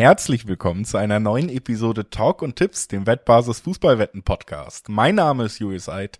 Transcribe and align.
herzlich 0.00 0.46
willkommen 0.46 0.86
zu 0.86 0.96
einer 0.96 1.20
neuen 1.20 1.50
Episode 1.50 2.08
Talk 2.08 2.40
und 2.40 2.56
Tipps, 2.56 2.88
dem 2.88 3.06
Wettbasis 3.06 3.60
Fußballwetten 3.60 4.22
Podcast. 4.22 4.88
Mein 4.88 5.16
Name 5.16 5.44
ist 5.44 5.58
Julius 5.58 5.90
Eid 5.90 6.18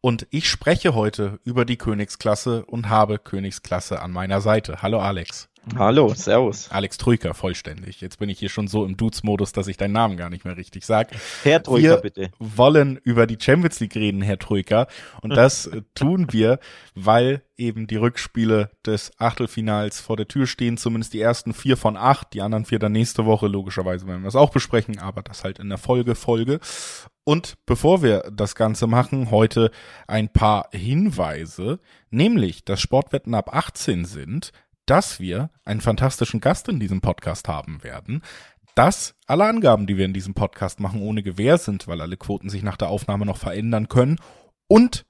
und 0.00 0.26
ich 0.30 0.48
spreche 0.48 0.94
heute 0.94 1.38
über 1.44 1.64
die 1.64 1.76
Königsklasse 1.76 2.64
und 2.64 2.88
habe 2.88 3.18
Königsklasse 3.18 4.00
an 4.00 4.12
meiner 4.12 4.40
Seite. 4.40 4.82
Hallo 4.82 5.00
Alex. 5.00 5.50
Hallo, 5.76 6.14
servus. 6.14 6.70
Alex 6.70 6.96
Troika, 6.96 7.34
vollständig. 7.34 8.00
Jetzt 8.00 8.18
bin 8.18 8.30
ich 8.30 8.38
hier 8.38 8.48
schon 8.48 8.66
so 8.66 8.84
im 8.86 8.96
Dudes-Modus, 8.96 9.52
dass 9.52 9.68
ich 9.68 9.76
deinen 9.76 9.92
Namen 9.92 10.16
gar 10.16 10.30
nicht 10.30 10.44
mehr 10.44 10.56
richtig 10.56 10.86
sag. 10.86 11.10
Herr 11.42 11.62
Troika, 11.62 11.88
wir 11.88 11.96
bitte. 11.98 12.30
wollen 12.38 12.96
über 13.04 13.26
die 13.26 13.36
Champions 13.38 13.78
League 13.78 13.94
reden, 13.94 14.22
Herr 14.22 14.38
Troika. 14.38 14.86
Und 15.20 15.36
das 15.36 15.70
tun 15.94 16.28
wir, 16.30 16.60
weil 16.94 17.42
eben 17.58 17.86
die 17.86 17.96
Rückspiele 17.96 18.70
des 18.86 19.12
Achtelfinals 19.18 20.00
vor 20.00 20.16
der 20.16 20.28
Tür 20.28 20.46
stehen. 20.46 20.78
Zumindest 20.78 21.12
die 21.12 21.20
ersten 21.20 21.52
vier 21.52 21.76
von 21.76 21.98
acht. 21.98 22.32
Die 22.32 22.40
anderen 22.40 22.64
vier 22.64 22.78
dann 22.78 22.92
nächste 22.92 23.26
Woche. 23.26 23.46
Logischerweise 23.46 24.06
werden 24.06 24.22
wir 24.22 24.28
es 24.28 24.36
auch 24.36 24.50
besprechen, 24.50 24.98
aber 24.98 25.22
das 25.22 25.44
halt 25.44 25.58
in 25.58 25.68
der 25.68 25.78
Folge, 25.78 26.14
Folge. 26.14 26.58
Und 27.24 27.54
bevor 27.66 28.02
wir 28.02 28.30
das 28.32 28.54
Ganze 28.54 28.86
machen, 28.86 29.30
heute 29.30 29.70
ein 30.06 30.32
paar 30.32 30.68
Hinweise, 30.72 31.80
nämlich, 32.10 32.64
dass 32.64 32.80
Sportwetten 32.80 33.34
ab 33.34 33.54
18 33.54 34.04
sind, 34.04 34.52
dass 34.86 35.20
wir 35.20 35.50
einen 35.64 35.80
fantastischen 35.80 36.40
Gast 36.40 36.68
in 36.68 36.80
diesem 36.80 37.00
Podcast 37.00 37.46
haben 37.46 37.84
werden, 37.84 38.22
dass 38.74 39.14
alle 39.26 39.44
Angaben, 39.44 39.86
die 39.86 39.96
wir 39.96 40.04
in 40.04 40.14
diesem 40.14 40.34
Podcast 40.34 40.80
machen, 40.80 41.02
ohne 41.02 41.22
Gewähr 41.22 41.58
sind, 41.58 41.86
weil 41.86 42.00
alle 42.00 42.16
Quoten 42.16 42.48
sich 42.48 42.62
nach 42.62 42.76
der 42.76 42.88
Aufnahme 42.88 43.26
noch 43.26 43.36
verändern 43.36 43.88
können. 43.88 44.16
Und 44.66 45.06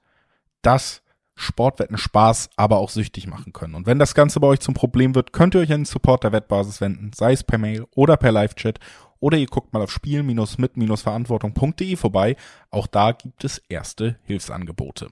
dass 0.61 1.01
Sportwetten 1.35 1.97
Spaß, 1.97 2.49
aber 2.55 2.77
auch 2.77 2.89
süchtig 2.89 3.27
machen 3.27 3.53
können. 3.53 3.73
Und 3.73 3.87
wenn 3.87 3.99
das 3.99 4.13
Ganze 4.13 4.39
bei 4.39 4.47
euch 4.47 4.59
zum 4.59 4.73
Problem 4.73 5.15
wird, 5.15 5.33
könnt 5.33 5.55
ihr 5.55 5.61
euch 5.61 5.71
an 5.71 5.81
den 5.81 5.85
Support 5.85 6.23
der 6.23 6.31
Wettbasis 6.31 6.81
wenden, 6.81 7.11
sei 7.15 7.33
es 7.33 7.43
per 7.43 7.57
Mail 7.57 7.87
oder 7.95 8.17
per 8.17 8.31
Live-Chat 8.31 8.79
oder 9.21 9.37
ihr 9.37 9.47
guckt 9.47 9.71
mal 9.71 9.81
auf 9.81 9.91
spiel-mit-verantwortung.de 9.91 11.95
vorbei. 11.95 12.35
Auch 12.69 12.87
da 12.87 13.13
gibt 13.13 13.45
es 13.45 13.59
erste 13.69 14.17
Hilfsangebote. 14.25 15.07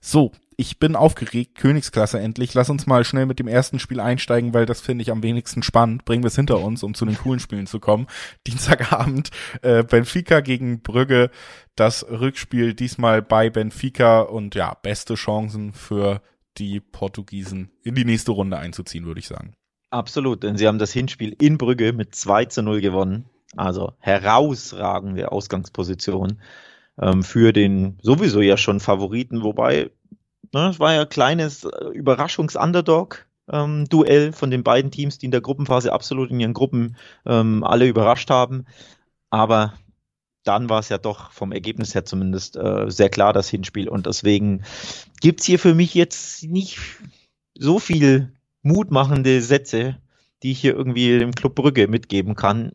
So, 0.00 0.32
ich 0.56 0.78
bin 0.78 0.96
aufgeregt, 0.96 1.56
Königsklasse 1.56 2.20
endlich. 2.20 2.54
Lass 2.54 2.70
uns 2.70 2.86
mal 2.86 3.04
schnell 3.04 3.26
mit 3.26 3.38
dem 3.38 3.48
ersten 3.48 3.78
Spiel 3.78 4.00
einsteigen, 4.00 4.54
weil 4.54 4.66
das 4.66 4.80
finde 4.80 5.02
ich 5.02 5.10
am 5.10 5.22
wenigsten 5.22 5.62
spannend. 5.62 6.04
Bringen 6.04 6.22
wir 6.22 6.28
es 6.28 6.36
hinter 6.36 6.60
uns, 6.60 6.82
um 6.82 6.94
zu 6.94 7.04
den 7.04 7.16
coolen 7.16 7.40
Spielen 7.40 7.66
zu 7.66 7.80
kommen. 7.80 8.06
Dienstagabend 8.46 9.30
äh, 9.62 9.82
Benfica 9.82 10.40
gegen 10.40 10.82
Brügge. 10.82 11.30
Das 11.76 12.06
Rückspiel 12.08 12.74
diesmal 12.74 13.22
bei 13.22 13.50
Benfica 13.50 14.20
und 14.20 14.54
ja, 14.54 14.74
beste 14.74 15.14
Chancen 15.14 15.72
für 15.72 16.22
die 16.58 16.80
Portugiesen 16.80 17.70
in 17.82 17.94
die 17.94 18.04
nächste 18.04 18.32
Runde 18.32 18.58
einzuziehen, 18.58 19.06
würde 19.06 19.20
ich 19.20 19.28
sagen. 19.28 19.54
Absolut, 19.90 20.42
denn 20.42 20.56
sie 20.56 20.68
haben 20.68 20.78
das 20.78 20.92
Hinspiel 20.92 21.34
in 21.38 21.58
Brügge 21.58 21.92
mit 21.92 22.14
2 22.14 22.46
zu 22.46 22.62
0 22.62 22.80
gewonnen. 22.80 23.26
Also 23.56 23.92
herausragende 23.98 25.30
Ausgangsposition 25.30 26.40
ähm, 27.00 27.22
für 27.22 27.52
den 27.52 27.98
sowieso 28.02 28.40
ja 28.40 28.56
schon 28.56 28.80
Favoriten, 28.80 29.42
wobei 29.42 29.90
Ne, 30.52 30.68
es 30.68 30.78
war 30.78 30.94
ja 30.94 31.00
ein 31.02 31.08
kleines 31.08 31.64
äh, 31.64 31.86
Überraschungs-Underdog-Duell 31.94 34.26
ähm, 34.26 34.32
von 34.34 34.50
den 34.50 34.62
beiden 34.62 34.90
Teams, 34.90 35.16
die 35.18 35.26
in 35.26 35.32
der 35.32 35.40
Gruppenphase 35.40 35.92
absolut 35.92 36.30
in 36.30 36.40
ihren 36.40 36.52
Gruppen 36.52 36.96
ähm, 37.24 37.64
alle 37.64 37.88
überrascht 37.88 38.28
haben. 38.28 38.66
Aber 39.30 39.72
dann 40.44 40.68
war 40.68 40.80
es 40.80 40.90
ja 40.90 40.98
doch 40.98 41.32
vom 41.32 41.52
Ergebnis 41.52 41.94
her 41.94 42.04
zumindest 42.04 42.56
äh, 42.56 42.90
sehr 42.90 43.08
klar 43.08 43.32
das 43.32 43.48
Hinspiel. 43.48 43.88
Und 43.88 44.06
deswegen 44.06 44.64
gibt's 45.20 45.46
hier 45.46 45.58
für 45.58 45.74
mich 45.74 45.94
jetzt 45.94 46.44
nicht 46.44 46.78
so 47.54 47.78
viel 47.78 48.32
mutmachende 48.62 49.40
Sätze, 49.40 49.96
die 50.42 50.52
ich 50.52 50.60
hier 50.60 50.74
irgendwie 50.74 51.18
dem 51.18 51.34
Club 51.34 51.54
Brügge 51.54 51.88
mitgeben 51.88 52.36
kann. 52.36 52.72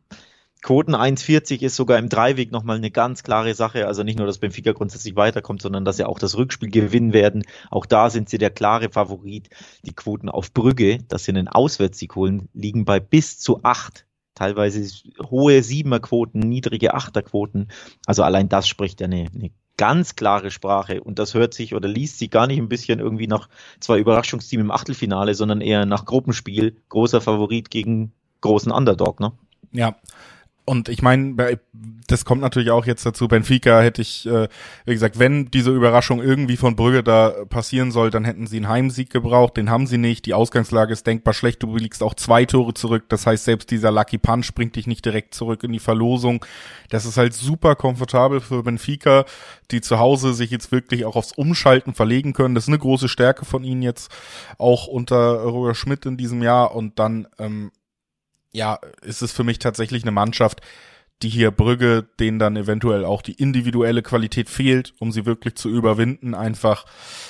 Quoten 0.67 0.95
1,40 0.95 1.61
ist 1.61 1.77
sogar 1.77 1.97
im 1.97 2.09
Dreiweg 2.09 2.51
nochmal 2.51 2.75
eine 2.75 2.91
ganz 2.91 3.23
klare 3.23 3.55
Sache. 3.55 3.87
Also 3.87 4.03
nicht 4.03 4.17
nur, 4.17 4.27
dass 4.27 4.39
Benfica 4.39 4.73
grundsätzlich 4.73 5.15
weiterkommt, 5.15 5.61
sondern 5.61 5.85
dass 5.85 5.95
sie 5.95 6.03
auch 6.03 6.19
das 6.19 6.35
Rückspiel 6.35 6.69
gewinnen 6.69 7.13
werden. 7.13 7.43
Auch 7.71 7.85
da 7.85 8.09
sind 8.09 8.27
sie 8.27 8.37
der 8.37 8.49
klare 8.49 8.89
Favorit. 8.89 9.49
Die 9.83 9.93
Quoten 9.93 10.27
auf 10.27 10.51
Brügge, 10.51 10.97
dass 11.07 11.23
sie 11.23 11.31
einen 11.31 11.47
Auswärtssieg 11.47 12.17
holen, 12.17 12.49
liegen 12.53 12.83
bei 12.83 12.99
bis 12.99 13.39
zu 13.39 13.63
acht. 13.63 14.07
Teilweise 14.35 14.85
hohe 15.31 15.63
Siebenerquoten, 15.63 16.41
niedrige 16.41 16.95
Achterquoten. 16.95 17.69
Also 18.05 18.23
allein 18.23 18.49
das 18.49 18.67
spricht 18.67 18.99
ja 18.99 19.05
eine, 19.05 19.27
eine 19.33 19.51
ganz 19.77 20.17
klare 20.17 20.51
Sprache. 20.51 21.01
Und 21.01 21.17
das 21.17 21.33
hört 21.33 21.53
sich 21.53 21.75
oder 21.75 21.87
liest 21.87 22.19
sich 22.19 22.29
gar 22.29 22.45
nicht 22.45 22.57
ein 22.57 22.67
bisschen 22.67 22.99
irgendwie 22.99 23.27
nach 23.27 23.47
zwei 23.79 23.99
Überraschungsteam 23.99 24.59
im 24.59 24.71
Achtelfinale, 24.71 25.33
sondern 25.33 25.61
eher 25.61 25.85
nach 25.85 26.03
Gruppenspiel. 26.03 26.75
Großer 26.89 27.21
Favorit 27.21 27.69
gegen 27.69 28.11
großen 28.41 28.73
Underdog, 28.73 29.21
ne? 29.21 29.31
Ja, 29.71 29.95
und 30.69 30.89
ich 30.89 31.01
meine, 31.01 31.57
das 32.07 32.25
kommt 32.25 32.41
natürlich 32.41 32.71
auch 32.71 32.85
jetzt 32.85 33.05
dazu. 33.05 33.29
Benfica 33.29 33.79
hätte 33.79 34.01
ich, 34.01 34.25
äh, 34.25 34.49
wie 34.85 34.93
gesagt, 34.93 35.17
wenn 35.17 35.45
diese 35.45 35.71
Überraschung 35.71 36.21
irgendwie 36.21 36.57
von 36.57 36.75
Brügge 36.75 37.03
da 37.03 37.45
passieren 37.49 37.89
soll, 37.91 38.09
dann 38.09 38.25
hätten 38.25 38.47
sie 38.47 38.57
einen 38.57 38.67
Heimsieg 38.67 39.09
gebraucht. 39.09 39.55
Den 39.55 39.69
haben 39.69 39.87
sie 39.87 39.97
nicht. 39.97 40.25
Die 40.25 40.33
Ausgangslage 40.33 40.91
ist 40.91 41.07
denkbar 41.07 41.33
schlecht. 41.33 41.63
Du 41.63 41.77
liegst 41.77 42.03
auch 42.03 42.15
zwei 42.15 42.43
Tore 42.43 42.73
zurück. 42.73 43.05
Das 43.07 43.25
heißt, 43.25 43.45
selbst 43.45 43.71
dieser 43.71 43.93
Lucky 43.93 44.17
Punch 44.17 44.53
bringt 44.55 44.75
dich 44.75 44.87
nicht 44.87 45.05
direkt 45.05 45.33
zurück 45.33 45.63
in 45.63 45.71
die 45.71 45.79
Verlosung. 45.79 46.45
Das 46.89 47.05
ist 47.05 47.15
halt 47.15 47.33
super 47.33 47.75
komfortabel 47.75 48.41
für 48.41 48.61
Benfica, 48.61 49.23
die 49.71 49.79
zu 49.79 49.99
Hause 49.99 50.33
sich 50.33 50.51
jetzt 50.51 50.73
wirklich 50.73 51.05
auch 51.05 51.15
aufs 51.15 51.31
Umschalten 51.31 51.93
verlegen 51.93 52.33
können. 52.33 52.55
Das 52.55 52.65
ist 52.65 52.69
eine 52.69 52.79
große 52.79 53.07
Stärke 53.07 53.45
von 53.45 53.63
ihnen 53.63 53.83
jetzt 53.83 54.11
auch 54.57 54.87
unter 54.87 55.43
Roger 55.43 55.75
Schmidt 55.75 56.05
in 56.05 56.17
diesem 56.17 56.43
Jahr. 56.43 56.75
Und 56.75 56.99
dann 56.99 57.27
ähm, 57.39 57.71
ja, 58.51 58.79
ist 59.01 59.21
es 59.21 59.31
für 59.31 59.43
mich 59.43 59.59
tatsächlich 59.59 60.03
eine 60.03 60.11
Mannschaft, 60.11 60.61
die 61.23 61.29
hier 61.29 61.51
Brügge, 61.51 62.07
denen 62.19 62.37
dann 62.37 62.55
eventuell 62.55 63.03
auch 63.03 63.21
die 63.21 63.33
individuelle 63.33 64.03
Qualität 64.03 64.49
fehlt, 64.49 64.93
um 64.99 65.11
sie 65.11 65.25
wirklich 65.25 65.55
zu 65.55 65.69
überwinden, 65.69 66.35
einfach 66.35 66.85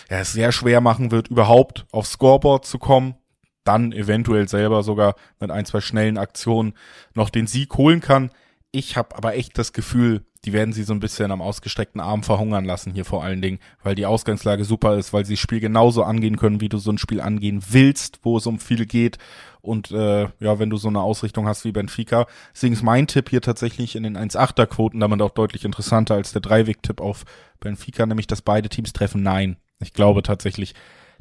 ja, 0.09 0.19
es 0.19 0.33
sehr 0.33 0.51
schwer 0.51 0.81
machen 0.81 1.11
wird, 1.11 1.29
überhaupt 1.29 1.85
aufs 1.91 2.11
Scoreboard 2.11 2.66
zu 2.66 2.79
kommen, 2.79 3.16
dann 3.63 3.91
eventuell 3.91 4.47
selber 4.47 4.83
sogar 4.83 5.16
mit 5.39 5.51
ein, 5.51 5.66
zwei 5.66 5.81
schnellen 5.81 6.17
Aktionen 6.17 6.73
noch 7.13 7.29
den 7.29 7.47
Sieg 7.47 7.75
holen 7.75 8.01
kann. 8.01 8.31
Ich 8.72 8.97
habe 8.97 9.16
aber 9.16 9.35
echt 9.35 9.57
das 9.57 9.73
Gefühl, 9.73 10.25
die 10.45 10.53
werden 10.53 10.73
sie 10.73 10.83
so 10.83 10.93
ein 10.93 10.99
bisschen 10.99 11.31
am 11.31 11.41
ausgestreckten 11.41 12.01
Arm 12.01 12.23
verhungern 12.23 12.65
lassen 12.65 12.93
hier 12.93 13.05
vor 13.05 13.23
allen 13.23 13.41
Dingen, 13.41 13.59
weil 13.83 13.95
die 13.95 14.05
Ausgangslage 14.05 14.65
super 14.65 14.97
ist, 14.97 15.13
weil 15.13 15.25
sie 15.25 15.33
das 15.33 15.39
Spiel 15.39 15.59
genauso 15.59 16.03
angehen 16.03 16.37
können, 16.37 16.61
wie 16.61 16.69
du 16.69 16.77
so 16.77 16.91
ein 16.91 16.97
Spiel 16.97 17.21
angehen 17.21 17.63
willst, 17.69 18.19
wo 18.23 18.37
es 18.37 18.45
um 18.45 18.59
viel 18.59 18.85
geht 18.85 19.17
und 19.61 19.91
äh, 19.91 20.29
ja, 20.39 20.59
wenn 20.59 20.69
du 20.69 20.77
so 20.77 20.87
eine 20.87 21.01
Ausrichtung 21.01 21.47
hast 21.47 21.65
wie 21.65 21.71
Benfica. 21.71 22.25
Deswegen 22.53 22.73
ist 22.73 22.83
mein 22.83 23.07
Tipp 23.07 23.29
hier 23.29 23.41
tatsächlich 23.41 23.95
in 23.95 24.03
den 24.03 24.17
1-8er 24.17 24.65
Quoten 24.65 24.99
damit 24.99 25.21
auch 25.21 25.31
deutlich 25.31 25.65
interessanter 25.65 26.15
als 26.15 26.31
der 26.31 26.41
Dreiweg-Tipp 26.41 27.01
auf 27.01 27.25
Benfica, 27.59 28.05
nämlich 28.05 28.27
dass 28.27 28.41
beide 28.41 28.69
Teams 28.69 28.93
treffen. 28.93 29.23
Nein, 29.23 29.57
ich 29.79 29.93
glaube 29.93 30.23
tatsächlich, 30.23 30.73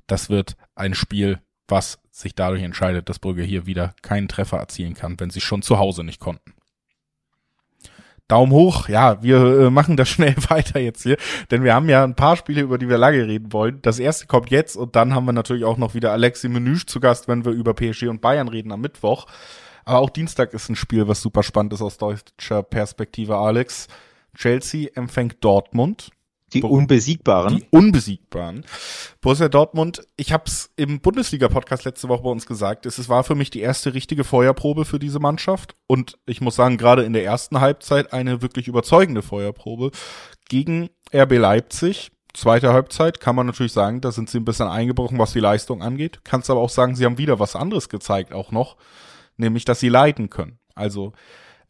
das 0.07 0.31
wird 0.31 0.57
ein 0.75 0.95
Spiel, 0.95 1.41
was 1.69 1.99
sich 2.11 2.35
dadurch 2.35 2.63
entscheidet, 2.63 3.09
dass 3.09 3.19
Brügge 3.19 3.43
hier 3.43 3.67
wieder 3.67 3.95
keinen 4.03 4.29
Treffer 4.29 4.59
erzielen 4.59 4.95
kann, 4.95 5.19
wenn 5.19 5.31
sie 5.31 5.41
schon 5.41 5.63
zu 5.63 5.79
Hause 5.79 6.05
nicht 6.05 6.21
konnten. 6.21 6.56
Daumen 8.29 8.53
hoch. 8.53 8.89
Ja, 8.89 9.23
wir 9.23 9.37
äh, 9.39 9.71
machen 9.71 9.97
das 9.97 10.09
schnell 10.11 10.35
weiter 10.49 10.81
jetzt 10.81 11.03
hier, 11.03 11.17
denn 11.51 11.65
wir 11.65 11.75
haben 11.75 11.89
ja 11.89 12.05
ein 12.05 12.17
paar 12.17 12.37
Spiele, 12.37 12.63
über 12.63 12.79
die 12.79 12.89
wir 12.89 12.99
lange 12.99 13.27
reden 13.27 13.53
wollen. 13.53 13.81
Das 13.83 13.99
erste 13.99 14.27
kommt 14.27 14.51
jetzt 14.51 14.77
und 14.77 14.97
dann 14.97 15.15
haben 15.15 15.27
wir 15.27 15.33
natürlich 15.33 15.65
auch 15.65 15.77
noch 15.77 15.95
wieder 15.95 16.13
Alexi 16.13 16.49
Menüsch 16.49 16.87
zu 16.87 17.01
Gast, 17.01 17.29
wenn 17.29 17.45
wir 17.45 17.53
über 17.53 17.75
PSG 17.75 18.05
und 18.05 18.21
Bayern 18.21 18.49
reden 18.49 18.73
am 18.73 18.81
Mittwoch. 18.81 19.27
Aber 19.85 20.01
auch 20.01 20.11
Dienstag 20.11 20.53
ist 20.53 20.69
ein 20.69 20.77
Spiel, 20.77 21.07
was 21.07 21.23
super 21.23 21.43
spannend 21.43 21.73
ist 21.73 21.83
aus 21.83 21.97
deutscher 21.97 22.63
Perspektive, 22.63 23.37
Alex. 23.37 23.87
Chelsea 24.35 24.91
empfängt 24.95 25.37
Dortmund. 25.43 26.11
Die 26.53 26.63
Unbesiegbaren. 26.63 27.57
Die 27.57 27.67
Unbesiegbaren. 27.71 28.65
Borussia 29.21 29.49
Dortmund, 29.49 30.07
ich 30.17 30.33
habe 30.33 30.45
es 30.47 30.71
im 30.77 31.01
Bundesliga-Podcast 31.01 31.85
letzte 31.85 32.09
Woche 32.09 32.23
bei 32.23 32.31
uns 32.31 32.47
gesagt, 32.47 32.87
es 32.87 33.09
war 33.09 33.25
für 33.25 33.35
mich 33.35 33.51
die 33.51 33.61
erste 33.61 33.95
richtige 33.95 34.23
Feuerprobe 34.23 34.85
für 34.85 35.01
diese 35.01 35.19
Mannschaft. 35.19 35.75
Und 35.89 36.19
ich 36.25 36.41
muss 36.41 36.55
sagen, 36.55 36.77
gerade 36.77 37.03
in 37.03 37.15
der 37.15 37.25
ersten 37.25 37.61
Halbzeit 37.61 38.13
eine 38.13 38.43
wirklich 38.43 38.69
überzeugende 38.69 39.23
Feuerprobe 39.23 39.91
gegen 40.49 40.89
RB 41.13 41.33
Leipzig. 41.33 42.13
Zweite 42.33 42.73
Halbzeit 42.73 43.19
kann 43.19 43.35
man 43.35 43.47
natürlich 43.47 43.73
sagen, 43.73 44.01
da 44.01 44.13
sind 44.13 44.31
sie 44.31 44.39
ein 44.39 44.45
bisschen 44.45 44.69
eingebrochen, 44.69 45.19
was 45.19 45.33
die 45.33 45.41
Leistung 45.41 45.83
angeht. 45.83 46.21
Kannst 46.23 46.49
aber 46.51 46.61
auch 46.61 46.71
sagen, 46.71 46.95
sie 46.95 47.07
haben 47.07 47.19
wieder 47.19 47.41
was 47.41 47.57
anderes 47.57 47.89
gezeigt 47.89 48.33
auch 48.33 48.53
noch, 48.53 48.77
nämlich, 49.37 49.65
dass 49.65 49.81
sie 49.81 49.89
leiten 49.89 50.31
können. 50.31 50.59
Also, 50.75 51.13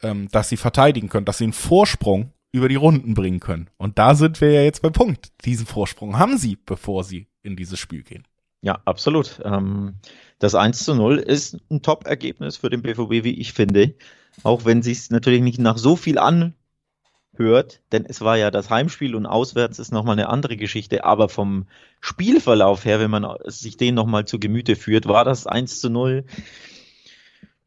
ähm, 0.02 0.28
dass 0.32 0.50
sie 0.50 0.56
verteidigen 0.56 1.08
können, 1.08 1.24
dass 1.24 1.38
sie 1.38 1.44
einen 1.44 1.52
Vorsprung 1.54 2.32
über 2.56 2.68
die 2.68 2.76
Runden 2.76 3.14
bringen 3.14 3.40
können. 3.40 3.68
Und 3.76 3.98
da 3.98 4.14
sind 4.14 4.40
wir 4.40 4.50
ja 4.50 4.62
jetzt 4.62 4.80
beim 4.80 4.92
Punkt. 4.92 5.30
Diesen 5.44 5.66
Vorsprung 5.66 6.18
haben 6.18 6.38
sie, 6.38 6.56
bevor 6.56 7.04
sie 7.04 7.28
in 7.42 7.54
dieses 7.54 7.78
Spiel 7.78 8.02
gehen. 8.02 8.26
Ja, 8.62 8.80
absolut. 8.86 9.40
Ähm, 9.44 9.96
das 10.38 10.54
1 10.54 10.84
zu 10.84 10.94
0 10.94 11.18
ist 11.18 11.58
ein 11.70 11.82
Top-Ergebnis 11.82 12.56
für 12.56 12.70
den 12.70 12.82
BVB, 12.82 13.24
wie 13.24 13.38
ich 13.38 13.52
finde. 13.52 13.94
Auch 14.42 14.64
wenn 14.64 14.82
sich 14.82 15.10
natürlich 15.10 15.42
nicht 15.42 15.58
nach 15.58 15.76
so 15.76 15.96
viel 15.96 16.18
anhört, 16.18 17.82
denn 17.92 18.06
es 18.06 18.22
war 18.22 18.38
ja 18.38 18.50
das 18.50 18.70
Heimspiel 18.70 19.14
und 19.14 19.26
auswärts 19.26 19.78
ist 19.78 19.92
nochmal 19.92 20.14
eine 20.14 20.30
andere 20.30 20.56
Geschichte. 20.56 21.04
Aber 21.04 21.28
vom 21.28 21.66
Spielverlauf 22.00 22.86
her, 22.86 23.00
wenn 23.00 23.10
man 23.10 23.26
sich 23.44 23.76
den 23.76 23.94
nochmal 23.94 24.24
zu 24.24 24.40
Gemüte 24.40 24.76
führt, 24.76 25.06
war 25.06 25.24
das 25.24 25.46
1 25.46 25.80
zu 25.80 25.90
0 25.90 26.24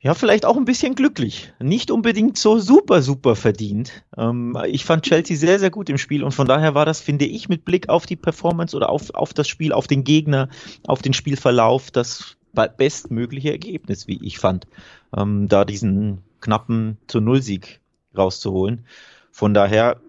Ja, 0.01 0.13
vielleicht 0.13 0.45
auch 0.45 0.55
ein 0.55 0.63
bisschen 0.63 0.95
glücklich. 0.95 1.51
Nicht 1.59 1.91
unbedingt 1.91 2.37
so 2.37 2.57
super, 2.57 3.01
super 3.01 3.35
verdient. 3.35 4.05
Ähm, 4.17 4.57
ich 4.65 4.85
fand 4.85 5.03
Chelsea 5.03 5.35
sehr, 5.35 5.59
sehr 5.59 5.71
gut 5.71 5.89
im 5.89 5.97
Spiel 5.97 6.23
und 6.23 6.31
von 6.31 6.47
daher 6.47 6.73
war 6.73 6.85
das, 6.85 7.01
finde 7.01 7.25
ich, 7.25 7.49
mit 7.49 7.65
Blick 7.65 7.89
auf 7.89 8.05
die 8.05 8.15
Performance 8.15 8.75
oder 8.75 8.89
auf, 8.89 9.13
auf 9.13 9.33
das 9.33 9.49
Spiel, 9.49 9.73
auf 9.73 9.87
den 9.87 10.05
Gegner, 10.05 10.47
auf 10.87 11.01
den 11.01 11.13
Spielverlauf, 11.13 11.91
das 11.91 12.37
bestmögliche 12.77 13.51
Ergebnis, 13.51 14.07
wie 14.07 14.23
ich 14.25 14.39
fand, 14.39 14.67
ähm, 15.15 15.49
da 15.49 15.65
diesen 15.65 16.23
knappen 16.39 16.97
zu 17.07 17.19
Null-Sieg 17.19 17.81
rauszuholen. 18.17 18.85
Von 19.31 19.53
daher 19.53 19.99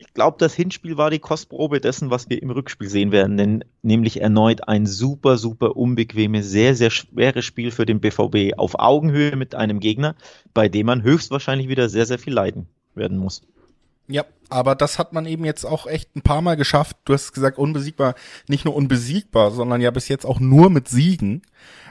ich 0.00 0.14
glaube, 0.14 0.38
das 0.38 0.54
Hinspiel 0.54 0.96
war 0.96 1.10
die 1.10 1.18
Kostprobe 1.18 1.78
dessen, 1.78 2.10
was 2.10 2.30
wir 2.30 2.42
im 2.42 2.50
Rückspiel 2.50 2.88
sehen 2.88 3.12
werden, 3.12 3.36
denn 3.36 3.64
nämlich 3.82 4.22
erneut 4.22 4.66
ein 4.66 4.86
super, 4.86 5.36
super 5.36 5.76
unbequemes, 5.76 6.48
sehr, 6.48 6.74
sehr 6.74 6.90
schweres 6.90 7.44
Spiel 7.44 7.70
für 7.70 7.84
den 7.84 8.00
BVB 8.00 8.58
auf 8.58 8.78
Augenhöhe 8.78 9.36
mit 9.36 9.54
einem 9.54 9.78
Gegner, 9.78 10.16
bei 10.54 10.70
dem 10.70 10.86
man 10.86 11.02
höchstwahrscheinlich 11.02 11.68
wieder 11.68 11.90
sehr, 11.90 12.06
sehr 12.06 12.18
viel 12.18 12.32
leiden 12.32 12.66
werden 12.94 13.18
muss. 13.18 13.42
Ja, 14.08 14.24
aber 14.48 14.74
das 14.74 14.98
hat 14.98 15.12
man 15.12 15.26
eben 15.26 15.44
jetzt 15.44 15.66
auch 15.66 15.86
echt 15.86 16.16
ein 16.16 16.22
paar 16.22 16.40
Mal 16.40 16.56
geschafft. 16.56 16.96
Du 17.04 17.12
hast 17.12 17.32
gesagt, 17.32 17.58
unbesiegbar, 17.58 18.14
nicht 18.48 18.64
nur 18.64 18.74
unbesiegbar, 18.74 19.50
sondern 19.50 19.82
ja 19.82 19.90
bis 19.90 20.08
jetzt 20.08 20.24
auch 20.24 20.40
nur 20.40 20.70
mit 20.70 20.88
Siegen. 20.88 21.42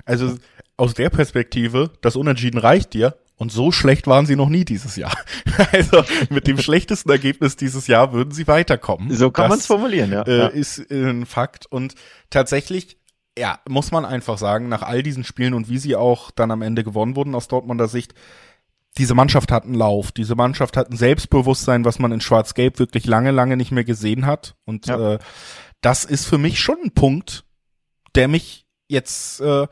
Also 0.03 0.35
aus 0.77 0.95
der 0.95 1.11
Perspektive, 1.11 1.91
das 2.01 2.15
Unentschieden 2.15 2.57
reicht 2.57 2.95
dir 2.95 3.15
und 3.39 3.53
so 3.53 3.71
schlecht 3.71 4.05
waren 4.05 4.25
sie 4.25 4.35
noch 4.35 4.49
nie 4.49 4.65
dieses 4.65 4.95
Jahr. 4.97 5.17
Also 5.71 6.03
mit 6.29 6.47
dem 6.47 6.57
schlechtesten 6.57 7.09
Ergebnis 7.09 7.55
dieses 7.55 7.87
Jahr 7.87 8.13
würden 8.13 8.31
sie 8.31 8.47
weiterkommen. 8.47 9.13
So 9.13 9.29
kann 9.29 9.49
man 9.49 9.59
es 9.59 9.65
formulieren, 9.65 10.11
ja. 10.11 10.21
Äh. 10.23 10.57
Ist 10.57 10.89
ein 10.91 11.25
Fakt. 11.25 11.65
Und 11.65 11.95
tatsächlich, 12.29 12.97
ja, 13.37 13.59
muss 13.67 13.91
man 13.91 14.05
einfach 14.05 14.37
sagen, 14.37 14.69
nach 14.69 14.83
all 14.83 15.03
diesen 15.03 15.23
Spielen 15.23 15.53
und 15.53 15.69
wie 15.69 15.77
sie 15.77 15.95
auch 15.95 16.31
dann 16.31 16.51
am 16.51 16.61
Ende 16.61 16.83
gewonnen 16.83 17.15
wurden 17.15 17.35
aus 17.35 17.47
Dortmunder 17.47 17.87
Sicht, 17.87 18.13
diese 18.97 19.15
Mannschaft 19.15 19.51
hat 19.51 19.63
einen 19.63 19.73
Lauf, 19.73 20.11
diese 20.11 20.35
Mannschaft 20.35 20.77
hat 20.77 20.89
ein 20.89 20.97
Selbstbewusstsein, 20.97 21.85
was 21.85 21.99
man 21.99 22.11
in 22.11 22.21
Schwarz-Gelb 22.21 22.79
wirklich 22.79 23.05
lange, 23.05 23.31
lange 23.31 23.57
nicht 23.57 23.71
mehr 23.71 23.85
gesehen 23.85 24.25
hat. 24.25 24.55
Und 24.65 24.87
ja. 24.87 25.13
äh, 25.13 25.19
das 25.81 26.05
ist 26.05 26.25
für 26.25 26.37
mich 26.37 26.59
schon 26.59 26.77
ein 26.83 26.91
Punkt, 26.91 27.45
der 28.15 28.27
mich 28.27 28.65
jetzt 28.87 29.39
äh, 29.39 29.67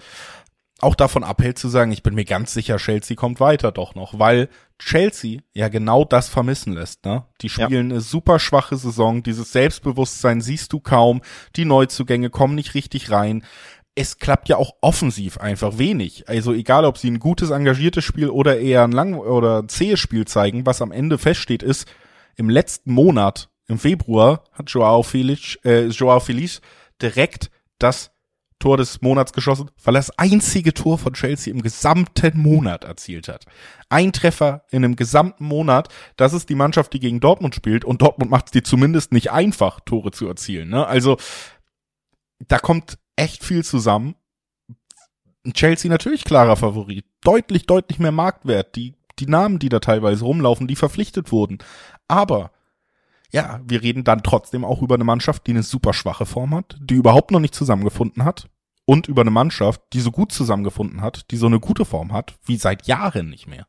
auch 0.79 0.95
davon 0.95 1.23
abhält 1.23 1.57
zu 1.57 1.69
sagen, 1.69 1.91
ich 1.91 2.03
bin 2.03 2.13
mir 2.13 2.25
ganz 2.25 2.53
sicher, 2.53 2.77
Chelsea 2.77 3.15
kommt 3.15 3.39
weiter 3.39 3.71
doch 3.71 3.95
noch, 3.95 4.19
weil 4.19 4.47
Chelsea 4.77 5.39
ja 5.53 5.69
genau 5.69 6.05
das 6.05 6.29
vermissen 6.29 6.73
lässt. 6.73 7.05
Ne? 7.05 7.25
Die 7.41 7.49
spielen 7.49 7.89
ja. 7.89 7.95
eine 7.95 8.01
super 8.01 8.37
schwache 8.37 8.77
Saison, 8.77 9.23
dieses 9.23 9.51
Selbstbewusstsein 9.51 10.41
siehst 10.41 10.73
du 10.73 10.79
kaum, 10.79 11.21
die 11.55 11.65
Neuzugänge 11.65 12.29
kommen 12.29 12.53
nicht 12.53 12.75
richtig 12.75 13.09
rein. 13.09 13.43
Es 13.95 14.19
klappt 14.19 14.49
ja 14.49 14.57
auch 14.57 14.75
offensiv 14.81 15.39
einfach 15.39 15.79
wenig. 15.79 16.29
Also 16.29 16.53
egal, 16.53 16.85
ob 16.85 16.99
sie 16.99 17.09
ein 17.09 17.19
gutes, 17.19 17.49
engagiertes 17.49 18.03
Spiel 18.03 18.29
oder 18.29 18.59
eher 18.59 18.83
ein 18.83 18.91
lang 18.91 19.15
oder 19.15 19.63
ein 19.63 19.69
zähes 19.69 19.99
Spiel 19.99 20.25
zeigen, 20.25 20.67
was 20.67 20.83
am 20.83 20.91
Ende 20.91 21.17
feststeht, 21.17 21.63
ist, 21.63 21.87
im 22.35 22.51
letzten 22.51 22.91
Monat, 22.93 23.49
im 23.67 23.79
Februar, 23.79 24.43
hat 24.53 24.69
Joao 24.69 25.01
Felix, 25.01 25.57
äh, 25.65 25.87
Joao 25.87 26.19
Felix 26.19 26.61
direkt 27.01 27.49
das 27.79 28.11
Tor 28.59 28.77
des 28.77 29.01
Monats 29.01 29.33
geschossen, 29.33 29.69
weil 29.83 29.95
er 29.95 29.99
das 29.99 30.17
einzige 30.17 30.73
Tor 30.73 30.97
von 30.97 31.13
Chelsea 31.13 31.53
im 31.53 31.61
gesamten 31.61 32.39
Monat 32.39 32.83
erzielt 32.83 33.27
hat. 33.27 33.45
Ein 33.89 34.13
Treffer 34.13 34.63
in 34.71 34.83
einem 34.83 34.95
gesamten 34.95 35.45
Monat, 35.45 35.89
das 36.15 36.33
ist 36.33 36.49
die 36.49 36.55
Mannschaft, 36.55 36.93
die 36.93 36.99
gegen 36.99 37.19
Dortmund 37.19 37.53
spielt 37.53 37.85
und 37.85 38.01
Dortmund 38.01 38.31
macht 38.31 38.47
es 38.47 38.51
dir 38.51 38.63
zumindest 38.63 39.11
nicht 39.11 39.31
einfach, 39.31 39.79
Tore 39.81 40.11
zu 40.11 40.27
erzielen. 40.27 40.69
Ne? 40.69 40.87
Also 40.87 41.17
da 42.39 42.57
kommt 42.57 42.97
echt 43.15 43.43
viel 43.43 43.63
zusammen. 43.63 44.15
Chelsea 45.53 45.89
natürlich 45.89 46.23
klarer 46.23 46.57
Favorit, 46.57 47.05
deutlich, 47.21 47.67
deutlich 47.67 47.99
mehr 47.99 48.11
Marktwert. 48.11 48.75
Die, 48.75 48.95
die 49.19 49.27
Namen, 49.27 49.59
die 49.59 49.69
da 49.69 49.79
teilweise 49.79 50.25
rumlaufen, 50.25 50.67
die 50.67 50.75
verpflichtet 50.75 51.31
wurden. 51.31 51.59
Aber 52.07 52.51
ja, 53.31 53.59
wir 53.65 53.81
reden 53.81 54.03
dann 54.03 54.23
trotzdem 54.23 54.63
auch 54.63 54.81
über 54.81 54.95
eine 54.95 55.03
Mannschaft, 55.03 55.47
die 55.47 55.51
eine 55.51 55.63
super 55.63 55.93
schwache 55.93 56.25
Form 56.25 56.55
hat, 56.55 56.77
die 56.81 56.95
überhaupt 56.95 57.31
noch 57.31 57.39
nicht 57.39 57.55
zusammengefunden 57.55 58.23
hat 58.23 58.49
und 58.85 59.07
über 59.07 59.21
eine 59.21 59.31
Mannschaft, 59.31 59.81
die 59.93 59.99
so 59.99 60.11
gut 60.11 60.31
zusammengefunden 60.31 61.01
hat, 61.01 61.29
die 61.31 61.37
so 61.37 61.47
eine 61.47 61.59
gute 61.59 61.85
Form 61.85 62.13
hat, 62.13 62.35
wie 62.45 62.57
seit 62.57 62.87
Jahren 62.87 63.29
nicht 63.29 63.47
mehr. 63.47 63.67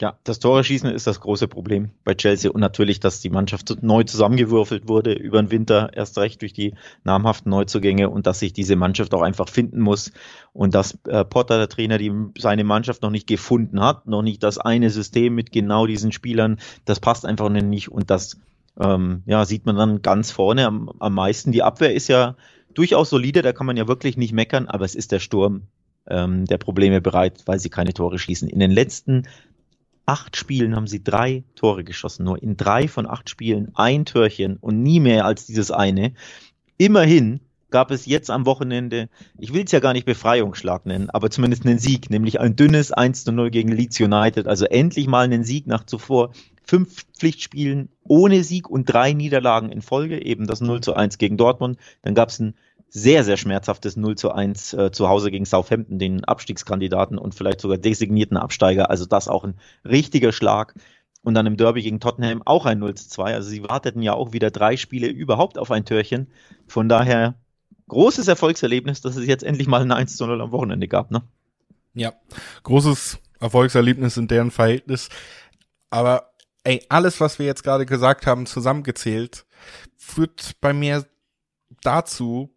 Ja, 0.00 0.18
das 0.24 0.40
Tore 0.40 0.64
schießen 0.64 0.90
ist 0.90 1.06
das 1.06 1.20
große 1.20 1.46
Problem 1.46 1.90
bei 2.02 2.14
Chelsea 2.14 2.50
und 2.50 2.60
natürlich, 2.60 2.98
dass 2.98 3.20
die 3.20 3.30
Mannschaft 3.30 3.80
neu 3.80 4.02
zusammengewürfelt 4.02 4.88
wurde 4.88 5.12
über 5.12 5.40
den 5.40 5.52
Winter, 5.52 5.90
erst 5.94 6.18
recht 6.18 6.42
durch 6.42 6.52
die 6.52 6.74
namhaften 7.04 7.50
Neuzugänge 7.50 8.10
und 8.10 8.26
dass 8.26 8.40
sich 8.40 8.52
diese 8.52 8.74
Mannschaft 8.74 9.14
auch 9.14 9.22
einfach 9.22 9.48
finden 9.48 9.80
muss 9.80 10.10
und 10.52 10.74
dass 10.74 10.98
äh, 11.06 11.24
Potter, 11.24 11.58
der 11.58 11.68
Trainer, 11.68 11.98
die 11.98 12.12
seine 12.36 12.64
Mannschaft 12.64 13.02
noch 13.02 13.10
nicht 13.10 13.28
gefunden 13.28 13.80
hat, 13.80 14.08
noch 14.08 14.22
nicht 14.22 14.42
das 14.42 14.58
eine 14.58 14.90
System 14.90 15.36
mit 15.36 15.52
genau 15.52 15.86
diesen 15.86 16.10
Spielern, 16.10 16.58
das 16.86 16.98
passt 16.98 17.24
einfach 17.24 17.48
nicht 17.48 17.92
und 17.92 18.10
das 18.10 18.40
ähm, 18.80 19.22
ja, 19.26 19.44
sieht 19.44 19.64
man 19.64 19.76
dann 19.76 20.02
ganz 20.02 20.32
vorne 20.32 20.66
am, 20.66 20.90
am 20.98 21.14
meisten. 21.14 21.52
Die 21.52 21.62
Abwehr 21.62 21.94
ist 21.94 22.08
ja 22.08 22.34
durchaus 22.74 23.10
solide, 23.10 23.42
da 23.42 23.52
kann 23.52 23.66
man 23.66 23.76
ja 23.76 23.86
wirklich 23.86 24.16
nicht 24.16 24.32
meckern, 24.32 24.66
aber 24.66 24.84
es 24.84 24.96
ist 24.96 25.12
der 25.12 25.20
Sturm, 25.20 25.68
ähm, 26.08 26.46
der 26.46 26.58
Probleme 26.58 27.00
bereit, 27.00 27.42
weil 27.46 27.60
sie 27.60 27.70
keine 27.70 27.94
Tore 27.94 28.18
schießen. 28.18 28.48
In 28.48 28.58
den 28.58 28.72
letzten 28.72 29.28
acht 30.06 30.36
Spielen 30.36 30.76
haben 30.76 30.86
sie 30.86 31.02
drei 31.02 31.44
Tore 31.54 31.84
geschossen, 31.84 32.24
nur 32.24 32.42
in 32.42 32.56
drei 32.56 32.88
von 32.88 33.06
acht 33.06 33.30
Spielen 33.30 33.70
ein 33.74 34.04
Törchen 34.04 34.56
und 34.56 34.82
nie 34.82 35.00
mehr 35.00 35.24
als 35.24 35.46
dieses 35.46 35.70
eine. 35.70 36.12
Immerhin 36.76 37.40
gab 37.70 37.90
es 37.90 38.06
jetzt 38.06 38.30
am 38.30 38.46
Wochenende, 38.46 39.08
ich 39.38 39.52
will 39.52 39.64
es 39.64 39.72
ja 39.72 39.80
gar 39.80 39.94
nicht 39.94 40.06
Befreiungsschlag 40.06 40.86
nennen, 40.86 41.10
aber 41.10 41.30
zumindest 41.30 41.66
einen 41.66 41.78
Sieg, 41.78 42.08
nämlich 42.08 42.38
ein 42.38 42.54
dünnes 42.54 42.92
1 42.92 43.24
zu 43.24 43.32
0 43.32 43.50
gegen 43.50 43.72
Leeds 43.72 43.98
United. 43.98 44.46
Also 44.46 44.66
endlich 44.66 45.08
mal 45.08 45.24
einen 45.24 45.42
Sieg 45.42 45.66
nach 45.66 45.84
zuvor 45.84 46.30
fünf 46.62 47.04
Pflichtspielen 47.18 47.88
ohne 48.04 48.44
Sieg 48.44 48.70
und 48.70 48.84
drei 48.84 49.12
Niederlagen 49.12 49.70
in 49.70 49.82
Folge, 49.82 50.24
eben 50.24 50.46
das 50.46 50.60
0 50.60 50.82
zu 50.82 50.94
1 50.94 51.18
gegen 51.18 51.36
Dortmund. 51.36 51.78
Dann 52.02 52.14
gab 52.14 52.28
es 52.28 52.38
ein 52.38 52.54
sehr, 52.96 53.24
sehr 53.24 53.36
schmerzhaftes 53.36 53.96
0 53.96 54.14
zu 54.14 54.30
1 54.30 54.72
äh, 54.72 54.92
zu 54.92 55.08
Hause 55.08 55.32
gegen 55.32 55.44
Southampton, 55.44 55.98
den 55.98 56.24
Abstiegskandidaten 56.24 57.18
und 57.18 57.34
vielleicht 57.34 57.60
sogar 57.60 57.76
designierten 57.76 58.36
Absteiger. 58.36 58.88
Also 58.88 59.04
das 59.04 59.26
auch 59.26 59.42
ein 59.42 59.58
richtiger 59.84 60.30
Schlag. 60.30 60.74
Und 61.22 61.34
dann 61.34 61.46
im 61.46 61.56
Derby 61.56 61.82
gegen 61.82 61.98
Tottenham 61.98 62.42
auch 62.44 62.66
ein 62.66 62.78
0 62.78 62.94
zu 62.94 63.08
2. 63.08 63.34
Also 63.34 63.48
sie 63.48 63.64
warteten 63.64 64.00
ja 64.00 64.12
auch 64.12 64.32
wieder 64.32 64.52
drei 64.52 64.76
Spiele 64.76 65.08
überhaupt 65.08 65.58
auf 65.58 65.72
ein 65.72 65.84
Törchen. 65.84 66.28
Von 66.68 66.88
daher 66.88 67.34
großes 67.88 68.28
Erfolgserlebnis, 68.28 69.00
dass 69.00 69.16
es 69.16 69.26
jetzt 69.26 69.42
endlich 69.42 69.66
mal 69.66 69.82
ein 69.82 69.90
1 69.90 70.16
zu 70.16 70.26
0 70.26 70.40
am 70.40 70.52
Wochenende 70.52 70.86
gab, 70.86 71.10
ne? 71.10 71.22
Ja, 71.94 72.12
großes 72.62 73.18
Erfolgserlebnis 73.40 74.16
in 74.16 74.28
deren 74.28 74.52
Verhältnis. 74.52 75.08
Aber 75.90 76.30
ey, 76.62 76.84
alles, 76.88 77.20
was 77.20 77.40
wir 77.40 77.46
jetzt 77.46 77.64
gerade 77.64 77.86
gesagt 77.86 78.26
haben, 78.26 78.46
zusammengezählt, 78.46 79.46
führt 79.96 80.52
bei 80.60 80.72
mir 80.72 81.06
dazu, 81.82 82.53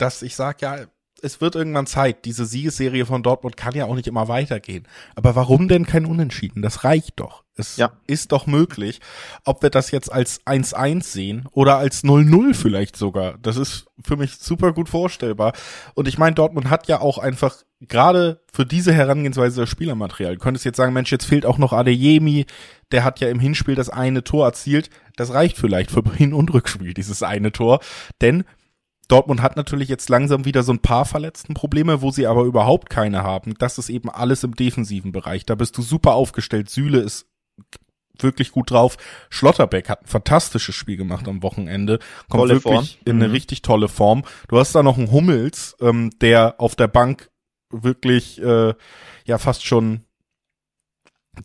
dass 0.00 0.22
ich 0.22 0.34
sage, 0.36 0.58
ja, 0.62 0.76
es 1.22 1.40
wird 1.40 1.54
irgendwann 1.54 1.86
Zeit. 1.86 2.24
Diese 2.24 2.46
Siegesserie 2.46 3.06
von 3.06 3.22
Dortmund 3.22 3.56
kann 3.56 3.74
ja 3.74 3.84
auch 3.84 3.94
nicht 3.94 4.06
immer 4.06 4.28
weitergehen. 4.28 4.86
Aber 5.14 5.36
warum 5.36 5.68
denn 5.68 5.86
kein 5.86 6.06
Unentschieden? 6.06 6.62
Das 6.62 6.84
reicht 6.84 7.20
doch. 7.20 7.44
Es 7.56 7.76
ja. 7.76 7.92
ist 8.06 8.32
doch 8.32 8.46
möglich. 8.46 9.00
Ob 9.44 9.62
wir 9.62 9.70
das 9.70 9.90
jetzt 9.90 10.10
als 10.10 10.44
1-1 10.46 11.02
sehen 11.04 11.48
oder 11.52 11.76
als 11.76 12.04
0-0 12.04 12.54
vielleicht 12.54 12.96
sogar. 12.96 13.36
Das 13.42 13.56
ist 13.56 13.86
für 14.02 14.16
mich 14.16 14.36
super 14.36 14.72
gut 14.72 14.88
vorstellbar. 14.88 15.52
Und 15.94 16.08
ich 16.08 16.16
meine, 16.16 16.34
Dortmund 16.34 16.70
hat 16.70 16.88
ja 16.88 17.00
auch 17.00 17.18
einfach 17.18 17.56
gerade 17.80 18.40
für 18.52 18.64
diese 18.64 18.92
Herangehensweise 18.92 19.62
das 19.62 19.68
Spielermaterial. 19.68 20.34
Du 20.34 20.40
könntest 20.40 20.64
jetzt 20.64 20.76
sagen, 20.76 20.92
Mensch, 20.92 21.12
jetzt 21.12 21.26
fehlt 21.26 21.44
auch 21.44 21.58
noch 21.58 21.72
Adeyemi. 21.72 22.46
Der 22.92 23.04
hat 23.04 23.20
ja 23.20 23.28
im 23.28 23.40
Hinspiel 23.40 23.74
das 23.74 23.90
eine 23.90 24.24
Tor 24.24 24.46
erzielt. 24.46 24.90
Das 25.16 25.32
reicht 25.32 25.58
vielleicht 25.58 25.90
für 25.90 26.02
Hin- 26.14 26.34
und 26.34 26.52
Rückspiel, 26.52 26.94
dieses 26.94 27.22
eine 27.22 27.52
Tor. 27.52 27.80
Denn 28.22 28.44
Dortmund 29.10 29.42
hat 29.42 29.56
natürlich 29.56 29.88
jetzt 29.88 30.08
langsam 30.08 30.44
wieder 30.44 30.62
so 30.62 30.72
ein 30.72 30.80
paar 30.80 31.04
verletzten 31.04 31.54
Probleme, 31.54 32.02
wo 32.02 32.10
sie 32.10 32.26
aber 32.26 32.44
überhaupt 32.44 32.90
keine 32.90 33.22
haben. 33.22 33.54
Das 33.58 33.78
ist 33.78 33.90
eben 33.90 34.08
alles 34.08 34.44
im 34.44 34.54
defensiven 34.54 35.12
Bereich. 35.12 35.46
Da 35.46 35.54
bist 35.54 35.76
du 35.76 35.82
super 35.82 36.14
aufgestellt. 36.14 36.70
Süle 36.70 36.98
ist 37.00 37.26
wirklich 38.18 38.52
gut 38.52 38.70
drauf. 38.70 38.96
Schlotterbeck 39.30 39.88
hat 39.88 40.02
ein 40.02 40.06
fantastisches 40.06 40.74
Spiel 40.74 40.96
gemacht 40.96 41.26
am 41.26 41.42
Wochenende. 41.42 41.98
Kommt 42.28 42.42
tolle 42.42 42.54
wirklich 42.54 42.92
Form. 42.92 43.02
in 43.04 43.16
eine 43.16 43.28
mhm. 43.28 43.34
richtig 43.34 43.62
tolle 43.62 43.88
Form. 43.88 44.24
Du 44.48 44.58
hast 44.58 44.74
da 44.74 44.82
noch 44.82 44.98
einen 44.98 45.10
Hummels, 45.10 45.76
ähm, 45.80 46.10
der 46.20 46.56
auf 46.58 46.76
der 46.76 46.88
Bank 46.88 47.30
wirklich 47.70 48.40
äh, 48.42 48.74
ja 49.24 49.38
fast 49.38 49.64
schon 49.64 50.04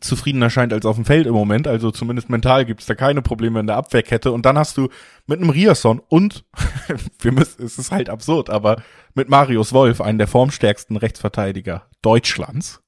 zufriedener 0.00 0.50
scheint 0.50 0.72
als 0.72 0.86
auf 0.86 0.96
dem 0.96 1.04
Feld 1.04 1.26
im 1.26 1.34
Moment. 1.34 1.66
Also 1.66 1.90
zumindest 1.90 2.28
mental 2.30 2.64
gibt 2.64 2.80
es 2.80 2.86
da 2.86 2.94
keine 2.94 3.22
Probleme 3.22 3.60
in 3.60 3.66
der 3.66 3.76
Abwehrkette. 3.76 4.32
Und 4.32 4.46
dann 4.46 4.58
hast 4.58 4.76
du 4.76 4.88
mit 5.26 5.40
einem 5.40 5.50
Riasson 5.50 6.00
und 6.08 6.44
wir 7.20 7.32
müssen, 7.32 7.64
es 7.64 7.78
ist 7.78 7.92
halt 7.92 8.08
absurd, 8.08 8.50
aber 8.50 8.82
mit 9.14 9.28
Marius 9.28 9.72
Wolf, 9.72 10.00
einen 10.00 10.18
der 10.18 10.28
formstärksten 10.28 10.96
Rechtsverteidiger 10.96 11.86
Deutschlands. 12.02 12.82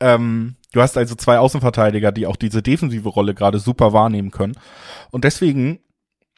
Ähm, 0.00 0.56
du 0.72 0.80
hast 0.80 0.96
also 0.96 1.14
zwei 1.14 1.38
Außenverteidiger, 1.38 2.12
die 2.12 2.26
auch 2.26 2.36
diese 2.36 2.62
defensive 2.62 3.08
Rolle 3.08 3.34
gerade 3.34 3.58
super 3.58 3.92
wahrnehmen 3.92 4.30
können. 4.30 4.56
Und 5.10 5.24
deswegen 5.24 5.80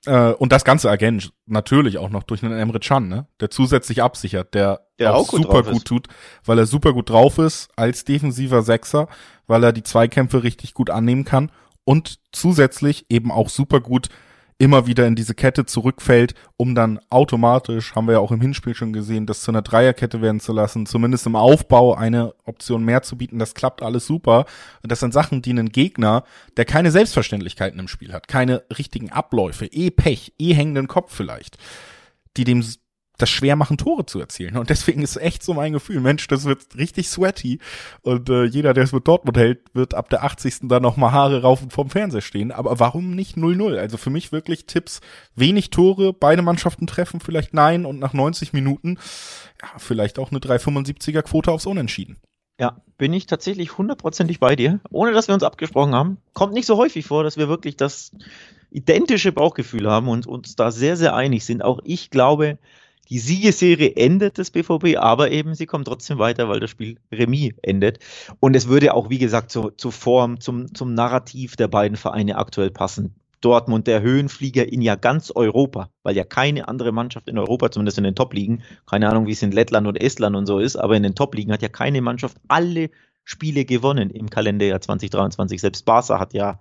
Äh, 0.06 0.32
und 0.32 0.52
das 0.52 0.64
ganze 0.64 0.90
Agent 0.90 1.32
natürlich 1.46 1.98
auch 1.98 2.10
noch 2.10 2.22
durch 2.22 2.42
einen 2.42 2.58
Emre 2.58 2.80
Can, 2.80 3.08
ne? 3.08 3.26
der 3.40 3.50
zusätzlich 3.50 4.02
absichert, 4.02 4.54
der, 4.54 4.86
Der 4.98 5.14
auch, 5.14 5.22
auch 5.22 5.28
gut 5.28 5.42
super 5.42 5.62
gut 5.62 5.76
ist. 5.76 5.86
tut, 5.86 6.08
weil 6.44 6.58
er 6.58 6.66
super 6.66 6.92
gut 6.92 7.10
drauf 7.10 7.38
ist 7.38 7.68
als 7.76 8.04
defensiver 8.04 8.62
Sechser, 8.62 9.08
weil 9.46 9.64
er 9.64 9.72
die 9.72 9.82
Zweikämpfe 9.82 10.42
richtig 10.42 10.74
gut 10.74 10.90
annehmen 10.90 11.24
kann 11.24 11.50
und 11.84 12.20
zusätzlich 12.32 13.06
eben 13.08 13.30
auch 13.30 13.48
super 13.48 13.80
gut 13.80 14.08
immer 14.58 14.86
wieder 14.86 15.06
in 15.06 15.16
diese 15.16 15.34
Kette 15.34 15.66
zurückfällt, 15.66 16.34
um 16.56 16.74
dann 16.74 16.98
automatisch, 17.10 17.94
haben 17.94 18.06
wir 18.06 18.14
ja 18.14 18.18
auch 18.20 18.32
im 18.32 18.40
Hinspiel 18.40 18.74
schon 18.74 18.92
gesehen, 18.92 19.26
das 19.26 19.42
zu 19.42 19.50
einer 19.50 19.62
Dreierkette 19.62 20.22
werden 20.22 20.40
zu 20.40 20.52
lassen, 20.52 20.86
zumindest 20.86 21.26
im 21.26 21.36
Aufbau 21.36 21.94
eine 21.94 22.34
Option 22.44 22.84
mehr 22.84 23.02
zu 23.02 23.18
bieten. 23.18 23.38
Das 23.38 23.54
klappt 23.54 23.82
alles 23.82 24.06
super. 24.06 24.46
Und 24.82 24.90
das 24.90 25.00
sind 25.00 25.12
Sachen, 25.12 25.42
die 25.42 25.50
einen 25.50 25.68
Gegner, 25.68 26.24
der 26.56 26.64
keine 26.64 26.90
Selbstverständlichkeiten 26.90 27.78
im 27.78 27.88
Spiel 27.88 28.12
hat, 28.12 28.28
keine 28.28 28.64
richtigen 28.76 29.12
Abläufe, 29.12 29.66
eh 29.66 29.90
Pech, 29.90 30.32
eh 30.38 30.54
hängenden 30.54 30.88
Kopf 30.88 31.14
vielleicht, 31.14 31.58
die 32.36 32.44
dem 32.44 32.64
das 33.18 33.30
schwer 33.30 33.56
machen, 33.56 33.78
Tore 33.78 34.06
zu 34.06 34.20
erzielen. 34.20 34.56
Und 34.56 34.70
deswegen 34.70 35.02
ist 35.02 35.16
echt 35.16 35.42
so 35.42 35.54
mein 35.54 35.72
Gefühl, 35.72 36.00
Mensch, 36.00 36.26
das 36.28 36.44
wird 36.44 36.76
richtig 36.76 37.08
sweaty. 37.08 37.58
Und 38.02 38.28
äh, 38.28 38.44
jeder, 38.44 38.74
der 38.74 38.84
es 38.84 38.92
mit 38.92 39.06
Dortmund 39.08 39.36
hält, 39.36 39.60
wird 39.74 39.94
ab 39.94 40.10
der 40.10 40.24
80. 40.24 40.60
dann 40.62 40.82
noch 40.82 40.96
mal 40.96 41.12
Haare 41.12 41.42
raufend 41.42 41.72
vom 41.72 41.90
Fernseher 41.90 42.20
stehen. 42.20 42.52
Aber 42.52 42.78
warum 42.78 43.14
nicht 43.14 43.36
0-0? 43.36 43.78
Also 43.78 43.96
für 43.96 44.10
mich 44.10 44.32
wirklich 44.32 44.66
Tipps, 44.66 45.00
wenig 45.34 45.70
Tore, 45.70 46.12
beide 46.12 46.42
Mannschaften 46.42 46.86
treffen, 46.86 47.20
vielleicht 47.20 47.54
nein. 47.54 47.86
Und 47.86 47.98
nach 47.98 48.12
90 48.12 48.52
Minuten, 48.52 48.98
ja, 49.62 49.68
vielleicht 49.78 50.18
auch 50.18 50.30
eine 50.30 50.40
3,75er 50.40 51.22
Quote 51.22 51.52
aufs 51.52 51.66
Unentschieden. 51.66 52.16
Ja, 52.58 52.80
bin 52.96 53.12
ich 53.12 53.26
tatsächlich 53.26 53.76
hundertprozentig 53.76 54.40
bei 54.40 54.56
dir, 54.56 54.80
ohne 54.90 55.12
dass 55.12 55.28
wir 55.28 55.34
uns 55.34 55.42
abgesprochen 55.42 55.94
haben. 55.94 56.18
Kommt 56.32 56.54
nicht 56.54 56.64
so 56.64 56.78
häufig 56.78 57.04
vor, 57.06 57.22
dass 57.22 57.36
wir 57.36 57.48
wirklich 57.48 57.76
das 57.76 58.12
identische 58.70 59.32
Bauchgefühl 59.32 59.90
haben 59.90 60.08
und 60.08 60.26
uns 60.26 60.56
da 60.56 60.70
sehr, 60.70 60.96
sehr 60.96 61.14
einig 61.14 61.44
sind. 61.44 61.62
Auch 61.62 61.80
ich 61.84 62.10
glaube, 62.10 62.58
die 63.08 63.18
Siegeserie 63.18 63.94
endet 63.96 64.38
des 64.38 64.50
BVB, 64.50 64.96
aber 64.96 65.30
eben 65.30 65.54
sie 65.54 65.66
kommt 65.66 65.86
trotzdem 65.86 66.18
weiter, 66.18 66.48
weil 66.48 66.60
das 66.60 66.70
Spiel 66.70 66.98
Remis 67.12 67.54
endet. 67.62 67.98
Und 68.40 68.56
es 68.56 68.68
würde 68.68 68.94
auch, 68.94 69.10
wie 69.10 69.18
gesagt, 69.18 69.50
zur 69.50 69.92
Form, 69.92 70.40
zum, 70.40 70.74
zum 70.74 70.94
Narrativ 70.94 71.56
der 71.56 71.68
beiden 71.68 71.96
Vereine 71.96 72.36
aktuell 72.36 72.70
passen. 72.70 73.14
Dortmund 73.40 73.86
der 73.86 74.00
Höhenflieger 74.00 74.72
in 74.72 74.82
ja 74.82 74.96
ganz 74.96 75.30
Europa, 75.34 75.90
weil 76.02 76.16
ja 76.16 76.24
keine 76.24 76.68
andere 76.68 76.90
Mannschaft 76.90 77.28
in 77.28 77.38
Europa, 77.38 77.70
zumindest 77.70 77.98
in 77.98 78.04
den 78.04 78.14
Top-Ligen, 78.14 78.62
keine 78.86 79.08
Ahnung, 79.08 79.26
wie 79.26 79.32
es 79.32 79.42
in 79.42 79.52
Lettland 79.52 79.86
und 79.86 80.00
Estland 80.00 80.34
und 80.34 80.46
so 80.46 80.58
ist, 80.58 80.76
aber 80.76 80.96
in 80.96 81.02
den 81.02 81.14
Top-Ligen 81.14 81.52
hat 81.52 81.62
ja 81.62 81.68
keine 81.68 82.00
Mannschaft 82.00 82.38
alle 82.48 82.90
Spiele 83.24 83.64
gewonnen 83.64 84.10
im 84.10 84.30
Kalenderjahr 84.30 84.80
2023. 84.80 85.60
Selbst 85.60 85.84
Barca 85.84 86.18
hat 86.18 86.32
ja 86.32 86.60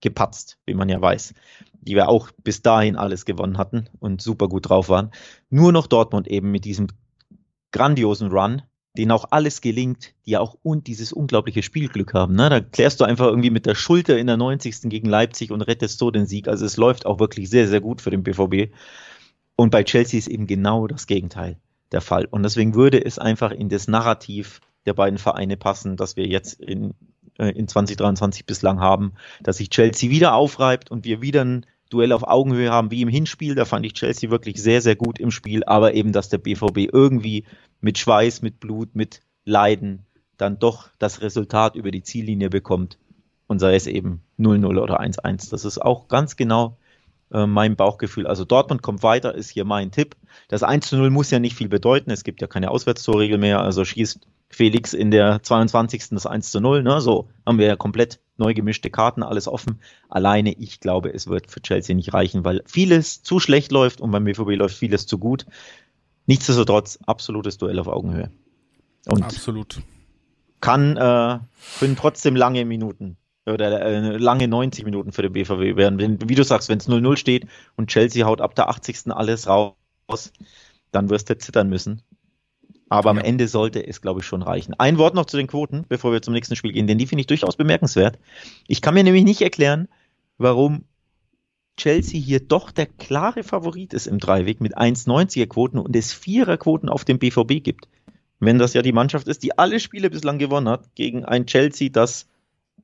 gepatzt, 0.00 0.58
wie 0.66 0.74
man 0.74 0.88
ja 0.88 1.00
weiß, 1.00 1.34
die 1.84 1.94
wir 1.94 2.08
auch 2.08 2.30
bis 2.42 2.62
dahin 2.62 2.96
alles 2.96 3.24
gewonnen 3.24 3.58
hatten 3.58 3.88
und 4.00 4.22
super 4.22 4.48
gut 4.48 4.68
drauf 4.68 4.88
waren. 4.88 5.10
Nur 5.50 5.72
noch 5.72 5.86
Dortmund 5.86 6.28
eben 6.28 6.50
mit 6.50 6.64
diesem 6.64 6.88
grandiosen 7.72 8.30
Run, 8.30 8.62
denen 8.96 9.10
auch 9.10 9.26
alles 9.30 9.60
gelingt, 9.60 10.14
die 10.26 10.36
auch 10.36 10.56
und 10.62 10.86
dieses 10.86 11.12
unglaubliche 11.12 11.62
Spielglück 11.62 12.14
haben. 12.14 12.36
Ne? 12.36 12.48
Da 12.48 12.60
klärst 12.60 13.00
du 13.00 13.04
einfach 13.04 13.26
irgendwie 13.26 13.50
mit 13.50 13.66
der 13.66 13.74
Schulter 13.74 14.16
in 14.16 14.28
der 14.28 14.36
90. 14.36 14.82
gegen 14.82 15.08
Leipzig 15.08 15.50
und 15.50 15.62
rettest 15.62 15.98
so 15.98 16.10
den 16.10 16.26
Sieg. 16.26 16.46
Also 16.46 16.64
es 16.64 16.76
läuft 16.76 17.04
auch 17.04 17.18
wirklich 17.18 17.50
sehr, 17.50 17.66
sehr 17.66 17.80
gut 17.80 18.00
für 18.00 18.10
den 18.10 18.22
BVB. 18.22 18.72
Und 19.56 19.70
bei 19.70 19.82
Chelsea 19.82 20.18
ist 20.18 20.28
eben 20.28 20.46
genau 20.46 20.86
das 20.86 21.06
Gegenteil 21.06 21.58
der 21.92 22.00
Fall. 22.00 22.26
Und 22.30 22.42
deswegen 22.44 22.74
würde 22.74 23.04
es 23.04 23.18
einfach 23.18 23.50
in 23.50 23.68
das 23.68 23.88
Narrativ 23.88 24.60
der 24.86 24.94
beiden 24.94 25.18
Vereine 25.18 25.56
passen, 25.56 25.96
dass 25.96 26.16
wir 26.16 26.26
jetzt 26.26 26.60
in, 26.60 26.94
äh, 27.38 27.50
in 27.50 27.66
2023 27.66 28.46
bislang 28.46 28.80
haben, 28.80 29.14
dass 29.42 29.56
sich 29.56 29.70
Chelsea 29.70 30.10
wieder 30.10 30.34
aufreibt 30.34 30.90
und 30.90 31.04
wir 31.04 31.22
wieder 31.22 31.44
ein 31.44 31.66
Duell 31.94 32.12
auf 32.12 32.26
Augenhöhe 32.26 32.70
haben 32.70 32.90
wie 32.90 33.02
im 33.02 33.08
Hinspiel. 33.08 33.54
Da 33.54 33.64
fand 33.64 33.86
ich 33.86 33.94
Chelsea 33.94 34.30
wirklich 34.30 34.60
sehr, 34.60 34.82
sehr 34.82 34.96
gut 34.96 35.20
im 35.20 35.30
Spiel, 35.30 35.62
aber 35.64 35.94
eben, 35.94 36.12
dass 36.12 36.28
der 36.28 36.38
BVB 36.38 36.92
irgendwie 36.92 37.44
mit 37.80 37.98
Schweiß, 37.98 38.42
mit 38.42 38.58
Blut, 38.58 38.96
mit 38.96 39.20
Leiden 39.44 40.04
dann 40.36 40.58
doch 40.58 40.88
das 40.98 41.20
Resultat 41.20 41.76
über 41.76 41.92
die 41.92 42.02
Ziellinie 42.02 42.50
bekommt 42.50 42.98
und 43.46 43.60
sei 43.60 43.76
es 43.76 43.86
eben 43.86 44.22
0-0 44.40 44.80
oder 44.80 45.00
1-1. 45.00 45.50
Das 45.50 45.64
ist 45.64 45.80
auch 45.80 46.08
ganz 46.08 46.34
genau 46.34 46.76
äh, 47.32 47.46
mein 47.46 47.76
Bauchgefühl. 47.76 48.26
Also 48.26 48.44
Dortmund 48.44 48.82
kommt 48.82 49.02
weiter, 49.02 49.34
ist 49.34 49.50
hier 49.50 49.64
mein 49.64 49.92
Tipp. 49.92 50.16
Das 50.48 50.62
1-0 50.62 51.10
muss 51.10 51.30
ja 51.30 51.38
nicht 51.38 51.54
viel 51.54 51.68
bedeuten. 51.68 52.10
Es 52.10 52.24
gibt 52.24 52.40
ja 52.40 52.48
keine 52.48 52.70
Auswärtstorregel 52.70 53.38
mehr. 53.38 53.60
Also 53.60 53.84
schießt 53.84 54.26
Felix 54.48 54.92
in 54.92 55.10
der 55.10 55.42
22. 55.42 56.10
das 56.10 56.26
1 56.26 56.50
zu 56.50 56.60
0. 56.60 56.82
Ne? 56.82 57.00
So 57.00 57.28
haben 57.44 57.58
wir 57.58 57.66
ja 57.66 57.76
komplett 57.76 58.20
neu 58.36 58.54
gemischte 58.54 58.90
Karten, 58.90 59.22
alles 59.22 59.48
offen. 59.48 59.80
Alleine, 60.08 60.52
ich 60.52 60.80
glaube, 60.80 61.12
es 61.12 61.26
wird 61.26 61.50
für 61.50 61.60
Chelsea 61.60 61.94
nicht 61.94 62.14
reichen, 62.14 62.44
weil 62.44 62.62
vieles 62.66 63.22
zu 63.22 63.40
schlecht 63.40 63.72
läuft 63.72 64.00
und 64.00 64.10
beim 64.10 64.24
BVB 64.24 64.56
läuft 64.56 64.76
vieles 64.76 65.06
zu 65.06 65.18
gut. 65.18 65.46
Nichtsdestotrotz, 66.26 66.98
absolutes 67.06 67.58
Duell 67.58 67.78
auf 67.78 67.86
Augenhöhe. 67.86 68.30
Und 69.06 69.22
Absolut. 69.22 69.82
kann, 70.60 70.96
äh, 70.96 71.38
können 71.78 71.96
trotzdem 71.96 72.36
lange 72.36 72.64
Minuten 72.64 73.18
oder 73.46 73.82
äh, 73.82 74.16
lange 74.16 74.48
90 74.48 74.84
Minuten 74.84 75.12
für 75.12 75.22
den 75.22 75.32
BVB 75.32 75.76
werden. 75.76 75.98
Wenn, 75.98 76.28
wie 76.28 76.34
du 76.34 76.44
sagst, 76.44 76.68
wenn 76.68 76.78
es 76.78 76.88
0-0 76.88 77.16
steht 77.16 77.46
und 77.76 77.90
Chelsea 77.90 78.26
haut 78.26 78.40
ab 78.40 78.54
der 78.54 78.68
80. 78.68 79.12
alles 79.12 79.46
raus, 79.46 80.32
dann 80.92 81.10
wirst 81.10 81.28
du 81.28 81.36
zittern 81.36 81.68
müssen. 81.68 82.02
Aber 82.94 83.10
am 83.10 83.16
Ja. 83.16 83.24
Ende 83.24 83.48
sollte 83.48 83.84
es, 83.84 84.00
glaube 84.00 84.20
ich, 84.20 84.26
schon 84.26 84.42
reichen. 84.42 84.74
Ein 84.78 84.98
Wort 84.98 85.16
noch 85.16 85.26
zu 85.26 85.36
den 85.36 85.48
Quoten, 85.48 85.84
bevor 85.88 86.12
wir 86.12 86.22
zum 86.22 86.32
nächsten 86.32 86.54
Spiel 86.54 86.70
gehen, 86.70 86.86
denn 86.86 86.96
die 86.96 87.08
finde 87.08 87.22
ich 87.22 87.26
durchaus 87.26 87.56
bemerkenswert. 87.56 88.20
Ich 88.68 88.82
kann 88.82 88.94
mir 88.94 89.02
nämlich 89.02 89.24
nicht 89.24 89.42
erklären, 89.42 89.88
warum 90.38 90.84
Chelsea 91.76 92.20
hier 92.20 92.38
doch 92.38 92.70
der 92.70 92.86
klare 92.86 93.42
Favorit 93.42 93.94
ist 93.94 94.06
im 94.06 94.20
Dreiweg 94.20 94.60
mit 94.60 94.78
1,90er 94.78 95.48
Quoten 95.48 95.78
und 95.78 95.96
es 95.96 96.12
Vierer 96.12 96.56
Quoten 96.56 96.88
auf 96.88 97.04
dem 97.04 97.18
BVB 97.18 97.64
gibt. 97.64 97.88
Wenn 98.38 98.60
das 98.60 98.74
ja 98.74 98.82
die 98.82 98.92
Mannschaft 98.92 99.26
ist, 99.26 99.42
die 99.42 99.58
alle 99.58 99.80
Spiele 99.80 100.08
bislang 100.08 100.38
gewonnen 100.38 100.68
hat, 100.68 100.94
gegen 100.94 101.24
ein 101.24 101.46
Chelsea, 101.46 101.88
das 101.88 102.28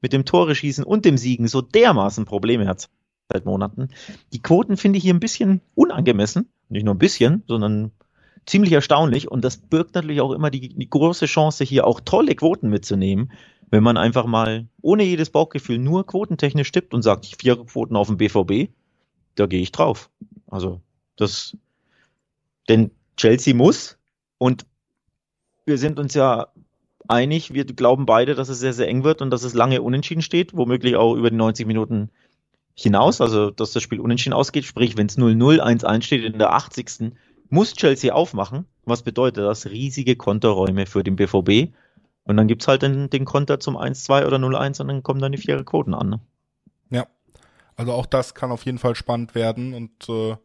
mit 0.00 0.12
dem 0.12 0.24
Tore 0.24 0.56
schießen 0.56 0.82
und 0.82 1.04
dem 1.04 1.18
Siegen 1.18 1.46
so 1.46 1.60
dermaßen 1.60 2.24
Probleme 2.24 2.66
hat 2.66 2.88
seit 3.32 3.44
Monaten. 3.44 3.90
Die 4.32 4.42
Quoten 4.42 4.76
finde 4.76 4.96
ich 4.96 5.04
hier 5.04 5.14
ein 5.14 5.20
bisschen 5.20 5.60
unangemessen. 5.76 6.48
Nicht 6.68 6.84
nur 6.84 6.94
ein 6.94 6.98
bisschen, 6.98 7.44
sondern 7.46 7.92
ziemlich 8.50 8.72
erstaunlich. 8.72 9.30
Und 9.30 9.44
das 9.44 9.56
birgt 9.56 9.94
natürlich 9.94 10.20
auch 10.20 10.32
immer 10.32 10.50
die, 10.50 10.74
die 10.74 10.90
große 10.90 11.26
Chance, 11.26 11.64
hier 11.64 11.86
auch 11.86 12.00
tolle 12.00 12.34
Quoten 12.34 12.68
mitzunehmen, 12.68 13.32
wenn 13.70 13.84
man 13.84 13.96
einfach 13.96 14.26
mal 14.26 14.66
ohne 14.82 15.04
jedes 15.04 15.30
Bauchgefühl 15.30 15.78
nur 15.78 16.04
quotentechnisch 16.04 16.72
tippt 16.72 16.92
und 16.92 17.02
sagt, 17.02 17.26
vier 17.26 17.56
Quoten 17.56 17.96
auf 17.96 18.08
dem 18.08 18.16
BVB, 18.16 18.72
da 19.36 19.46
gehe 19.46 19.62
ich 19.62 19.70
drauf. 19.70 20.10
Also, 20.48 20.80
das, 21.16 21.56
denn 22.68 22.90
Chelsea 23.16 23.54
muss 23.54 23.98
und 24.38 24.66
wir 25.64 25.78
sind 25.78 26.00
uns 26.00 26.14
ja 26.14 26.48
einig, 27.06 27.54
wir 27.54 27.64
glauben 27.64 28.04
beide, 28.04 28.34
dass 28.34 28.48
es 28.48 28.58
sehr, 28.58 28.72
sehr 28.72 28.88
eng 28.88 29.04
wird 29.04 29.22
und 29.22 29.30
dass 29.30 29.44
es 29.44 29.54
lange 29.54 29.80
unentschieden 29.82 30.22
steht, 30.22 30.56
womöglich 30.56 30.96
auch 30.96 31.14
über 31.14 31.30
die 31.30 31.36
90 31.36 31.66
Minuten 31.66 32.10
hinaus, 32.74 33.20
also 33.20 33.50
dass 33.50 33.72
das 33.72 33.82
Spiel 33.82 34.00
unentschieden 34.00 34.32
ausgeht, 34.32 34.64
sprich, 34.64 34.96
wenn 34.96 35.06
es 35.06 35.18
0-0, 35.18 35.60
1-1 35.60 36.02
steht 36.02 36.24
in 36.24 36.38
der 36.38 36.52
80. 36.52 37.12
muss 37.50 37.74
Chelsea 37.74 38.12
aufmachen. 38.12 38.66
Was 38.84 39.02
bedeutet 39.02 39.44
das? 39.44 39.66
Riesige 39.66 40.16
Konterräume 40.16 40.86
für 40.86 41.02
den 41.02 41.16
BVB. 41.16 41.72
Und 42.24 42.36
dann 42.36 42.48
gibt's 42.48 42.68
halt 42.68 42.82
den, 42.82 43.10
den 43.10 43.24
Konter 43.24 43.60
zum 43.60 43.76
1-2 43.76 44.26
oder 44.26 44.36
0-1 44.36 44.80
und 44.80 44.88
dann 44.88 45.02
kommen 45.02 45.20
dann 45.20 45.32
die 45.32 45.38
vier 45.38 45.62
Quoten 45.64 45.94
an. 45.94 46.10
Ne? 46.10 46.20
Ja. 46.90 47.06
Also 47.76 47.92
auch 47.92 48.06
das 48.06 48.34
kann 48.34 48.52
auf 48.52 48.64
jeden 48.66 48.78
Fall 48.78 48.94
spannend 48.94 49.34
werden 49.34 49.72
und 49.72 50.08
äh, 50.08 50.36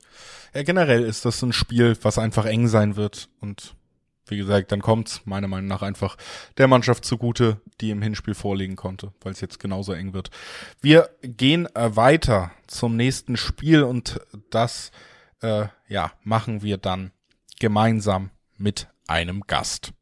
ja, 0.54 0.64
generell 0.64 1.04
ist 1.04 1.26
das 1.26 1.42
ein 1.42 1.52
Spiel, 1.52 1.98
was 2.02 2.18
einfach 2.18 2.46
eng 2.46 2.68
sein 2.68 2.96
wird 2.96 3.28
und 3.42 3.76
wie 4.28 4.38
gesagt, 4.38 4.72
dann 4.72 4.82
kommt's 4.82 5.22
meiner 5.26 5.48
Meinung 5.48 5.68
nach 5.68 5.82
einfach 5.82 6.18
der 6.58 6.68
Mannschaft 6.68 7.06
zugute, 7.06 7.62
die 7.82 7.92
im 7.92 8.02
Hinspiel 8.02 8.34
vorlegen 8.34 8.76
konnte, 8.76 9.12
weil 9.22 9.34
es 9.34 9.42
jetzt 9.42 9.60
genauso 9.60 9.94
eng 9.94 10.14
wird. 10.14 10.32
Wir 10.82 11.10
gehen 11.22 11.68
äh, 11.76 11.96
weiter 11.96 12.52
zum 12.68 12.96
nächsten 12.96 13.38
Spiel 13.38 13.84
und 13.84 14.20
das 14.50 14.92
äh, 15.46 15.68
ja 15.88 16.12
machen 16.24 16.62
wir 16.62 16.78
dann 16.78 17.12
gemeinsam 17.60 18.32
mit 18.58 18.88
einem 19.08 19.42
Gast. 19.42 19.94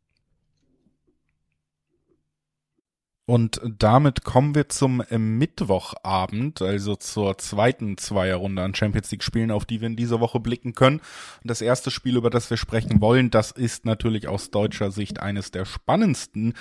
Und 3.25 3.61
damit 3.63 4.25
kommen 4.25 4.53
wir 4.53 4.67
zum 4.67 4.99
äh, 4.99 5.17
Mittwochabend, 5.17 6.61
also 6.61 6.97
zur 6.97 7.37
zweiten 7.37 7.97
Zweierrunde 7.97 8.61
an 8.61 8.75
Champions 8.75 9.11
League 9.11 9.23
Spielen, 9.23 9.49
auf 9.49 9.63
die 9.63 9.79
wir 9.79 9.87
in 9.87 9.95
dieser 9.95 10.19
Woche 10.19 10.41
blicken 10.41 10.73
können. 10.73 10.97
Und 10.97 11.49
das 11.49 11.61
erste 11.61 11.89
Spiel, 11.89 12.17
über 12.17 12.29
das 12.29 12.49
wir 12.49 12.57
sprechen 12.57 12.99
wollen, 12.99 13.29
das 13.29 13.51
ist 13.51 13.85
natürlich 13.85 14.27
aus 14.27 14.51
deutscher 14.51 14.91
Sicht 14.91 15.21
eines 15.21 15.51
der 15.51 15.63
spannendsten, 15.63 16.53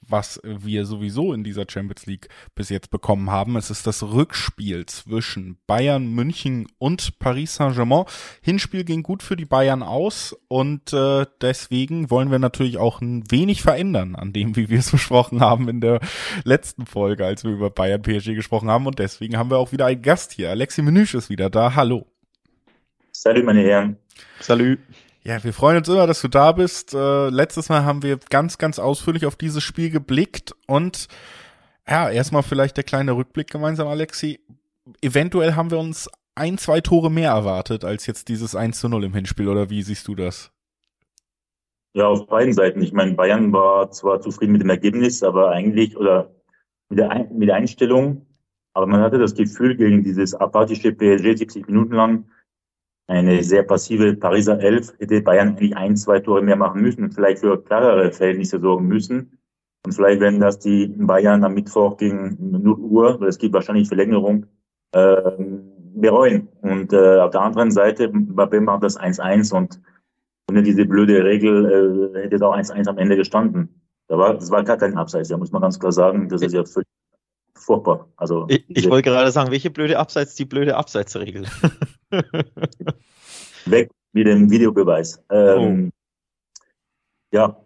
was 0.00 0.40
wir 0.42 0.86
sowieso 0.86 1.32
in 1.32 1.44
dieser 1.44 1.64
Champions 1.68 2.06
League 2.06 2.28
bis 2.54 2.68
jetzt 2.68 2.90
bekommen 2.90 3.30
haben. 3.30 3.56
Es 3.56 3.70
ist 3.70 3.86
das 3.86 4.02
Rückspiel 4.02 4.86
zwischen 4.86 5.58
Bayern 5.66 6.06
München 6.08 6.66
und 6.78 7.18
Paris 7.18 7.56
Saint-Germain. 7.56 8.04
Hinspiel 8.42 8.84
ging 8.84 9.02
gut 9.02 9.22
für 9.22 9.36
die 9.36 9.44
Bayern 9.44 9.82
aus 9.82 10.36
und 10.48 10.92
äh, 10.92 11.26
deswegen 11.40 12.10
wollen 12.10 12.30
wir 12.30 12.38
natürlich 12.38 12.78
auch 12.78 13.00
ein 13.00 13.30
wenig 13.30 13.62
verändern 13.62 14.16
an 14.16 14.32
dem, 14.32 14.56
wie 14.56 14.68
wir 14.68 14.78
es 14.78 14.90
besprochen 14.98 15.40
haben 15.40 15.68
in 15.68 15.80
der 15.80 16.00
letzten 16.44 16.86
Folge, 16.86 17.26
als 17.26 17.44
wir 17.44 17.52
über 17.52 17.70
Bayern 17.70 18.02
PSG 18.02 18.34
gesprochen 18.34 18.70
haben. 18.70 18.86
Und 18.86 18.98
deswegen 18.98 19.36
haben 19.36 19.50
wir 19.50 19.58
auch 19.58 19.72
wieder 19.72 19.86
einen 19.86 20.02
Gast 20.02 20.32
hier. 20.32 20.50
Alexi 20.50 20.82
Menüsch 20.82 21.14
ist 21.14 21.30
wieder 21.30 21.50
da. 21.50 21.74
Hallo. 21.74 22.06
Salut, 23.12 23.44
meine 23.44 23.62
Herren. 23.62 23.96
Salut. 24.40 24.78
Ja, 25.28 25.44
wir 25.44 25.52
freuen 25.52 25.76
uns 25.76 25.88
immer, 25.90 26.06
dass 26.06 26.22
du 26.22 26.28
da 26.28 26.52
bist. 26.52 26.94
Äh, 26.94 27.28
letztes 27.28 27.68
Mal 27.68 27.84
haben 27.84 28.02
wir 28.02 28.18
ganz, 28.30 28.56
ganz 28.56 28.78
ausführlich 28.78 29.26
auf 29.26 29.36
dieses 29.36 29.62
Spiel 29.62 29.90
geblickt 29.90 30.54
und 30.66 31.06
ja, 31.86 32.08
erstmal 32.08 32.42
vielleicht 32.42 32.78
der 32.78 32.84
kleine 32.84 33.12
Rückblick 33.12 33.50
gemeinsam, 33.50 33.88
Alexi. 33.88 34.40
Eventuell 35.02 35.52
haben 35.54 35.70
wir 35.70 35.78
uns 35.78 36.08
ein, 36.34 36.56
zwei 36.56 36.80
Tore 36.80 37.10
mehr 37.10 37.32
erwartet 37.32 37.84
als 37.84 38.06
jetzt 38.06 38.30
dieses 38.30 38.56
1 38.56 38.80
zu 38.80 38.88
0 38.88 39.04
im 39.04 39.12
Hinspiel, 39.12 39.48
oder 39.48 39.68
wie 39.68 39.82
siehst 39.82 40.08
du 40.08 40.14
das? 40.14 40.50
Ja, 41.92 42.06
auf 42.06 42.26
beiden 42.26 42.54
Seiten. 42.54 42.80
Ich 42.80 42.94
meine, 42.94 43.12
Bayern 43.12 43.52
war 43.52 43.90
zwar 43.90 44.22
zufrieden 44.22 44.52
mit 44.52 44.62
dem 44.62 44.70
Ergebnis, 44.70 45.22
aber 45.22 45.50
eigentlich, 45.50 45.94
oder 45.98 46.30
mit 46.88 47.00
der, 47.00 47.10
Ein 47.10 47.36
mit 47.36 47.50
der 47.50 47.56
Einstellung, 47.56 48.24
aber 48.72 48.86
man 48.86 49.02
hatte 49.02 49.18
das 49.18 49.34
Gefühl, 49.34 49.76
gegen 49.76 50.02
dieses 50.02 50.34
apathische 50.34 50.90
PSG 50.90 51.36
70 51.36 51.66
Minuten 51.66 51.92
lang, 51.92 52.24
eine 53.08 53.42
sehr 53.42 53.62
passive 53.62 54.14
Pariser 54.14 54.60
Elf, 54.60 54.92
hätte 54.98 55.22
Bayern 55.22 55.48
eigentlich 55.48 55.76
ein, 55.76 55.96
zwei 55.96 56.20
Tore 56.20 56.42
mehr 56.42 56.56
machen 56.56 56.82
müssen 56.82 57.04
und 57.04 57.14
vielleicht 57.14 57.40
für 57.40 57.62
klarere 57.62 58.12
Verhältnisse 58.12 58.60
sorgen 58.60 58.86
müssen. 58.86 59.38
Und 59.84 59.92
vielleicht 59.92 60.20
werden 60.20 60.40
das 60.40 60.58
die 60.58 60.88
Bayern 60.88 61.42
am 61.42 61.54
Mittwoch 61.54 61.96
gegen 61.96 62.36
0 62.38 62.78
Uhr, 62.78 63.20
weil 63.20 63.28
es 63.28 63.38
gibt 63.38 63.54
wahrscheinlich 63.54 63.88
Verlängerung, 63.88 64.46
äh, 64.92 65.16
bereuen. 65.94 66.48
Und 66.60 66.92
äh, 66.92 67.18
auf 67.20 67.30
der 67.30 67.40
anderen 67.40 67.70
Seite, 67.70 68.08
Mbappé 68.08 68.60
macht 68.60 68.82
das 68.82 69.00
1-1 69.00 69.54
und 69.54 69.80
ohne 70.50 70.62
diese 70.62 70.84
blöde 70.84 71.24
Regel 71.24 72.12
äh, 72.14 72.22
hätte 72.22 72.36
es 72.36 72.42
auch 72.42 72.54
1-1 72.54 72.88
am 72.88 72.98
Ende 72.98 73.16
gestanden. 73.16 73.82
Da 74.08 74.18
war, 74.18 74.34
das 74.34 74.50
war 74.50 74.64
gar 74.64 74.76
kein 74.76 74.96
Abseits, 74.96 75.28
da 75.28 75.36
muss 75.36 75.52
man 75.52 75.62
ganz 75.62 75.78
klar 75.78 75.92
sagen. 75.92 76.28
Das 76.28 76.42
ist 76.42 76.52
ja 76.52 76.64
völlig 76.64 76.88
furchtbar. 77.54 78.08
Also, 78.16 78.46
ich, 78.48 78.64
ich 78.68 78.88
wollte 78.88 79.10
gerade 79.10 79.30
sagen, 79.30 79.50
welche 79.50 79.70
blöde 79.70 79.98
Abseits, 79.98 80.34
die 80.34 80.44
blöde 80.44 80.76
Abseitsregel. 80.76 81.46
Weg 83.66 83.90
mit 84.12 84.26
dem 84.26 84.50
Videobeweis. 84.50 85.22
Ähm, 85.30 85.90
oh. 85.90 85.98
Ja, 87.30 87.56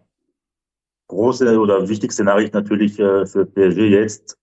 große 1.07 1.59
oder 1.59 1.87
wichtigste 1.87 2.23
Nachricht 2.23 2.53
natürlich 2.53 2.99
äh, 2.99 3.25
für 3.25 3.45
PSG 3.45 3.79
jetzt 3.89 4.37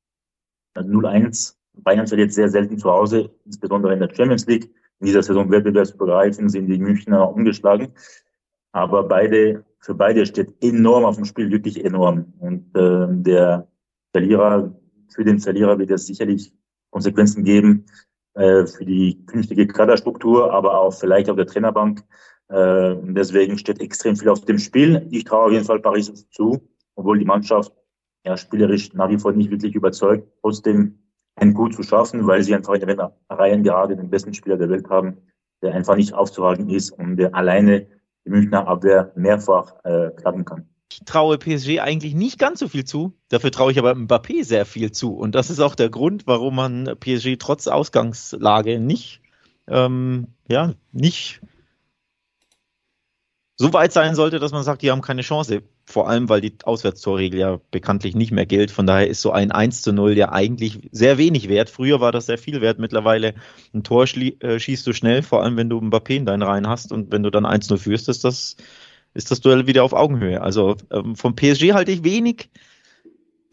0-1. 0.76 1.54
Bayern 1.75 2.07
verliert 2.07 2.33
sehr 2.33 2.49
selten 2.49 2.78
zu 2.78 2.90
Hause, 2.90 3.30
insbesondere 3.45 3.92
in 3.92 4.00
der 4.00 4.14
Champions 4.14 4.47
League. 4.47 4.71
In 5.00 5.07
dieser 5.07 5.23
Saison 5.23 5.50
wettbewerbsübergreifend 5.50 6.50
sind 6.50 6.66
die 6.66 6.78
Münchner 6.78 7.30
umgeschlagen. 7.30 7.95
Aber 8.73 9.04
beide, 9.04 9.64
für 9.78 9.95
beide 9.95 10.26
steht 10.26 10.54
enorm 10.62 11.04
auf 11.04 11.16
dem 11.16 11.25
Spiel, 11.25 11.50
wirklich 11.50 11.85
enorm. 11.85 12.33
Und 12.38 12.76
äh, 12.76 13.07
der 13.23 13.69
Verlierer, 14.12 14.75
für 15.09 15.25
den 15.25 15.40
Verlierer 15.40 15.78
wird 15.78 15.90
es 15.90 16.07
sicherlich 16.07 16.52
Konsequenzen 16.90 17.45
geben 17.45 17.87
äh, 18.40 18.66
für 18.66 18.87
die 18.87 19.23
künftige 19.26 19.66
Kaderstruktur, 19.66 20.50
aber 20.50 20.80
auch 20.80 20.92
vielleicht 20.92 21.28
auf 21.28 21.37
der 21.37 21.47
Trainerbank. 21.47 22.02
Äh, 22.49 22.97
deswegen 23.02 23.59
steht 23.59 23.82
extrem 23.82 24.16
viel 24.16 24.30
auf 24.30 24.47
dem 24.47 24.59
Spiel. 24.59 25.06
Ich 25.11 25.25
traue 25.25 25.47
auf 25.47 25.52
jeden 25.52 25.66
Fall 25.66 25.80
Paris 25.80 26.26
zu, 26.30 26.66
obwohl 26.94 27.18
die 27.18 27.26
Mannschaft 27.26 27.70
ja 28.25 28.38
spielerisch 28.38 28.94
nach 28.94 29.11
wie 29.11 29.18
vor 29.18 29.32
nicht 29.32 29.50
wirklich 29.50 29.75
überzeugt. 29.75 30.26
Trotzdem 30.40 30.99
ein 31.37 31.52
Gut 31.52 31.75
zu 31.75 31.82
schaffen, 31.82 32.26
weil 32.26 32.42
sie 32.42 32.54
einfach 32.54 32.73
in 32.73 32.87
den 32.87 33.00
Reihen 33.28 33.62
gerade 33.62 33.94
den 33.94 34.09
besten 34.09 34.32
Spieler 34.32 34.56
der 34.56 34.70
Welt 34.70 34.88
haben, 34.88 35.18
der 35.62 35.75
einfach 35.75 35.97
nicht 35.97 36.14
aufzuhalten 36.14 36.70
ist 36.70 36.92
und 36.92 37.18
der 37.18 37.35
alleine 37.35 37.88
die 38.25 38.30
Münchner 38.30 38.66
Abwehr 38.66 39.12
mehrfach 39.16 39.75
äh, 39.85 40.11
klappen 40.16 40.47
kann. 40.47 40.66
Ich 40.92 41.04
traue 41.04 41.38
PSG 41.38 41.80
eigentlich 41.80 42.14
nicht 42.14 42.38
ganz 42.38 42.59
so 42.59 42.68
viel 42.68 42.85
zu. 42.85 43.14
Dafür 43.28 43.52
traue 43.52 43.70
ich 43.70 43.78
aber 43.78 43.92
Mbappé 43.94 44.44
sehr 44.44 44.66
viel 44.66 44.90
zu. 44.90 45.14
Und 45.14 45.35
das 45.35 45.49
ist 45.49 45.61
auch 45.61 45.75
der 45.75 45.88
Grund, 45.88 46.26
warum 46.26 46.56
man 46.56 46.97
PSG 46.99 47.37
trotz 47.38 47.68
Ausgangslage 47.68 48.80
nicht, 48.80 49.20
ähm, 49.68 50.28
ja, 50.49 50.75
nicht 50.92 51.40
so 53.61 53.75
weit 53.75 53.92
sein 53.92 54.14
sollte, 54.14 54.38
dass 54.38 54.52
man 54.52 54.62
sagt, 54.62 54.80
die 54.80 54.90
haben 54.90 55.02
keine 55.02 55.20
Chance. 55.20 55.62
Vor 55.85 56.09
allem, 56.09 56.30
weil 56.30 56.40
die 56.40 56.57
Auswärtstorregel 56.64 57.38
ja 57.38 57.61
bekanntlich 57.70 58.16
nicht 58.16 58.33
mehr 58.33 58.46
gilt. 58.46 58.70
Von 58.70 58.87
daher 58.87 59.07
ist 59.07 59.20
so 59.20 59.33
ein 59.33 59.53
1 59.53 59.83
zu 59.83 59.92
0 59.92 60.16
ja 60.16 60.33
eigentlich 60.33 60.88
sehr 60.92 61.18
wenig 61.18 61.50
wert. 61.50 61.68
Früher 61.68 62.00
war 62.00 62.11
das 62.11 62.24
sehr 62.24 62.38
viel 62.38 62.62
wert. 62.62 62.79
Mittlerweile 62.79 63.35
ein 63.74 63.83
Tor 63.83 64.05
äh, 64.05 64.59
schießt 64.59 64.87
du 64.87 64.94
schnell, 64.94 65.22
vor 65.22 65.42
allem 65.42 65.59
wenn 65.59 65.68
du 65.68 65.79
Mbappé 65.79 66.16
in 66.16 66.24
deinen 66.24 66.42
Reihen 66.42 66.68
hast. 66.68 66.90
Und 66.90 67.12
wenn 67.12 67.22
du 67.22 67.29
dann 67.29 67.44
1 67.44 67.68
0 67.68 67.79
führst, 67.79 68.09
ist 68.09 68.24
das, 68.24 68.57
ist 69.14 69.31
das 69.31 69.40
Duell 69.40 69.66
wieder 69.66 69.85
auf 69.85 69.92
Augenhöhe. 69.92 70.40
Also 70.40 70.77
ähm, 70.90 71.16
vom 71.16 71.35
PSG 71.35 71.73
halte 71.73 71.92
ich 71.92 72.05
wenig, 72.05 72.51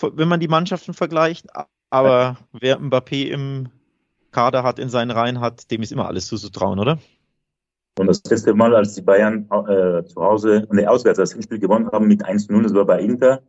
wenn 0.01 0.27
man 0.27 0.39
die 0.39 0.47
Mannschaften 0.47 0.93
vergleicht. 0.93 1.47
Aber 1.89 2.37
wer 2.51 2.79
Mbappé 2.79 3.29
im 3.29 3.69
Kader 4.31 4.63
hat, 4.63 4.79
in 4.79 4.89
seinen 4.89 5.11
Reihen 5.11 5.39
hat, 5.39 5.71
dem 5.71 5.81
ist 5.81 5.91
immer 5.91 6.07
alles 6.07 6.27
zuzutrauen, 6.27 6.79
oder? 6.79 6.99
Und 7.97 8.05
das 8.07 8.23
letzte 8.25 8.53
Mal, 8.53 8.75
als 8.75 8.93
die 8.93 9.01
Bayern 9.01 9.49
äh, 9.67 10.03
zu 10.03 10.21
Hause, 10.21 10.67
und 10.69 10.85
auswärts 10.85 11.17
das 11.17 11.33
Hinspiel 11.33 11.57
gewonnen 11.57 11.89
haben 11.91 12.07
mit 12.07 12.23
1-0, 12.23 12.61
das 12.61 12.73
war 12.73 12.85
bei 12.85 13.01
Inter 13.01 13.41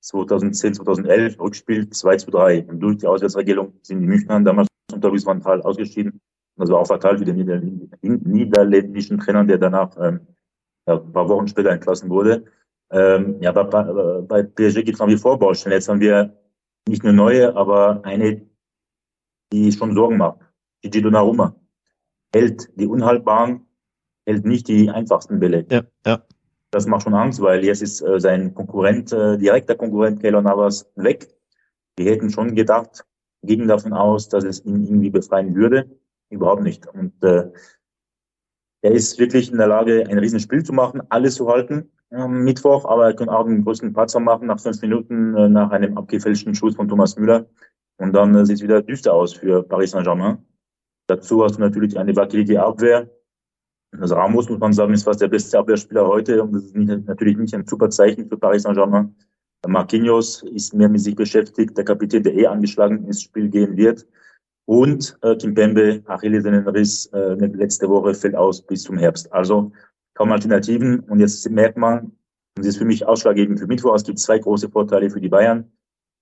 2010, 0.00 0.74
2011, 0.74 1.40
Rückspiel 1.40 1.88
2 1.88 2.16
3. 2.16 2.66
Und 2.68 2.80
durch 2.80 2.98
die 2.98 3.06
Auswärtsregelung 3.06 3.72
sind 3.82 4.00
die 4.00 4.06
Münchner 4.06 4.40
damals 4.40 4.68
unter 4.92 5.08
Luis 5.08 5.24
van 5.24 5.40
Gaal 5.40 5.62
ausgeschieden. 5.62 6.20
Das 6.56 6.70
war 6.70 6.80
auch 6.80 6.86
fatal 6.86 7.18
für 7.18 7.24
den 7.24 7.90
niederländischen 8.02 9.18
Trainer, 9.18 9.44
der 9.44 9.58
danach 9.58 9.96
ähm, 9.98 10.20
ja, 10.86 11.00
ein 11.00 11.12
paar 11.12 11.28
Wochen 11.28 11.48
später 11.48 11.70
entlassen 11.70 12.10
wurde. 12.10 12.44
Ähm, 12.90 13.36
ja, 13.40 13.52
bei, 13.52 14.22
bei 14.22 14.42
PSG 14.42 14.84
gibt 14.84 14.94
es 14.94 14.98
noch 14.98 15.08
wie 15.08 15.16
vor 15.16 15.38
Baustellen. 15.38 15.74
Jetzt 15.74 15.88
haben 15.88 16.00
wir 16.00 16.36
nicht 16.88 17.02
eine 17.02 17.12
neue, 17.12 17.54
aber 17.56 18.00
eine, 18.04 18.46
die 19.52 19.72
schon 19.72 19.94
Sorgen 19.94 20.18
macht. 20.18 20.40
Gigi 20.82 21.02
Donnarumma 21.02 21.54
hält 22.34 22.68
die 22.78 22.86
unhaltbaren 22.86 23.66
hält 24.26 24.44
nicht 24.44 24.68
die 24.68 24.90
einfachsten 24.90 25.38
Bälle. 25.38 25.64
Ja, 25.70 25.82
ja. 26.04 26.22
Das 26.72 26.86
macht 26.86 27.04
schon 27.04 27.14
Angst, 27.14 27.40
weil 27.40 27.64
jetzt 27.64 27.80
ist 27.80 28.02
äh, 28.02 28.20
sein 28.20 28.52
Konkurrent, 28.52 29.12
äh, 29.12 29.38
direkter 29.38 29.76
Konkurrent 29.76 30.20
Keylor 30.20 30.42
Navas 30.42 30.90
weg. 30.96 31.28
Wir 31.96 32.10
hätten 32.10 32.28
schon 32.30 32.54
gedacht, 32.54 33.04
gingen 33.42 33.68
davon 33.68 33.92
aus, 33.92 34.28
dass 34.28 34.44
es 34.44 34.64
ihn 34.64 34.84
irgendwie 34.84 35.10
befreien 35.10 35.54
würde. 35.54 35.88
Überhaupt 36.28 36.62
nicht. 36.62 36.86
Und 36.88 37.22
äh, 37.22 37.50
er 38.86 38.92
ist 38.92 39.18
wirklich 39.18 39.50
in 39.50 39.58
der 39.58 39.66
Lage, 39.66 40.06
ein 40.08 40.18
Riesenspiel 40.18 40.62
zu 40.62 40.72
machen, 40.72 41.02
alles 41.08 41.34
zu 41.34 41.48
halten 41.48 41.90
am 42.12 42.44
Mittwoch, 42.44 42.84
aber 42.84 43.06
er 43.06 43.14
kann 43.14 43.28
auch 43.28 43.44
den 43.44 43.64
größten 43.64 43.92
Patzer 43.92 44.20
machen 44.20 44.46
nach 44.46 44.60
fünf 44.60 44.80
Minuten 44.80 45.36
äh, 45.36 45.48
nach 45.48 45.72
einem 45.72 45.98
abgefälschten 45.98 46.54
Schuss 46.54 46.76
von 46.76 46.86
Thomas 46.86 47.16
Müller. 47.16 47.46
Und 47.96 48.12
dann 48.12 48.32
äh, 48.36 48.46
sieht 48.46 48.58
es 48.58 48.62
wieder 48.62 48.82
düster 48.82 49.12
aus 49.12 49.32
für 49.32 49.64
Paris 49.64 49.90
Saint-Germain. 49.90 50.38
Dazu 51.08 51.42
hast 51.42 51.56
du 51.56 51.60
natürlich 51.60 51.98
eine 51.98 52.14
wackelig 52.14 52.56
Abwehr, 52.58 53.10
also 54.00 54.14
Ramos, 54.14 54.48
muss 54.48 54.58
man 54.58 54.72
sagen, 54.72 54.94
ist 54.94 55.04
fast 55.04 55.20
der 55.20 55.28
beste 55.28 55.58
Abwehrspieler 55.58 56.06
heute 56.06 56.42
und 56.42 56.52
das 56.52 56.64
ist 56.64 56.76
nicht, 56.76 57.06
natürlich 57.06 57.36
nicht 57.36 57.54
ein 57.54 57.66
super 57.66 57.90
Zeichen 57.90 58.28
für 58.28 58.36
Paris 58.36 58.62
Saint-Germain. 58.62 59.16
Marquinhos 59.66 60.44
ist 60.44 60.74
mehr 60.74 60.88
mit 60.88 61.00
sich 61.00 61.16
beschäftigt, 61.16 61.76
der 61.76 61.84
Kapitän, 61.84 62.22
der 62.22 62.34
eh 62.34 62.46
angeschlagen 62.46 63.04
ins 63.04 63.22
Spiel 63.22 63.48
gehen 63.48 63.76
wird. 63.76 64.06
Und 64.66 65.16
äh, 65.22 65.36
Kimpembe, 65.36 66.02
Achillessehnenriss, 66.06 67.06
äh, 67.06 67.34
letzte 67.34 67.88
Woche 67.88 68.14
fällt 68.14 68.34
aus 68.34 68.62
bis 68.62 68.82
zum 68.82 68.98
Herbst. 68.98 69.32
Also 69.32 69.72
kaum 70.14 70.32
Alternativen. 70.32 71.00
Und 71.00 71.20
jetzt 71.20 71.48
merkt 71.48 71.76
man, 71.76 72.00
und 72.00 72.12
das 72.58 72.68
ist 72.68 72.78
für 72.78 72.84
mich 72.84 73.06
ausschlaggebend 73.06 73.60
für 73.60 73.66
Mittwoch, 73.66 73.94
es 73.94 74.04
gibt 74.04 74.18
zwei 74.18 74.38
große 74.38 74.68
Vorteile 74.68 75.10
für 75.10 75.20
die 75.20 75.28
Bayern. 75.28 75.70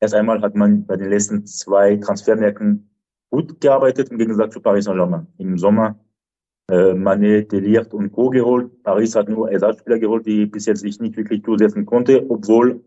Erst 0.00 0.14
einmal 0.14 0.42
hat 0.42 0.54
man 0.54 0.84
bei 0.84 0.96
den 0.96 1.08
letzten 1.08 1.46
zwei 1.46 1.96
Transfermärkten 1.96 2.90
gut 3.30 3.60
gearbeitet, 3.60 4.10
im 4.10 4.18
Gegensatz 4.18 4.52
zu 4.52 4.60
Paris 4.60 4.84
Saint-Germain. 4.84 5.26
Im 5.38 5.56
Sommer 5.56 5.98
äh, 6.70 6.94
Manet, 6.94 7.52
Deliert 7.52 7.94
und 7.94 8.12
Co. 8.12 8.30
geholt. 8.30 8.82
Paris 8.82 9.14
hat 9.14 9.28
nur 9.28 9.50
Ersatzspieler 9.50 9.98
geholt, 9.98 10.26
die 10.26 10.46
bis 10.46 10.66
jetzt 10.66 10.80
sich 10.80 11.00
nicht 11.00 11.16
wirklich 11.16 11.42
durchsetzen 11.42 11.86
konnte, 11.86 12.28
obwohl 12.28 12.82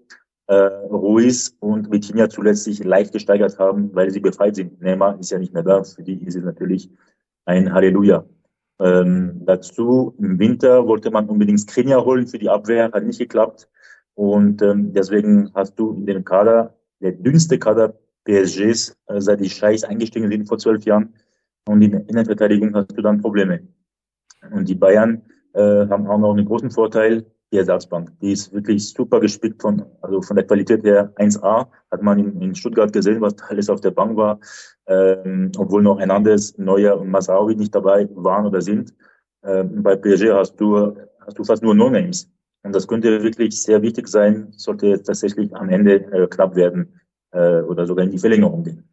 äh, 0.48 0.56
Ruiz 0.56 1.56
und 1.60 1.92
Vitinha 1.92 2.30
zuletzt 2.30 2.68
leicht 2.84 3.14
gesteigert 3.14 3.60
haben, 3.60 3.94
weil 3.94 4.12
sie 4.12 4.20
befreit 4.20 4.56
sind. 4.56 4.82
Neymar 4.82 5.20
ist 5.20 5.32
ja 5.32 5.40
nicht 5.40 5.54
mehr 5.54 5.64
da. 5.64 5.84
Für 5.84 6.04
die 6.04 6.24
ist 6.24 6.36
es 6.36 6.44
natürlich 6.44 6.90
ein 7.46 7.74
Halleluja. 7.74 8.26
Ähm, 8.80 9.42
dazu 9.46 10.16
im 10.20 10.40
Winter 10.40 10.88
wollte 10.88 11.12
man 11.12 11.28
unbedingt 11.28 11.60
Skriniar 11.60 12.06
holen 12.06 12.28
für 12.28 12.38
die 12.38 12.50
Abwehr, 12.50 12.92
hat 12.92 13.04
nicht 13.04 13.20
geklappt. 13.20 13.70
Und 14.14 14.62
ähm, 14.62 14.94
deswegen 14.94 15.52
hast 15.54 15.78
du 15.78 15.94
in 15.94 16.06
dem 16.06 16.24
Kader, 16.24 16.76
der 17.02 17.12
dünnste 17.12 17.60
Kader 17.60 17.94
PSGs, 18.26 18.98
äh, 19.08 19.22
seit 19.22 19.42
die 19.42 19.50
Scheiß 19.50 19.84
eingestiegen 19.84 20.30
sind 20.30 20.48
vor 20.48 20.58
zwölf 20.58 20.84
Jahren, 20.86 21.14
und 21.68 21.82
in 21.82 21.92
der 21.92 22.08
Innenverteidigung 22.08 22.74
hast 22.74 22.98
du 22.98 23.02
dann 23.02 23.22
Probleme. 23.22 23.68
Und 24.52 24.70
die 24.70 24.76
Bayern 24.76 25.24
äh, 25.54 25.88
haben 25.88 26.08
auch 26.08 26.18
noch 26.18 26.34
einen 26.34 26.46
großen 26.46 26.72
Vorteil, 26.72 27.26
die 27.52 27.58
Ersatzbank. 27.58 28.12
Die 28.22 28.34
ist 28.34 28.54
wirklich 28.54 28.90
super 28.90 29.20
gespickt 29.20 29.62
von, 29.62 29.86
also 30.02 30.22
von 30.22 30.36
der 30.36 30.46
Qualität 30.46 30.84
her 30.84 31.14
1A. 31.16 31.68
Hat 31.92 32.02
man 32.02 32.20
in, 32.20 32.42
in 32.42 32.56
Stuttgart 32.56 32.92
gesehen, 32.92 33.22
was 33.22 33.36
alles 33.50 33.70
auf 33.70 33.82
der 33.82 33.92
Bank 33.92 34.18
war. 34.18 34.40
Ähm, 34.88 35.52
obwohl 35.58 35.82
noch 35.82 35.98
ein 35.98 36.12
anderes 36.12 36.58
Neuer 36.58 37.00
und 37.00 37.10
Masraoui 37.10 37.56
nicht 37.56 37.74
dabei 37.74 38.08
waren 38.14 38.46
oder 38.46 38.62
sind. 38.62 38.94
Ähm, 39.44 39.82
bei 39.82 39.96
PSG 39.96 40.32
hast 40.32 40.60
du, 40.60 40.96
hast 41.26 41.38
du 41.38 41.44
fast 41.44 41.64
nur 41.64 41.76
No-Names. 41.76 42.30
Und 42.64 42.76
das 42.76 42.88
könnte 42.88 43.24
wirklich 43.24 43.62
sehr 43.62 43.82
wichtig 43.82 44.08
sein, 44.08 44.52
sollte 44.52 45.02
tatsächlich 45.02 45.56
am 45.56 45.70
Ende 45.70 45.96
äh, 46.12 46.28
knapp 46.28 46.56
werden 46.56 47.00
äh, 47.32 47.62
oder 47.62 47.86
sogar 47.86 48.04
in 48.04 48.12
die 48.12 48.18
Verlängerung 48.18 48.64
gehen. 48.64 48.84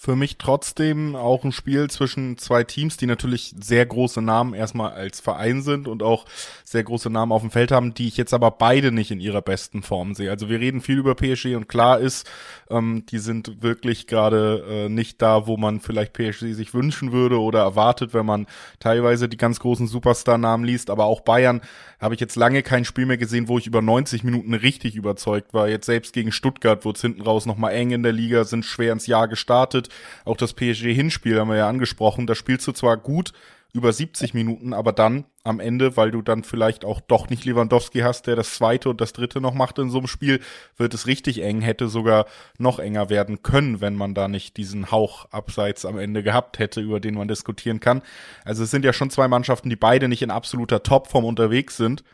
Für 0.00 0.14
mich 0.14 0.38
trotzdem 0.38 1.16
auch 1.16 1.42
ein 1.42 1.50
Spiel 1.50 1.90
zwischen 1.90 2.38
zwei 2.38 2.62
Teams, 2.62 2.96
die 2.96 3.06
natürlich 3.06 3.52
sehr 3.60 3.84
große 3.84 4.22
Namen 4.22 4.54
erstmal 4.54 4.92
als 4.92 5.18
Verein 5.18 5.60
sind 5.60 5.88
und 5.88 6.04
auch 6.04 6.24
sehr 6.62 6.84
große 6.84 7.10
Namen 7.10 7.32
auf 7.32 7.42
dem 7.42 7.50
Feld 7.50 7.72
haben, 7.72 7.94
die 7.94 8.06
ich 8.06 8.16
jetzt 8.16 8.32
aber 8.32 8.52
beide 8.52 8.92
nicht 8.92 9.10
in 9.10 9.18
ihrer 9.18 9.42
besten 9.42 9.82
Form 9.82 10.14
sehe. 10.14 10.30
Also 10.30 10.48
wir 10.48 10.60
reden 10.60 10.82
viel 10.82 10.98
über 10.98 11.16
PSG 11.16 11.56
und 11.56 11.68
klar 11.68 11.98
ist, 11.98 12.30
ähm, 12.70 13.06
die 13.10 13.18
sind 13.18 13.60
wirklich 13.60 14.06
gerade 14.06 14.64
äh, 14.68 14.88
nicht 14.88 15.20
da, 15.20 15.48
wo 15.48 15.56
man 15.56 15.80
vielleicht 15.80 16.12
PSG 16.12 16.52
sich 16.52 16.74
wünschen 16.74 17.10
würde 17.10 17.40
oder 17.40 17.58
erwartet, 17.58 18.14
wenn 18.14 18.24
man 18.24 18.46
teilweise 18.78 19.28
die 19.28 19.36
ganz 19.36 19.58
großen 19.58 19.88
Superstar-Namen 19.88 20.64
liest. 20.64 20.90
Aber 20.90 21.06
auch 21.06 21.22
Bayern 21.22 21.60
habe 22.00 22.14
ich 22.14 22.20
jetzt 22.20 22.36
lange 22.36 22.62
kein 22.62 22.84
Spiel 22.84 23.06
mehr 23.06 23.18
gesehen, 23.18 23.48
wo 23.48 23.58
ich 23.58 23.66
über 23.66 23.82
90 23.82 24.22
Minuten 24.22 24.54
richtig 24.54 24.94
überzeugt 24.94 25.52
war. 25.52 25.68
Jetzt 25.68 25.86
selbst 25.86 26.12
gegen 26.12 26.30
Stuttgart 26.30 26.84
wurde 26.84 26.96
es 26.96 27.02
hinten 27.02 27.22
raus 27.22 27.46
nochmal 27.46 27.72
eng 27.72 27.90
in 27.90 28.04
der 28.04 28.12
Liga, 28.12 28.44
sind 28.44 28.64
schwer 28.64 28.92
ins 28.92 29.08
Jahr 29.08 29.26
gestartet. 29.26 29.87
Auch 30.24 30.36
das 30.36 30.54
PSG-Hinspiel 30.54 31.38
haben 31.38 31.48
wir 31.48 31.56
ja 31.56 31.68
angesprochen. 31.68 32.26
Da 32.26 32.34
spielst 32.34 32.66
du 32.66 32.72
zwar 32.72 32.96
gut 32.96 33.32
über 33.74 33.92
70 33.92 34.32
Minuten, 34.32 34.72
aber 34.72 34.92
dann 34.92 35.26
am 35.44 35.60
Ende, 35.60 35.96
weil 35.96 36.10
du 36.10 36.22
dann 36.22 36.42
vielleicht 36.42 36.84
auch 36.84 37.00
doch 37.00 37.28
nicht 37.28 37.44
Lewandowski 37.44 38.00
hast, 38.00 38.26
der 38.26 38.34
das 38.34 38.54
zweite 38.54 38.88
und 38.88 39.00
das 39.00 39.12
dritte 39.12 39.40
noch 39.40 39.52
macht 39.52 39.78
in 39.78 39.90
so 39.90 39.98
einem 39.98 40.06
Spiel, 40.06 40.40
wird 40.76 40.94
es 40.94 41.06
richtig 41.06 41.42
eng, 41.42 41.60
hätte 41.60 41.88
sogar 41.88 42.26
noch 42.58 42.78
enger 42.78 43.10
werden 43.10 43.42
können, 43.42 43.80
wenn 43.80 43.94
man 43.94 44.14
da 44.14 44.26
nicht 44.26 44.56
diesen 44.56 44.90
Hauch 44.90 45.26
abseits 45.32 45.84
am 45.84 45.98
Ende 45.98 46.22
gehabt 46.22 46.58
hätte, 46.58 46.80
über 46.80 46.98
den 46.98 47.14
man 47.14 47.28
diskutieren 47.28 47.78
kann. 47.78 48.02
Also 48.44 48.64
es 48.64 48.70
sind 48.70 48.84
ja 48.84 48.92
schon 48.92 49.10
zwei 49.10 49.28
Mannschaften, 49.28 49.68
die 49.68 49.76
beide 49.76 50.08
nicht 50.08 50.22
in 50.22 50.30
absoluter 50.30 50.82
Topform 50.82 51.24
unterwegs 51.24 51.76
sind. 51.76 52.04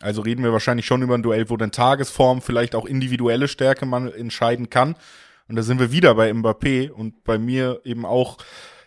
Also 0.00 0.22
reden 0.22 0.44
wir 0.44 0.52
wahrscheinlich 0.52 0.86
schon 0.86 1.02
über 1.02 1.14
ein 1.14 1.22
Duell, 1.22 1.50
wo 1.50 1.56
dann 1.56 1.72
Tagesform, 1.72 2.40
vielleicht 2.40 2.74
auch 2.74 2.86
individuelle 2.86 3.48
Stärke 3.48 3.84
man 3.84 4.12
entscheiden 4.12 4.70
kann. 4.70 4.96
Und 5.50 5.56
da 5.56 5.62
sind 5.62 5.80
wir 5.80 5.90
wieder 5.90 6.14
bei 6.14 6.30
Mbappé 6.30 6.90
und 6.90 7.24
bei 7.24 7.36
mir 7.36 7.80
eben 7.82 8.06
auch 8.06 8.38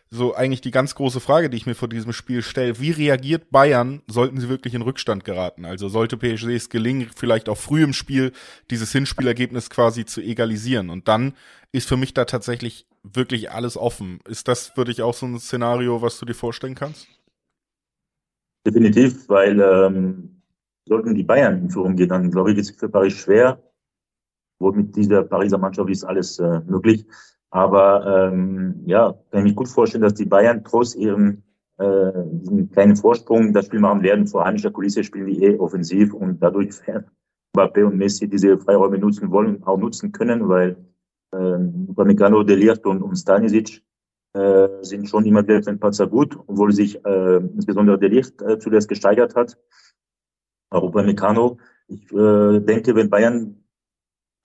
so 0.09 0.33
eigentlich 0.33 0.61
die 0.61 0.71
ganz 0.71 0.95
große 0.95 1.19
Frage, 1.19 1.49
die 1.49 1.57
ich 1.57 1.65
mir 1.65 1.75
vor 1.75 1.89
diesem 1.89 2.13
Spiel 2.13 2.41
stelle. 2.41 2.79
Wie 2.79 2.91
reagiert 2.91 3.51
Bayern, 3.51 4.01
sollten 4.07 4.39
sie 4.39 4.47
wirklich 4.47 4.73
in 4.73 4.81
Rückstand 4.81 5.25
geraten? 5.25 5.65
Also 5.65 5.89
sollte 5.89 6.15
PSG 6.15 6.49
es 6.49 6.69
gelingen, 6.69 7.09
vielleicht 7.13 7.49
auch 7.49 7.57
früh 7.57 7.83
im 7.83 7.91
Spiel 7.91 8.31
dieses 8.71 8.93
Hinspielergebnis 8.93 9.69
quasi 9.69 10.05
zu 10.05 10.21
egalisieren. 10.21 10.89
Und 10.89 11.09
dann 11.09 11.33
ist 11.73 11.89
für 11.89 11.97
mich 11.97 12.13
da 12.13 12.23
tatsächlich 12.23 12.87
wirklich 13.03 13.51
alles 13.51 13.75
offen. 13.75 14.19
Ist 14.25 14.47
das 14.47 14.67
für 14.67 14.85
dich 14.85 15.01
auch 15.01 15.15
so 15.15 15.25
ein 15.25 15.39
Szenario, 15.39 16.01
was 16.01 16.17
du 16.17 16.25
dir 16.25 16.35
vorstellen 16.35 16.75
kannst? 16.75 17.07
Definitiv, 18.65 19.27
weil 19.27 19.59
ähm, 19.59 20.41
sollten 20.87 21.13
die 21.13 21.23
Bayern 21.23 21.57
in 21.57 21.69
Führung 21.69 21.97
gehen, 21.97 22.07
dann 22.07 22.31
glaube 22.31 22.53
ich, 22.53 22.57
ist 22.57 22.71
es 22.71 22.79
für 22.79 22.87
Paris 22.87 23.17
schwer, 23.17 23.61
wohl 24.63 24.73
mit 24.73 24.95
dieser 24.95 25.23
Pariser 25.23 25.59
Mannschaft 25.59 25.89
ist 25.89 26.03
alles 26.03 26.39
äh, 26.39 26.61
möglich. 26.65 27.05
Aber 27.51 28.31
ähm, 28.31 28.81
ja, 28.87 29.13
kann 29.29 29.41
ich 29.41 29.43
mich 29.43 29.55
gut 29.55 29.67
vorstellen, 29.67 30.01
dass 30.01 30.15
die 30.15 30.25
Bayern 30.25 30.63
trotz 30.63 30.95
ihrem 30.95 31.43
äh, 31.77 32.11
kleinen 32.71 32.95
Vorsprung 32.95 33.53
das 33.53 33.67
Spiel 33.67 33.79
machen 33.79 34.01
werden. 34.01 34.25
Vor 34.25 34.43
heimischer 34.43 34.71
Kulisse 34.71 35.03
spielen 35.03 35.27
die 35.27 35.43
eh 35.43 35.59
offensiv 35.59 36.13
und 36.13 36.41
dadurch 36.41 36.71
Mbappé 37.55 37.85
und 37.85 37.97
Messi 37.97 38.27
diese 38.27 38.57
Freiräume 38.57 38.97
nutzen 38.97 39.29
wollen, 39.29 39.63
auch 39.63 39.77
nutzen 39.77 40.11
können, 40.11 40.49
weil 40.49 40.77
äh, 41.31 41.89
Upamecano, 41.89 42.43
Delicht 42.43 42.85
und, 42.85 43.03
und 43.03 43.15
Stanisic 43.15 43.83
äh, 44.33 44.67
sind 44.81 45.07
schon 45.07 45.25
immer 45.25 45.43
wieder 45.43 45.61
für 45.61 45.71
den 45.71 45.79
Patzer 45.79 46.07
gut, 46.07 46.35
obwohl 46.47 46.71
sich 46.71 47.03
äh, 47.05 47.37
insbesondere 47.37 47.99
Delicht 47.99 48.41
äh, 48.41 48.57
zuletzt 48.57 48.89
gesteigert 48.89 49.35
hat. 49.35 49.57
Auch 50.71 50.83
Upamecano. 50.83 51.59
Ich 51.87 52.11
äh, 52.11 52.59
denke, 52.59 52.95
wenn 52.95 53.11
Bayern 53.11 53.62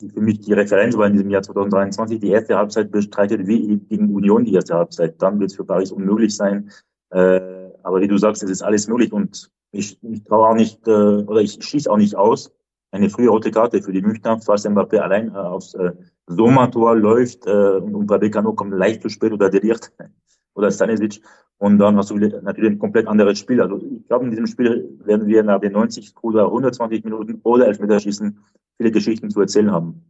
für 0.01 0.21
mich 0.21 0.41
die 0.41 0.53
Referenz 0.53 0.97
war 0.97 1.07
in 1.07 1.15
diesem 1.15 1.31
Jahr 1.31 1.43
2023, 1.43 2.21
die 2.21 2.31
erste 2.31 2.57
Halbzeit 2.57 2.91
bestreitet 2.91 3.47
wie 3.47 3.79
gegen 3.79 4.15
Union 4.15 4.45
die 4.45 4.55
erste 4.55 4.75
Halbzeit. 4.75 5.21
Dann 5.21 5.41
wird 5.41 5.51
es 5.51 5.57
für 5.57 5.65
Paris 5.65 5.91
unmöglich 5.91 6.37
sein. 6.37 6.71
Äh, 7.11 7.41
aber 7.83 8.01
wie 8.01 8.09
du 8.09 8.19
sagst, 8.19 8.43
es 8.43 8.51
ist 8.51 8.63
alles 8.63 8.87
möglich 8.87 9.13
und 9.13 9.51
ich, 9.73 9.99
ich 10.03 10.25
traue 10.25 10.49
auch 10.49 10.55
nicht, 10.55 10.87
äh, 10.87 10.91
oder 10.91 11.41
ich 11.41 11.59
schließe 11.61 11.91
auch 11.91 11.97
nicht 11.97 12.17
aus, 12.17 12.53
eine 12.91 13.11
frühe 13.11 13.29
rote 13.29 13.51
Karte 13.51 13.83
für 13.83 13.93
die 13.93 14.03
Münchner, 14.03 14.41
falls 14.41 14.67
Mbappé 14.67 14.99
allein 14.99 15.29
äh, 15.29 15.39
aufs 15.39 15.75
äh, 15.75 15.93
Sommertor 16.27 16.97
läuft 16.97 17.47
äh, 17.47 17.51
und 17.51 17.95
Upamecano 17.95 18.55
kommt 18.55 18.75
leicht 18.75 19.03
zu 19.03 19.09
spät 19.09 19.33
oder 19.33 19.51
deliert 19.51 19.93
oder 20.55 20.71
Stanisic 20.71 21.21
und 21.59 21.79
dann 21.79 21.97
hast 21.97 22.11
du 22.11 22.17
natürlich 22.17 22.71
ein 22.73 22.79
komplett 22.79 23.09
anderes 23.09 23.39
Spiel. 23.39 23.61
Also 23.61 23.77
ich 23.77 24.07
glaube, 24.07 24.25
in 24.25 24.31
diesem 24.31 24.47
Spiel 24.47 24.97
werden 25.05 25.27
wir 25.27 25.43
nach 25.43 25.61
den 25.61 25.73
90 25.73 26.15
oder 26.23 26.47
120 26.47 27.05
Minuten 27.05 27.41
oder 27.43 27.67
Elfmeterschießen 27.67 28.39
viele 28.77 28.93
Geschichten 28.93 29.31
zu 29.31 29.41
erzählen 29.41 29.73
haben. 29.73 30.05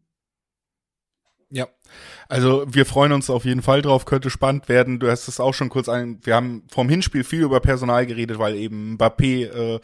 Ja, 1.51 1.67
also 2.29 2.67
wir 2.69 2.85
freuen 2.85 3.13
uns 3.13 3.31
auf 3.31 3.47
jeden 3.47 3.63
Fall 3.63 3.81
drauf, 3.81 4.05
könnte 4.05 4.29
spannend 4.29 4.69
werden. 4.69 4.99
Du 4.99 5.11
hast 5.11 5.29
es 5.29 5.41
auch 5.41 5.55
schon 5.55 5.71
kurz 5.71 5.89
ein, 5.89 6.19
wir 6.23 6.35
haben 6.35 6.65
vom 6.69 6.91
Hinspiel 6.91 7.25
viel 7.25 7.43
über 7.43 7.61
Personal 7.61 8.05
geredet, 8.05 8.39
weil 8.39 8.55
eben 8.55 8.99
Mbappé 8.99 9.47
äh, 9.47 9.81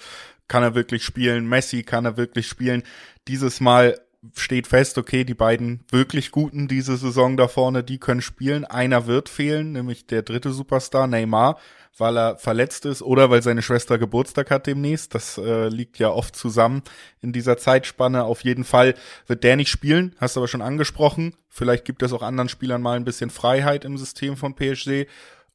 kann 0.47 0.63
er 0.63 0.75
wirklich 0.75 1.03
spielen, 1.03 1.49
Messi 1.49 1.83
kann 1.83 2.05
er 2.05 2.19
wirklich 2.19 2.47
spielen. 2.47 2.83
Dieses 3.27 3.61
Mal 3.61 3.99
steht 4.37 4.67
fest, 4.67 4.99
okay, 4.99 5.25
die 5.25 5.35
beiden 5.35 5.85
wirklich 5.91 6.31
guten 6.31 6.69
diese 6.69 6.97
Saison 6.97 7.37
da 7.37 7.49
vorne, 7.49 7.85
die 7.85 7.99
können 7.99 8.23
spielen. 8.23 8.65
Einer 8.65 9.07
wird 9.07 9.29
fehlen, 9.29 9.73
nämlich 9.73 10.07
der 10.07 10.23
dritte 10.23 10.53
Superstar, 10.53 11.07
Neymar 11.07 11.59
weil 11.97 12.19
er 12.19 12.37
verletzt 12.39 12.87
ist 12.87 13.03
oder 13.03 13.31
weil 13.31 13.43
seine 13.43 13.63
Schwester 13.63 13.99
Geburtstag 13.99 14.51
hat 14.51 14.67
demnächst. 14.67 15.15
Das 15.15 15.39
äh, 15.39 15.69
liegt 15.69 15.99
ja 15.99 16.11
oft 16.11 16.35
zusammen 16.35 16.83
in 17.21 17.33
dieser 17.33 17.57
Zeitspanne. 17.57 18.25
Auf 18.25 18.43
jeden 18.43 18.65
Fall 18.65 18.95
wird 19.27 19.45
der 19.45 19.57
nicht 19.57 19.71
spielen, 19.71 20.15
hast 20.19 20.37
du 20.37 20.41
aber 20.41 20.49
schon 20.49 20.63
angesprochen. 20.63 21.37
Vielleicht 21.49 21.85
gibt 21.85 22.03
es 22.03 22.13
auch 22.13 22.23
anderen 22.23 22.49
Spielern 22.49 22.83
mal 22.83 22.97
ein 22.97 23.05
bisschen 23.05 23.31
Freiheit 23.31 23.85
im 23.85 23.97
System 23.97 24.37
von 24.37 24.55
PSG. 24.55 25.07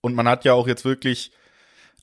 Und 0.02 0.16
man 0.16 0.28
hat 0.30 0.46
ja 0.46 0.54
auch 0.54 0.68
jetzt 0.68 0.86
wirklich 0.86 1.32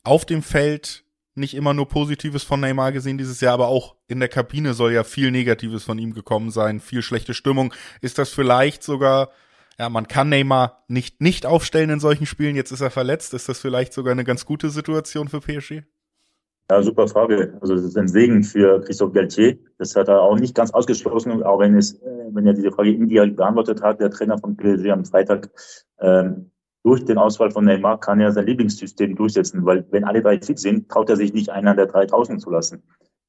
auf 0.04 0.26
dem 0.26 0.42
Feld 0.42 1.02
nicht 1.36 1.54
immer 1.54 1.74
nur 1.74 1.88
Positives 1.88 2.42
von 2.42 2.60
Neymar 2.60 2.92
gesehen 2.92 3.18
dieses 3.18 3.40
Jahr, 3.40 3.54
aber 3.54 3.68
auch 3.68 3.96
in 4.06 4.20
der 4.20 4.28
Kabine 4.28 4.74
soll 4.74 4.92
ja 4.92 5.04
viel 5.04 5.30
Negatives 5.30 5.84
von 5.84 5.98
ihm 5.98 6.14
gekommen 6.14 6.50
sein, 6.50 6.80
viel 6.80 7.02
schlechte 7.02 7.34
Stimmung. 7.34 7.72
Ist 8.00 8.18
das 8.18 8.30
vielleicht 8.30 8.82
sogar 8.82 9.30
ja, 9.78 9.90
man 9.90 10.08
kann 10.08 10.30
Neymar 10.30 10.84
nicht 10.88 11.20
nicht 11.20 11.44
aufstellen 11.44 11.90
in 11.90 12.00
solchen 12.00 12.26
Spielen. 12.26 12.56
Jetzt 12.56 12.72
ist 12.72 12.80
er 12.80 12.90
verletzt. 12.90 13.34
Ist 13.34 13.48
das 13.48 13.58
vielleicht 13.58 13.92
sogar 13.92 14.12
eine 14.12 14.24
ganz 14.24 14.46
gute 14.46 14.70
Situation 14.70 15.28
für 15.28 15.40
PSG? 15.40 15.82
Ja, 16.70 16.82
super 16.82 17.06
Frage. 17.06 17.58
Also 17.60 17.76
das 17.76 17.84
ist 17.84 17.96
ein 17.96 18.08
Segen 18.08 18.42
für 18.42 18.80
Christophe 18.80 19.12
Galtier. 19.12 19.58
Das 19.78 19.94
hat 19.94 20.08
er 20.08 20.20
auch 20.20 20.36
nicht 20.36 20.54
ganz 20.54 20.72
ausgeschlossen, 20.72 21.42
auch 21.42 21.60
wenn 21.60 21.76
es, 21.76 21.94
äh, 21.94 22.28
wenn 22.32 22.46
er 22.46 22.54
diese 22.54 22.72
Frage 22.72 22.92
indirekt 22.92 23.36
beantwortet 23.36 23.82
hat, 23.82 24.00
der 24.00 24.10
Trainer 24.10 24.38
von 24.38 24.56
PSG 24.56 24.90
am 24.90 25.04
Freitag. 25.04 25.50
Ähm, 26.00 26.50
durch 26.86 27.04
den 27.04 27.18
Ausfall 27.18 27.50
von 27.50 27.64
Neymar 27.64 28.00
kann 28.00 28.20
er 28.20 28.32
sein 28.32 28.46
Lieblingssystem 28.46 29.16
durchsetzen, 29.16 29.66
weil 29.66 29.84
wenn 29.90 30.04
alle 30.04 30.22
drei 30.22 30.40
fit 30.40 30.58
sind, 30.58 30.88
traut 30.88 31.10
er 31.10 31.16
sich 31.16 31.34
nicht 31.34 31.50
einer 31.50 31.74
der 31.74 31.86
drei 31.86 32.06
draußen 32.06 32.38
zu 32.38 32.50
lassen. 32.50 32.82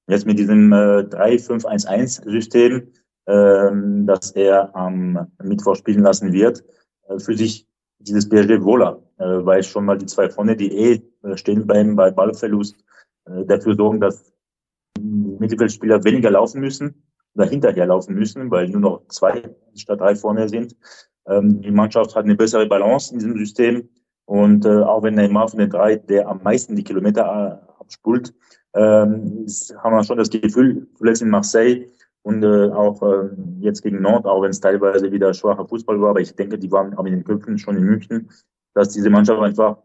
Jetzt 0.07 0.25
mit 0.25 0.39
diesem 0.39 0.71
äh, 0.71 1.01
3-5-1-1-System 1.01 2.93
ähm, 3.27 4.07
dass 4.07 4.31
er 4.31 4.73
am 4.75 5.27
Mittwoch 5.43 5.75
spielen 5.75 6.01
lassen 6.01 6.31
wird, 6.31 6.63
äh, 7.09 7.19
für 7.19 7.35
sich 7.35 7.67
dieses 7.99 8.29
PSG 8.29 8.61
wohler, 8.61 9.03
äh, 9.17 9.25
weil 9.25 9.63
schon 9.63 9.85
mal 9.85 9.97
die 9.97 10.05
zwei 10.05 10.29
vorne, 10.29 10.55
die 10.55 10.71
eh 10.71 11.01
äh, 11.23 11.35
stehen 11.35 11.67
beim 11.67 11.95
bei 11.95 12.09
Ballverlust, 12.09 12.77
äh, 13.25 13.45
dafür 13.45 13.75
sorgen, 13.75 13.99
dass 13.99 14.31
Mittelfeldspieler 14.99 16.03
weniger 16.05 16.31
laufen 16.31 16.61
müssen 16.61 17.03
oder 17.35 17.45
hinterher 17.45 17.85
laufen 17.85 18.15
müssen, 18.15 18.49
weil 18.49 18.69
nur 18.69 18.81
noch 18.81 19.07
zwei 19.09 19.43
statt 19.75 19.99
drei 19.99 20.15
vorne 20.15 20.47
sind. 20.47 20.75
Ähm, 21.27 21.61
die 21.61 21.71
Mannschaft 21.71 22.15
hat 22.15 22.25
eine 22.25 22.35
bessere 22.35 22.67
Balance 22.67 23.13
in 23.13 23.19
diesem 23.19 23.37
System 23.37 23.89
und 24.25 24.65
äh, 24.65 24.81
auch 24.81 25.03
wenn 25.03 25.15
Neymar 25.15 25.47
von 25.47 25.59
den 25.59 25.69
drei, 25.69 25.95
der 25.95 26.27
am 26.27 26.41
meisten 26.43 26.75
die 26.75 26.83
Kilometer 26.83 27.23
äh, 27.23 27.81
abspult, 27.81 28.33
ähm, 28.73 29.45
haben 29.77 29.95
wir 29.95 30.03
schon 30.03 30.17
das 30.17 30.29
Gefühl, 30.29 30.87
zuletzt 30.97 31.21
in 31.21 31.29
Marseille, 31.29 31.87
und 32.27 32.43
äh, 32.43 32.71
auch 32.71 33.01
äh, 33.03 33.29
jetzt 33.61 33.81
gegen 33.83 34.01
Nord, 34.01 34.25
auch 34.25 34.41
wenn 34.41 34.49
es 34.49 34.59
teilweise 34.59 35.09
wieder 35.13 35.33
schwacher 35.33 35.65
Fußball 35.65 36.01
war, 36.01 36.09
aber 36.09 36.19
ich 36.19 36.35
denke, 36.35 36.59
die 36.59 36.69
waren 36.69 36.93
auch 36.95 37.05
in 37.05 37.13
den 37.13 37.23
Köpfen 37.23 37.57
schon 37.57 37.77
in 37.77 37.85
München, 37.85 38.29
dass 38.73 38.89
diese 38.89 39.09
Mannschaft 39.09 39.41
einfach 39.41 39.77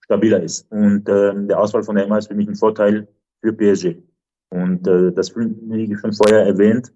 stabiler 0.00 0.42
ist. 0.42 0.70
Und 0.70 1.08
äh, 1.08 1.32
der 1.46 1.58
Auswahl 1.58 1.82
von 1.82 1.94
Neymar 1.94 2.18
ist 2.18 2.28
für 2.28 2.34
mich 2.34 2.48
ein 2.48 2.54
Vorteil 2.54 3.08
für 3.40 3.54
PSG. 3.54 3.96
Und 4.50 4.86
äh, 4.86 5.10
das, 5.10 5.34
wie 5.34 5.96
schon 5.96 6.12
vorher 6.12 6.44
erwähnt, 6.44 6.92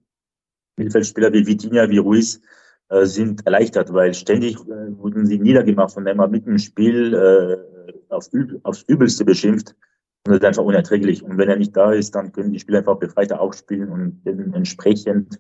Mittelfeldspieler 0.76 1.32
wie 1.32 1.46
Vitinha, 1.46 1.88
wie 1.88 1.98
Ruiz 1.98 2.42
sind 3.02 3.46
erleichtert, 3.46 3.92
weil 3.92 4.14
ständig 4.14 4.56
äh, 4.56 4.98
wurden 4.98 5.26
sie 5.26 5.38
niedergemacht 5.38 5.94
von 5.94 6.04
Neymar 6.04 6.28
mit 6.28 6.46
dem 6.46 6.58
Spiel 6.58 7.14
äh, 7.14 7.92
auf, 8.12 8.28
aufs 8.64 8.82
Übelste 8.82 9.24
beschimpft. 9.24 9.74
Und 10.26 10.32
das 10.32 10.40
ist 10.40 10.44
einfach 10.44 10.64
unerträglich. 10.64 11.22
Und 11.22 11.38
wenn 11.38 11.48
er 11.48 11.56
nicht 11.56 11.76
da 11.76 11.92
ist, 11.92 12.14
dann 12.14 12.32
können 12.32 12.52
die 12.52 12.58
Spieler 12.58 12.78
einfach 12.78 12.98
befreiter 12.98 13.40
auch 13.40 13.54
spielen 13.54 13.90
und 13.90 14.20
entsprechend 14.26 15.38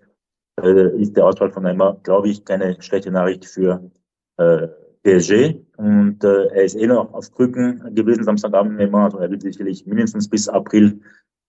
äh, 0.62 0.96
ist 1.00 1.16
der 1.16 1.26
Ausfall 1.26 1.50
von 1.50 1.64
Neymar, 1.64 2.00
glaube 2.02 2.28
ich, 2.28 2.44
keine 2.44 2.80
schlechte 2.80 3.10
Nachricht 3.10 3.44
für 3.44 3.90
äh, 4.38 4.68
PSG. 5.02 5.56
Und 5.76 6.22
äh, 6.24 6.46
er 6.46 6.64
ist 6.64 6.76
eh 6.76 6.86
noch 6.86 7.12
auf 7.12 7.32
Krücken 7.32 7.94
gewesen 7.94 8.24
Samstagabend 8.24 8.76
Neymar. 8.76 9.06
Also 9.06 9.18
er 9.18 9.30
wird 9.30 9.42
sicherlich 9.42 9.86
mindestens 9.86 10.28
bis 10.28 10.48
April 10.48 11.00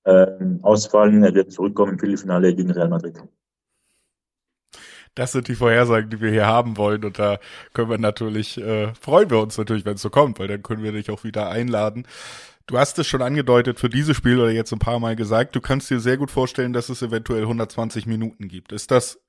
äh, 0.04 0.28
ausfallen. 0.62 1.24
Er 1.24 1.34
wird 1.34 1.52
zurückkommen 1.52 1.94
im 1.94 2.00
Viertelfinale 2.00 2.54
gegen 2.54 2.72
Real 2.72 2.90
Madrid. 2.90 3.22
Das 5.16 5.34
sind 5.34 5.48
die 5.50 5.56
Vorhersagen, 5.56 6.10
die 6.10 6.22
wir 6.22 6.32
hier 6.32 6.48
haben 6.48 6.78
wollen. 6.78 7.04
Und 7.04 7.20
da 7.20 7.40
können 7.74 7.90
wir 7.90 7.98
natürlich, 7.98 8.58
äh, 8.58 8.94
freuen 8.96 9.30
wir 9.30 9.40
uns 9.40 9.58
natürlich, 9.58 9.86
wenn 9.86 9.96
es 9.96 10.02
so 10.02 10.10
kommt, 10.10 10.40
weil 10.40 10.48
dann 10.48 10.64
können 10.64 10.84
wir 10.84 10.94
dich 10.94 11.10
auch 11.10 11.24
wieder 11.24 11.50
einladen. 11.50 12.06
Du 12.68 12.78
hast 12.78 12.98
es 13.00 13.08
schon 13.08 13.22
angedeutet 13.22 13.80
für 13.80 13.90
dieses 13.90 14.16
Spiel 14.16 14.40
oder 14.40 14.52
jetzt 14.52 14.72
ein 14.72 14.80
paar 14.80 15.00
Mal 15.00 15.18
gesagt, 15.18 15.56
du 15.56 15.60
kannst 15.60 15.90
dir 15.90 16.00
sehr 16.00 16.16
gut 16.16 16.32
vorstellen, 16.32 16.72
dass 16.72 16.88
es 16.88 17.02
eventuell 17.02 17.42
120 17.42 18.06
Minuten 18.06 18.48
gibt. 18.48 18.72
Ist 18.72 18.92
das 18.92 19.20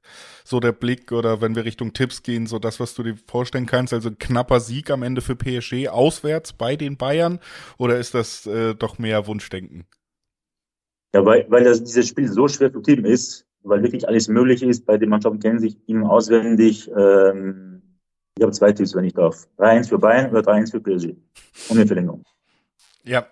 so 0.45 0.61
der 0.61 0.71
Blick 0.71 1.11
oder 1.11 1.40
wenn 1.40 1.57
wir 1.57 1.64
Richtung 1.64 1.92
Tipps 1.92 2.23
gehen, 2.23 2.47
so 2.47 2.61
das, 2.61 2.79
was 2.79 2.95
du 2.95 3.03
dir 3.03 3.16
vorstellen 3.27 3.66
kannst? 3.66 3.92
Also 3.92 4.11
ein 4.11 4.18
knapper 4.18 4.61
Sieg 4.61 4.90
am 4.90 5.03
Ende 5.03 5.23
für 5.23 5.35
PSG 5.35 5.88
auswärts 5.88 6.53
bei 6.53 6.77
den 6.77 6.97
Bayern 6.97 7.40
oder 7.79 7.99
ist 7.99 8.14
das 8.14 8.47
äh, 8.47 8.77
doch 8.77 8.99
mehr 8.99 9.27
Wunschdenken? 9.27 9.87
Ja, 11.12 11.25
weil, 11.25 11.45
weil 11.49 11.64
das, 11.64 11.83
dieses 11.83 12.07
Spiel 12.07 12.29
so 12.29 12.47
schwer 12.47 12.73
zu 12.73 12.81
tippen 12.81 13.05
ist, 13.05 13.45
weil 13.62 13.83
wirklich 13.83 14.09
alles 14.09 14.29
möglich 14.29 14.62
ist. 14.62 14.87
Beide 14.87 15.07
Mannschaften 15.07 15.40
kennen 15.40 15.59
sich 15.59 15.77
immer 15.87 16.11
auswendig. 16.11 16.90
Ähm, 16.96 17.83
ich 18.37 18.42
habe 18.42 18.53
zwei 18.53 18.72
Tipps, 18.72 18.94
wenn 18.94 19.05
ich 19.05 19.14
darf. 19.14 19.46
3-1 19.59 19.88
für 19.88 19.98
Bayern 19.98 20.31
oder 20.31 20.40
3-1 20.40 20.70
für 20.70 20.81
PSG. 20.81 21.14
Ohne 21.70 21.87
Verlängerung. 21.87 22.25
Ja. 23.05 23.27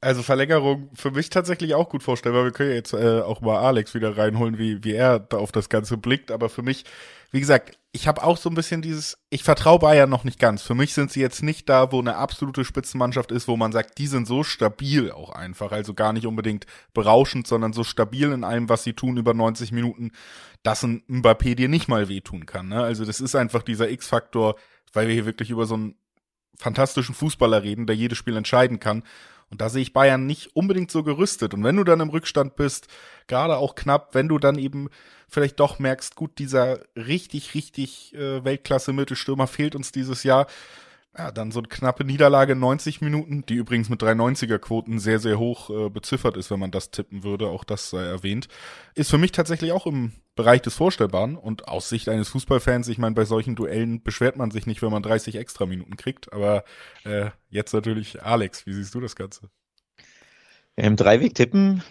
Also 0.00 0.22
Verlängerung 0.22 0.90
für 0.94 1.10
mich 1.10 1.30
tatsächlich 1.30 1.74
auch 1.74 1.88
gut 1.88 2.02
vorstellbar. 2.02 2.44
Wir 2.44 2.52
können 2.52 2.70
ja 2.70 2.76
jetzt 2.76 2.92
äh, 2.92 3.20
auch 3.20 3.40
mal 3.40 3.58
Alex 3.58 3.94
wieder 3.94 4.16
reinholen, 4.16 4.58
wie, 4.58 4.84
wie 4.84 4.92
er 4.92 5.18
da 5.18 5.38
auf 5.38 5.50
das 5.50 5.70
Ganze 5.70 5.96
blickt. 5.96 6.30
Aber 6.30 6.50
für 6.50 6.62
mich, 6.62 6.84
wie 7.34 7.40
gesagt, 7.40 7.80
ich 7.90 8.06
habe 8.06 8.22
auch 8.22 8.36
so 8.36 8.48
ein 8.48 8.54
bisschen 8.54 8.80
dieses, 8.80 9.18
ich 9.28 9.42
vertraue 9.42 9.80
Bayern 9.80 10.08
noch 10.08 10.22
nicht 10.22 10.38
ganz. 10.38 10.62
Für 10.62 10.76
mich 10.76 10.94
sind 10.94 11.10
sie 11.10 11.20
jetzt 11.20 11.42
nicht 11.42 11.68
da, 11.68 11.90
wo 11.90 11.98
eine 11.98 12.14
absolute 12.14 12.64
Spitzenmannschaft 12.64 13.32
ist, 13.32 13.48
wo 13.48 13.56
man 13.56 13.72
sagt, 13.72 13.98
die 13.98 14.06
sind 14.06 14.28
so 14.28 14.44
stabil 14.44 15.10
auch 15.10 15.30
einfach. 15.30 15.72
Also 15.72 15.94
gar 15.94 16.12
nicht 16.12 16.28
unbedingt 16.28 16.66
berauschend, 16.92 17.48
sondern 17.48 17.72
so 17.72 17.82
stabil 17.82 18.30
in 18.30 18.44
allem, 18.44 18.68
was 18.68 18.84
sie 18.84 18.92
tun 18.92 19.16
über 19.16 19.34
90 19.34 19.72
Minuten, 19.72 20.12
dass 20.62 20.84
ein 20.84 21.02
Mbappé 21.08 21.56
dir 21.56 21.68
nicht 21.68 21.88
mal 21.88 22.08
wehtun 22.08 22.46
kann. 22.46 22.68
Ne? 22.68 22.80
Also 22.80 23.04
das 23.04 23.18
ist 23.18 23.34
einfach 23.34 23.64
dieser 23.64 23.90
X-Faktor, 23.90 24.54
weil 24.92 25.08
wir 25.08 25.14
hier 25.14 25.26
wirklich 25.26 25.50
über 25.50 25.66
so 25.66 25.74
einen 25.74 25.96
fantastischen 26.56 27.16
Fußballer 27.16 27.64
reden, 27.64 27.88
der 27.88 27.96
jedes 27.96 28.16
Spiel 28.16 28.36
entscheiden 28.36 28.78
kann. 28.78 29.02
Und 29.50 29.60
da 29.60 29.68
sehe 29.68 29.82
ich 29.82 29.92
Bayern 29.92 30.26
nicht 30.26 30.54
unbedingt 30.54 30.92
so 30.92 31.02
gerüstet. 31.02 31.52
Und 31.52 31.64
wenn 31.64 31.76
du 31.76 31.82
dann 31.82 31.98
im 31.98 32.10
Rückstand 32.10 32.54
bist, 32.54 32.86
gerade 33.26 33.56
auch 33.56 33.74
knapp, 33.74 34.14
wenn 34.14 34.28
du 34.28 34.38
dann 34.38 34.56
eben 34.56 34.88
vielleicht 35.34 35.60
doch 35.60 35.78
merkst, 35.78 36.16
gut, 36.16 36.38
dieser 36.38 36.80
richtig, 36.96 37.54
richtig 37.54 38.14
äh, 38.14 38.44
Weltklasse-Mittelstürmer 38.44 39.46
fehlt 39.46 39.74
uns 39.74 39.92
dieses 39.92 40.22
Jahr, 40.22 40.46
ja, 41.16 41.30
dann 41.30 41.52
so 41.52 41.60
eine 41.60 41.68
knappe 41.68 42.04
Niederlage 42.04 42.56
90 42.56 43.00
Minuten, 43.00 43.46
die 43.46 43.54
übrigens 43.54 43.88
mit 43.88 44.02
390er 44.02 44.58
Quoten 44.58 44.98
sehr, 44.98 45.20
sehr 45.20 45.38
hoch 45.38 45.70
äh, 45.70 45.88
beziffert 45.88 46.36
ist, 46.36 46.50
wenn 46.50 46.58
man 46.58 46.72
das 46.72 46.90
tippen 46.90 47.22
würde, 47.22 47.48
auch 47.48 47.62
das 47.62 47.90
sei 47.90 48.02
erwähnt, 48.02 48.48
ist 48.94 49.10
für 49.10 49.18
mich 49.18 49.30
tatsächlich 49.30 49.70
auch 49.72 49.86
im 49.86 50.12
Bereich 50.34 50.62
des 50.62 50.74
Vorstellbaren 50.74 51.36
und 51.36 51.68
aus 51.68 51.88
Sicht 51.88 52.08
eines 52.08 52.28
Fußballfans, 52.30 52.88
ich 52.88 52.98
meine, 52.98 53.14
bei 53.14 53.24
solchen 53.24 53.54
Duellen 53.54 54.02
beschwert 54.02 54.36
man 54.36 54.50
sich 54.50 54.66
nicht, 54.66 54.82
wenn 54.82 54.90
man 54.90 55.02
30 55.02 55.36
extra 55.36 55.66
Minuten 55.66 55.96
kriegt, 55.96 56.32
aber 56.32 56.64
äh, 57.04 57.30
jetzt 57.48 57.72
natürlich 57.72 58.22
Alex, 58.22 58.66
wie 58.66 58.72
siehst 58.72 58.94
du 58.94 59.00
das 59.00 59.14
Ganze? 59.14 59.50
Im 60.74 60.96
Dreiweg 60.96 61.36
tippen 61.36 61.84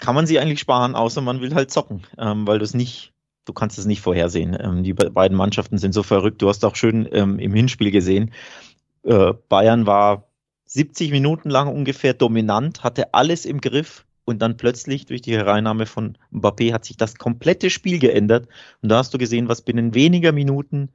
kann 0.00 0.14
man 0.14 0.26
sie 0.26 0.38
eigentlich 0.38 0.60
sparen, 0.60 0.94
außer 0.94 1.20
man 1.20 1.40
will 1.40 1.54
halt 1.54 1.70
zocken, 1.70 2.02
ähm, 2.18 2.46
weil 2.46 2.58
du 2.58 2.64
es 2.64 2.74
nicht 2.74 3.12
du 3.44 3.52
kannst 3.52 3.78
es 3.78 3.86
nicht 3.86 4.00
vorhersehen. 4.00 4.56
Ähm, 4.60 4.84
die 4.84 4.94
beiden 4.94 5.36
Mannschaften 5.36 5.78
sind 5.78 5.92
so 5.92 6.02
verrückt. 6.02 6.40
Du 6.40 6.48
hast 6.48 6.64
auch 6.64 6.76
schön 6.76 7.08
ähm, 7.12 7.38
im 7.38 7.54
Hinspiel 7.54 7.90
gesehen. 7.90 8.32
Äh, 9.02 9.32
Bayern 9.48 9.86
war 9.86 10.28
70 10.66 11.10
Minuten 11.10 11.50
lang 11.50 11.68
ungefähr 11.68 12.14
dominant, 12.14 12.84
hatte 12.84 13.12
alles 13.12 13.44
im 13.44 13.60
Griff 13.60 14.06
und 14.24 14.40
dann 14.40 14.56
plötzlich 14.56 15.06
durch 15.06 15.22
die 15.22 15.36
Hereinnahme 15.36 15.86
von 15.86 16.16
Mbappé 16.32 16.72
hat 16.72 16.84
sich 16.84 16.96
das 16.96 17.16
komplette 17.16 17.70
Spiel 17.70 17.98
geändert 17.98 18.46
und 18.82 18.88
da 18.88 18.98
hast 18.98 19.12
du 19.12 19.18
gesehen, 19.18 19.48
was 19.48 19.62
binnen 19.62 19.94
weniger 19.94 20.30
Minuten 20.30 20.90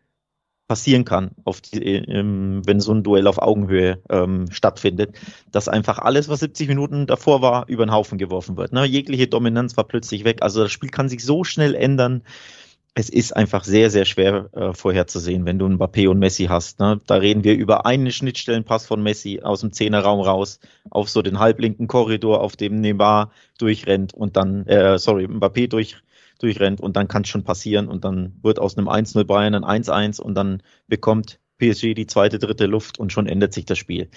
passieren 0.68 1.06
kann, 1.06 1.32
die, 1.74 1.80
ähm, 1.80 2.62
wenn 2.66 2.80
so 2.80 2.92
ein 2.92 3.04
Duell 3.04 3.28
auf 3.28 3.38
Augenhöhe 3.38 4.00
ähm, 4.10 4.46
stattfindet, 4.52 5.16
dass 5.52 5.68
einfach 5.68 6.00
alles, 6.00 6.28
was 6.28 6.40
70 6.40 6.68
Minuten 6.68 7.06
davor 7.06 7.42
war, 7.42 7.68
über 7.68 7.86
den 7.86 7.92
Haufen 7.92 8.18
geworfen 8.18 8.58
wird. 8.58 8.74
Ne? 8.74 8.86
Jegliche 8.86 9.28
Dominanz 9.28 9.78
war 9.78 9.84
plötzlich 9.84 10.24
weg. 10.24 10.40
Also 10.42 10.64
das 10.64 10.72
Spiel 10.72 10.90
kann 10.90 11.10
sich 11.10 11.24
so 11.24 11.44
schnell 11.44 11.76
ändern. 11.76 12.24
Es 12.96 13.10
ist 13.10 13.36
einfach 13.36 13.66
sehr, 13.66 13.92
sehr 13.92 14.06
schwer 14.06 14.50
äh, 14.54 14.74
vorherzusehen, 14.74 15.46
wenn 15.46 15.60
du 15.60 15.66
einen 15.66 15.78
Mbappé 15.78 16.08
und 16.08 16.18
Messi 16.18 16.46
hast. 16.46 16.80
Ne? 16.80 17.02
Da 17.06 17.16
reden 17.16 17.44
wir 17.44 17.54
über 17.54 17.86
einen 17.86 18.10
Schnittstellenpass 18.10 18.88
von 18.88 19.04
Messi 19.04 19.42
aus 19.44 19.62
dem 19.62 19.74
Zehnerraum 19.74 20.22
raus 20.22 20.60
auf 20.90 21.10
so 21.10 21.22
den 21.22 21.40
halblinken 21.40 21.88
Korridor, 21.88 22.42
auf 22.42 22.56
dem 22.56 22.80
Neymar 22.80 23.32
durchrennt 23.60 24.14
und 24.14 24.38
dann, 24.38 24.66
äh, 24.66 24.98
sorry, 24.98 25.26
Mbappé 25.26 25.68
durch, 25.68 25.98
durchrennt 26.40 26.82
und 26.82 26.96
dann 26.96 27.08
kann 27.08 27.24
es 27.24 27.30
schon 27.30 27.44
passieren 27.44 27.88
und 27.88 28.06
dann 28.06 28.36
wird 28.42 28.60
aus 28.60 28.78
einem 28.78 28.88
1-0 28.88 29.24
Bayern 29.24 29.56
ein 29.56 29.84
1-1 29.84 30.22
und 30.22 30.36
dann 30.36 30.62
bekommt 30.88 31.40
PSG 31.58 31.94
die 31.94 32.08
zweite, 32.08 32.40
dritte 32.40 32.66
Luft 32.66 33.00
und 33.00 33.12
schon 33.12 33.28
ändert 33.28 33.54
sich 33.54 33.66
das 33.66 33.78
Spiel. 33.78 34.10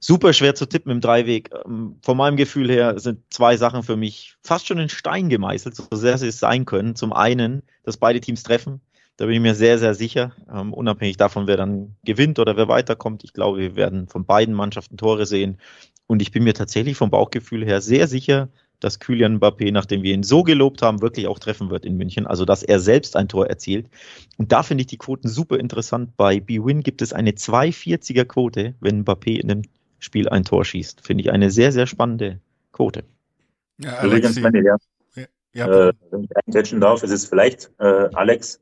Super 0.00 0.32
schwer 0.32 0.54
zu 0.54 0.66
tippen 0.66 0.92
im 0.92 1.00
Dreiweg. 1.00 1.50
Ähm, 1.64 1.96
von 2.02 2.16
meinem 2.16 2.36
Gefühl 2.36 2.70
her 2.70 2.98
sind 3.00 3.20
zwei 3.30 3.56
Sachen 3.56 3.82
für 3.82 3.96
mich 3.96 4.36
fast 4.44 4.66
schon 4.66 4.78
in 4.78 4.88
Stein 4.88 5.28
gemeißelt, 5.28 5.74
so 5.74 5.84
sehr 5.92 6.18
sie 6.18 6.28
es 6.28 6.38
sein 6.38 6.66
können. 6.66 6.94
Zum 6.94 7.12
einen, 7.12 7.62
dass 7.82 7.96
beide 7.96 8.20
Teams 8.20 8.42
treffen. 8.42 8.80
Da 9.16 9.26
bin 9.26 9.34
ich 9.34 9.40
mir 9.40 9.56
sehr, 9.56 9.80
sehr 9.80 9.94
sicher, 9.94 10.32
um, 10.46 10.58
ähm, 10.58 10.72
unabhängig 10.72 11.16
davon, 11.16 11.48
wer 11.48 11.56
dann 11.56 11.96
gewinnt 12.04 12.38
oder 12.38 12.56
wer 12.56 12.68
weiterkommt. 12.68 13.24
Ich 13.24 13.32
glaube, 13.32 13.58
wir 13.58 13.74
werden 13.74 14.06
von 14.06 14.24
beiden 14.24 14.54
Mannschaften 14.54 14.96
Tore 14.96 15.26
sehen. 15.26 15.58
Und 16.06 16.22
ich 16.22 16.30
bin 16.30 16.44
mir 16.44 16.54
tatsächlich 16.54 16.96
vom 16.96 17.10
Bauchgefühl 17.10 17.64
her 17.64 17.80
sehr 17.80 18.06
sicher, 18.06 18.48
dass 18.80 18.98
Kylian 18.98 19.38
Mbappé, 19.38 19.72
nachdem 19.72 20.02
wir 20.02 20.14
ihn 20.14 20.22
so 20.22 20.42
gelobt 20.42 20.82
haben, 20.82 21.02
wirklich 21.02 21.26
auch 21.26 21.38
treffen 21.38 21.70
wird 21.70 21.84
in 21.84 21.96
München. 21.96 22.26
Also, 22.26 22.44
dass 22.44 22.62
er 22.62 22.80
selbst 22.80 23.16
ein 23.16 23.28
Tor 23.28 23.48
erzielt. 23.48 23.88
Und 24.36 24.52
da 24.52 24.62
finde 24.62 24.82
ich 24.82 24.86
die 24.86 24.98
Quoten 24.98 25.28
super 25.28 25.58
interessant. 25.58 26.16
Bei 26.16 26.40
BWin 26.40 26.82
gibt 26.82 27.02
es 27.02 27.12
eine 27.12 27.30
240er 27.30 28.24
Quote, 28.24 28.74
wenn 28.80 29.04
Mbappé 29.04 29.40
in 29.40 29.50
einem 29.50 29.62
Spiel 29.98 30.28
ein 30.28 30.44
Tor 30.44 30.64
schießt. 30.64 31.04
Finde 31.04 31.22
ich 31.22 31.30
eine 31.30 31.50
sehr, 31.50 31.72
sehr 31.72 31.86
spannende 31.86 32.40
Quote. 32.72 33.04
Ja, 33.78 33.94
Alex, 33.94 34.38
meine 34.40 34.62
Herren, 34.62 34.78
ja, 35.14 35.66
ja, 35.66 35.88
äh, 35.88 35.92
wenn 36.10 36.24
ich 36.24 36.36
einquetschen 36.36 36.80
darf, 36.80 37.02
ist 37.02 37.10
es 37.10 37.26
vielleicht, 37.26 37.70
äh, 37.78 38.08
Alex, 38.14 38.60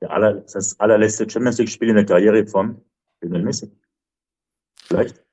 der 0.00 0.10
aller, 0.10 0.34
das 0.34 0.78
allerletzte 0.78 1.28
Champions 1.28 1.58
League-Spiel 1.58 1.88
in 1.88 1.96
der 1.96 2.04
Karriere 2.04 2.46
von 2.46 2.80
Lionel 3.20 3.42
Messi. 3.42 3.70
Vielleicht. 4.84 5.25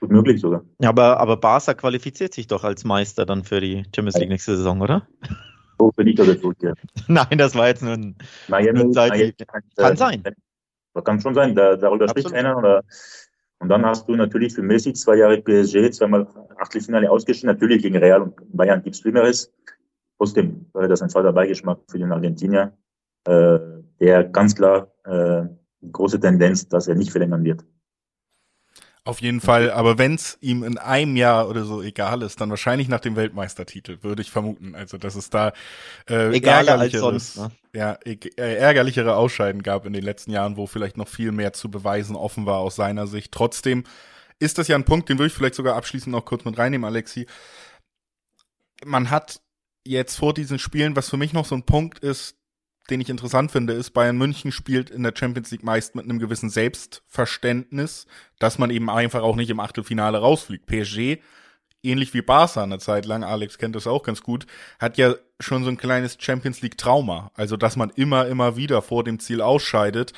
Gut 0.00 0.10
möglich 0.10 0.40
sogar. 0.40 0.62
Ja, 0.80 0.90
aber, 0.90 1.18
aber 1.18 1.36
Barca 1.38 1.74
qualifiziert 1.74 2.34
sich 2.34 2.46
doch 2.46 2.64
als 2.64 2.84
Meister 2.84 3.24
dann 3.24 3.44
für 3.44 3.60
die 3.60 3.84
Champions 3.94 4.18
League 4.18 4.28
nächste 4.28 4.56
Saison, 4.56 4.80
oder? 4.80 5.06
So 5.78 5.90
bin 5.90 6.06
ich 6.06 6.20
oder 6.20 6.38
zurück, 6.38 6.58
ja. 6.60 6.74
Nein, 7.08 7.38
das 7.38 7.54
war 7.54 7.68
jetzt 7.68 7.82
nur 7.82 7.92
ein, 7.92 8.16
Miami, 8.48 8.84
nur 8.84 8.94
Miami, 8.94 9.32
kann, 9.32 9.62
kann 9.76 9.92
äh, 9.92 9.96
sein. 9.96 10.22
Kann 11.04 11.20
schon 11.20 11.34
sein, 11.34 11.54
da, 11.54 11.76
darüber 11.76 12.08
spricht 12.08 12.32
keiner. 12.32 12.56
Oder, 12.56 12.82
und 13.58 13.68
dann 13.68 13.84
hast 13.84 14.08
du 14.08 14.16
natürlich 14.16 14.54
für 14.54 14.62
Messi 14.62 14.92
zwei 14.92 15.16
Jahre 15.16 15.40
PSG, 15.40 15.90
zweimal 15.90 16.26
Achtelfinale 16.58 17.10
ausgeschieden, 17.10 17.48
natürlich 17.48 17.82
gegen 17.82 17.96
Real 17.96 18.22
und 18.22 18.34
Bayern 18.56 18.82
gibt's 18.82 19.00
Schlimmeres. 19.00 19.52
Trotzdem 20.18 20.66
wäre 20.72 20.88
das 20.88 21.02
ein 21.02 21.10
zweiter 21.10 21.32
Beigeschmack 21.32 21.80
für 21.88 21.98
den 21.98 22.12
Argentinier, 22.12 22.72
äh, 23.24 23.58
der 24.00 24.24
ganz 24.24 24.54
klar 24.54 24.90
äh, 25.04 25.44
große 25.92 26.20
Tendenz, 26.20 26.68
dass 26.68 26.88
er 26.88 26.94
nicht 26.94 27.10
verlängern 27.10 27.44
wird. 27.44 27.64
Auf 29.06 29.22
jeden 29.22 29.40
Fall, 29.40 29.70
aber 29.70 29.98
wenn's 29.98 30.36
ihm 30.40 30.64
in 30.64 30.78
einem 30.78 31.14
Jahr 31.14 31.48
oder 31.48 31.64
so 31.64 31.80
egal 31.80 32.22
ist, 32.22 32.40
dann 32.40 32.50
wahrscheinlich 32.50 32.88
nach 32.88 32.98
dem 32.98 33.14
Weltmeistertitel, 33.14 33.98
würde 34.02 34.20
ich 34.20 34.32
vermuten. 34.32 34.74
Also, 34.74 34.98
dass 34.98 35.14
es 35.14 35.30
da 35.30 35.52
äh, 36.10 36.36
ärgerlicheres, 36.36 37.34
sonst, 37.34 37.36
ne? 37.36 37.52
ja, 37.72 37.98
äh, 38.04 38.18
ärgerlichere 38.36 39.14
Ausscheiden 39.14 39.62
gab 39.62 39.86
in 39.86 39.92
den 39.92 40.02
letzten 40.02 40.32
Jahren, 40.32 40.56
wo 40.56 40.66
vielleicht 40.66 40.96
noch 40.96 41.06
viel 41.06 41.30
mehr 41.30 41.52
zu 41.52 41.70
beweisen 41.70 42.16
offen 42.16 42.46
war 42.46 42.58
aus 42.58 42.74
seiner 42.74 43.06
Sicht. 43.06 43.30
Trotzdem 43.30 43.84
ist 44.40 44.58
das 44.58 44.66
ja 44.66 44.74
ein 44.74 44.84
Punkt, 44.84 45.08
den 45.08 45.18
würde 45.18 45.28
ich 45.28 45.34
vielleicht 45.34 45.54
sogar 45.54 45.76
abschließend 45.76 46.10
noch 46.10 46.24
kurz 46.24 46.44
mit 46.44 46.58
reinnehmen, 46.58 46.84
Alexi. 46.84 47.28
Man 48.84 49.10
hat 49.10 49.40
jetzt 49.86 50.16
vor 50.16 50.34
diesen 50.34 50.58
Spielen, 50.58 50.96
was 50.96 51.10
für 51.10 51.16
mich 51.16 51.32
noch 51.32 51.46
so 51.46 51.54
ein 51.54 51.62
Punkt 51.62 52.00
ist, 52.00 52.35
den 52.90 53.00
ich 53.00 53.08
interessant 53.08 53.50
finde, 53.50 53.72
ist, 53.72 53.90
Bayern 53.90 54.16
München 54.16 54.52
spielt 54.52 54.90
in 54.90 55.02
der 55.02 55.12
Champions 55.16 55.50
League 55.50 55.64
meist 55.64 55.94
mit 55.94 56.04
einem 56.04 56.18
gewissen 56.18 56.50
Selbstverständnis, 56.50 58.06
dass 58.38 58.58
man 58.58 58.70
eben 58.70 58.90
einfach 58.90 59.22
auch 59.22 59.36
nicht 59.36 59.50
im 59.50 59.60
Achtelfinale 59.60 60.18
rausfliegt. 60.18 60.66
PSG, 60.66 61.18
ähnlich 61.82 62.14
wie 62.14 62.22
Barca 62.22 62.62
eine 62.62 62.78
Zeit 62.78 63.06
lang, 63.06 63.24
Alex 63.24 63.58
kennt 63.58 63.76
das 63.76 63.86
auch 63.86 64.02
ganz 64.02 64.22
gut, 64.22 64.46
hat 64.78 64.98
ja 64.98 65.14
schon 65.40 65.64
so 65.64 65.70
ein 65.70 65.76
kleines 65.76 66.16
Champions 66.20 66.62
League 66.62 66.78
Trauma. 66.78 67.30
Also, 67.34 67.56
dass 67.56 67.76
man 67.76 67.90
immer, 67.90 68.26
immer 68.26 68.56
wieder 68.56 68.82
vor 68.82 69.04
dem 69.04 69.18
Ziel 69.18 69.40
ausscheidet 69.40 70.12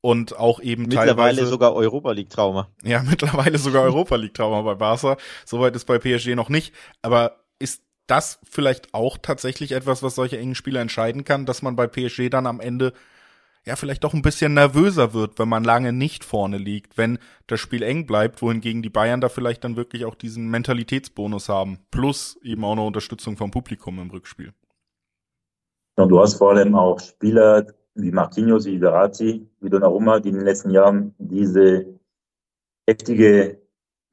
und 0.00 0.36
auch 0.38 0.60
eben 0.60 0.82
mittlerweile 0.82 1.16
teilweise 1.16 1.46
sogar 1.46 1.74
Europa 1.74 2.12
League 2.12 2.30
Trauma. 2.30 2.68
Ja, 2.82 3.02
mittlerweile 3.08 3.58
sogar 3.58 3.82
Europa 3.82 4.16
League 4.16 4.34
Trauma 4.34 4.62
bei 4.62 4.74
Barca. 4.74 5.16
Soweit 5.44 5.74
ist 5.76 5.84
bei 5.84 5.98
PSG 5.98 6.34
noch 6.34 6.48
nicht, 6.48 6.74
aber 7.02 7.40
ist 7.58 7.82
das 8.06 8.38
vielleicht 8.48 8.94
auch 8.94 9.18
tatsächlich 9.18 9.72
etwas, 9.72 10.02
was 10.02 10.14
solche 10.14 10.38
engen 10.38 10.54
Spiele 10.54 10.80
entscheiden 10.80 11.24
kann, 11.24 11.46
dass 11.46 11.62
man 11.62 11.76
bei 11.76 11.86
PSG 11.86 12.30
dann 12.30 12.46
am 12.46 12.60
Ende 12.60 12.92
ja 13.64 13.74
vielleicht 13.74 14.04
doch 14.04 14.14
ein 14.14 14.22
bisschen 14.22 14.54
nervöser 14.54 15.12
wird, 15.12 15.38
wenn 15.38 15.48
man 15.48 15.64
lange 15.64 15.92
nicht 15.92 16.24
vorne 16.24 16.56
liegt, 16.56 16.96
wenn 16.96 17.18
das 17.48 17.60
Spiel 17.60 17.82
eng 17.82 18.06
bleibt, 18.06 18.40
wohingegen 18.40 18.80
die 18.80 18.90
Bayern 18.90 19.20
da 19.20 19.28
vielleicht 19.28 19.64
dann 19.64 19.76
wirklich 19.76 20.04
auch 20.04 20.14
diesen 20.14 20.48
Mentalitätsbonus 20.48 21.48
haben, 21.48 21.80
plus 21.90 22.38
eben 22.42 22.64
auch 22.64 22.72
eine 22.72 22.82
Unterstützung 22.82 23.36
vom 23.36 23.50
Publikum 23.50 23.98
im 23.98 24.10
Rückspiel. 24.10 24.52
Und 25.96 26.08
du 26.08 26.20
hast 26.20 26.34
vor 26.34 26.50
allem 26.50 26.74
auch 26.74 27.00
Spieler 27.00 27.66
wie 27.94 28.12
Marquinhos, 28.12 28.66
wie 28.66 28.78
Verratti, 28.78 29.48
wie 29.60 29.70
Donnarumma, 29.70 30.20
die 30.20 30.28
in 30.28 30.36
den 30.36 30.44
letzten 30.44 30.70
Jahren 30.70 31.14
diese 31.18 31.86
heftige 32.86 33.65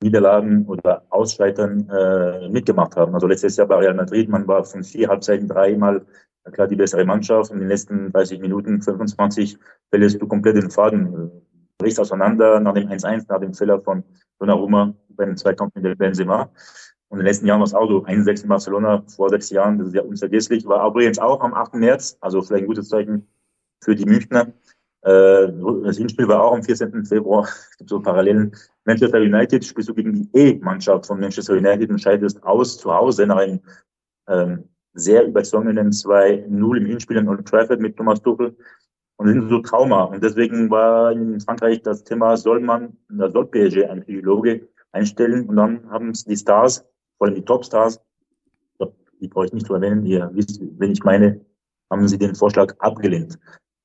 Niederlagen 0.04 0.66
oder 0.68 1.04
Ausscheitern 1.10 1.90
äh, 1.90 2.50
mitgemacht 2.50 2.96
haben. 2.96 3.14
Also 3.16 3.28
letztes 3.28 3.58
Jahr 3.58 3.68
bei 3.68 3.78
Real 3.78 3.94
Madrid, 3.94 4.30
man 4.30 4.48
war 4.48 4.64
von 4.64 4.84
vier 4.84 5.08
Halbzeiten 5.08 5.48
dreimal 5.48 6.06
klar 6.52 6.68
die 6.68 6.76
bessere 6.76 7.06
Mannschaft 7.06 7.52
in 7.52 7.60
den 7.60 7.68
letzten 7.68 8.12
30 8.12 8.40
Minuten, 8.40 8.82
25, 8.82 9.58
verlierst 9.90 10.22
du 10.22 10.28
komplett 10.28 10.58
den 10.58 10.70
Faden, 10.70 11.32
brichst 11.78 12.00
auseinander 12.00 12.60
nach 12.60 12.74
dem 12.74 12.90
1-1, 12.90 13.26
nach 13.30 13.40
dem 13.40 13.54
Fehler 13.54 13.80
von 13.80 14.04
Donnarumma 14.40 14.94
beim 15.10 15.38
Zweikampf 15.38 15.74
mit 15.76 15.98
Benzema. 15.98 16.50
Und 17.08 17.20
in 17.20 17.26
den 17.26 17.28
letzten 17.28 17.46
Jahren 17.46 17.60
war 17.60 17.68
es 17.68 17.74
auch 17.74 17.88
so, 17.88 18.04
1-6 18.06 18.44
in 18.44 18.50
Barcelona 18.50 19.04
vor 19.08 19.30
sechs 19.30 19.50
Jahren, 19.52 19.78
das 19.78 19.90
ist 19.90 19.94
ja 19.94 20.02
unvergesslich. 20.02 20.66
War 20.66 20.86
übrigens 20.88 21.20
auch 21.20 21.42
am 21.42 21.54
8. 21.54 21.76
März, 21.76 22.18
also 22.20 22.42
vielleicht 22.42 22.64
ein 22.64 22.68
gutes 22.68 22.90
Zeichen 22.90 23.28
für 23.82 23.96
die 23.96 24.06
Münchner. 24.06 24.48
Äh, 25.04 25.52
das 25.84 25.98
Hinspiel 25.98 26.28
war 26.28 26.44
auch 26.44 26.54
am 26.54 26.64
14. 26.64 27.06
Februar. 27.06 27.48
Es 27.72 27.78
gibt 27.78 27.90
so 27.90 28.00
Parallelen. 28.00 28.56
Manchester 28.86 29.20
United 29.20 29.64
spielst 29.66 29.90
du 29.90 29.94
gegen 29.94 30.14
die 30.14 30.30
E-Mannschaft 30.34 31.06
von 31.08 31.20
Manchester 31.20 31.54
United 31.54 31.90
und 31.90 32.00
scheidest 32.00 32.42
aus 32.44 32.78
zu 32.78 32.94
Hause 32.94 33.28
nach 33.28 33.38
einem 33.38 33.60
ähm, 34.28 34.64
sehr 34.94 35.26
überzogenen 35.26 35.92
2-0 35.92 36.78
im 36.78 36.86
Hinspiel 36.86 37.18
in 37.18 37.28
Old 37.28 37.46
Trafford 37.46 37.80
mit 37.80 37.98
Thomas 37.98 38.22
Tuchel. 38.22 38.56
Und 39.18 39.28
sind 39.28 39.48
so 39.48 39.60
Trauma. 39.60 40.06
Und 40.06 40.24
deswegen 40.24 40.70
war 40.72 41.12
in 41.12 41.40
Frankreich 41.40 41.82
das 41.84 42.04
Thema, 42.04 42.36
soll 42.36 42.60
man, 42.60 42.98
da 43.10 43.30
soll 43.30 43.46
PSG 43.46 43.86
einen 43.86 44.02
Psychologe 44.02 44.68
einstellen. 44.92 45.48
Und 45.48 45.56
dann 45.56 45.90
haben 45.92 46.10
es 46.10 46.26
die 46.26 46.36
Stars, 46.36 46.84
vor 47.18 47.28
allem 47.28 47.36
die 47.36 47.46
Topstars, 47.46 48.02
die 49.24 49.30
brauche 49.30 49.46
ich 49.46 49.54
nicht 49.54 49.66
zu 49.66 49.74
erwähnen, 49.74 50.06
ihr 50.06 50.30
wisst, 50.34 50.62
wenn 50.78 50.92
ich 50.92 51.04
meine, 51.04 51.40
haben 51.90 52.08
sie 52.08 52.18
den 52.18 52.36
Vorschlag 52.36 52.76
abgelehnt. 52.80 53.40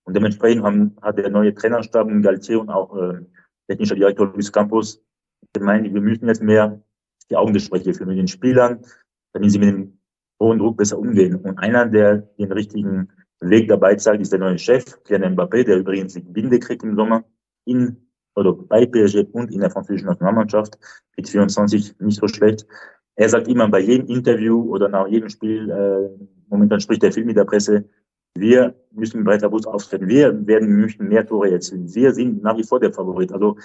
Und 0.09 0.15
dementsprechend 0.15 0.65
haben, 0.65 0.97
hat 1.03 1.19
der 1.19 1.29
neue 1.29 1.53
Trainerstab 1.53 2.09
Galtier 2.23 2.63
und 2.63 2.71
auch 2.71 2.97
äh, 2.97 3.21
technischer 3.69 3.95
Direktor 3.95 4.33
Luis 4.33 4.51
Campos 4.51 5.05
gemeint, 5.53 5.93
wir 5.93 6.01
müssen 6.01 6.27
jetzt 6.29 6.43
mehr 6.43 6.83
die 7.31 7.37
Augengespräche 7.37 7.93
führen 7.93 8.09
mit 8.09 8.17
den 8.17 8.27
Spielern, 8.27 8.81
damit 9.35 9.53
sie 9.53 9.59
mit 9.59 9.69
dem 9.69 9.99
hohen 10.41 10.61
Druck 10.61 10.79
besser 10.79 10.99
umgehen. 10.99 11.37
Und 11.37 11.59
einer, 11.59 11.85
der 11.85 12.23
den 12.39 12.51
richtigen 12.51 13.11
Weg 13.41 13.69
dabei 13.69 13.97
zeigt, 13.97 14.23
ist 14.23 14.33
der 14.33 14.39
neue 14.39 14.57
Chef, 14.57 14.83
Kylian 15.05 15.37
Mbappé, 15.37 15.65
der 15.65 15.77
übrigens 15.77 16.15
die 16.15 16.21
Binde 16.21 16.59
kriegt 16.59 16.83
im 16.85 16.97
Sommer 16.97 17.23
in 17.67 18.09
oder 18.35 18.55
bei 18.55 18.87
PSG 18.87 19.27
und 19.33 19.51
in 19.51 19.61
der 19.61 19.71
französischen 19.71 20.07
Nationalmannschaft 20.07 20.79
mit 21.19 21.29
24 21.29 22.01
nicht 22.01 22.19
so 22.19 22.29
schlecht. 22.29 22.67
Er 23.15 23.29
sagt 23.29 23.47
immer 23.47 23.69
bei 23.69 23.81
jedem 23.81 24.07
Interview 24.07 24.73
oder 24.73 24.89
nach 24.89 25.07
jedem 25.07 25.29
Spiel, 25.29 25.69
äh, 25.69 26.25
momentan 26.49 26.81
spricht 26.81 27.05
er 27.05 27.13
viel 27.13 27.27
mit 27.27 27.37
der 27.37 27.45
Presse, 27.45 27.85
wir 28.35 28.75
müssen 28.93 29.25
breiter 29.25 29.49
Bus 29.49 29.67
auftreten. 29.67 30.09
Wir 30.09 30.47
werden 30.47 30.69
München 30.69 31.09
mehr 31.09 31.27
Tore 31.27 31.51
erzielen. 31.51 31.93
Wir 31.95 32.13
sind 32.13 32.43
nach 32.43 32.57
wie 32.57 32.65
vor 32.65 32.81
der 32.81 32.93
Favorit. 32.93 33.33
Also 33.33 33.57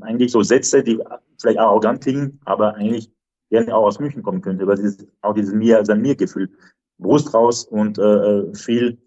eigentlich 0.00 0.32
so 0.32 0.42
Sätze, 0.42 0.82
die 0.82 0.98
vielleicht 1.40 1.58
arrogant 1.58 2.02
klingen, 2.02 2.40
aber 2.44 2.74
eigentlich 2.74 3.10
gerne 3.50 3.74
auch 3.74 3.86
aus 3.86 3.98
München 3.98 4.22
kommen 4.22 4.40
könnte, 4.40 4.66
weil 4.66 4.76
dieses, 4.76 5.06
auch 5.22 5.34
dieses 5.34 5.54
mir, 5.54 5.84
sein 5.84 6.00
Mir-Gefühl, 6.00 6.50
Brust 6.98 7.32
raus 7.34 7.64
und 7.64 7.98
äh, 7.98 8.54
viel 8.54 8.98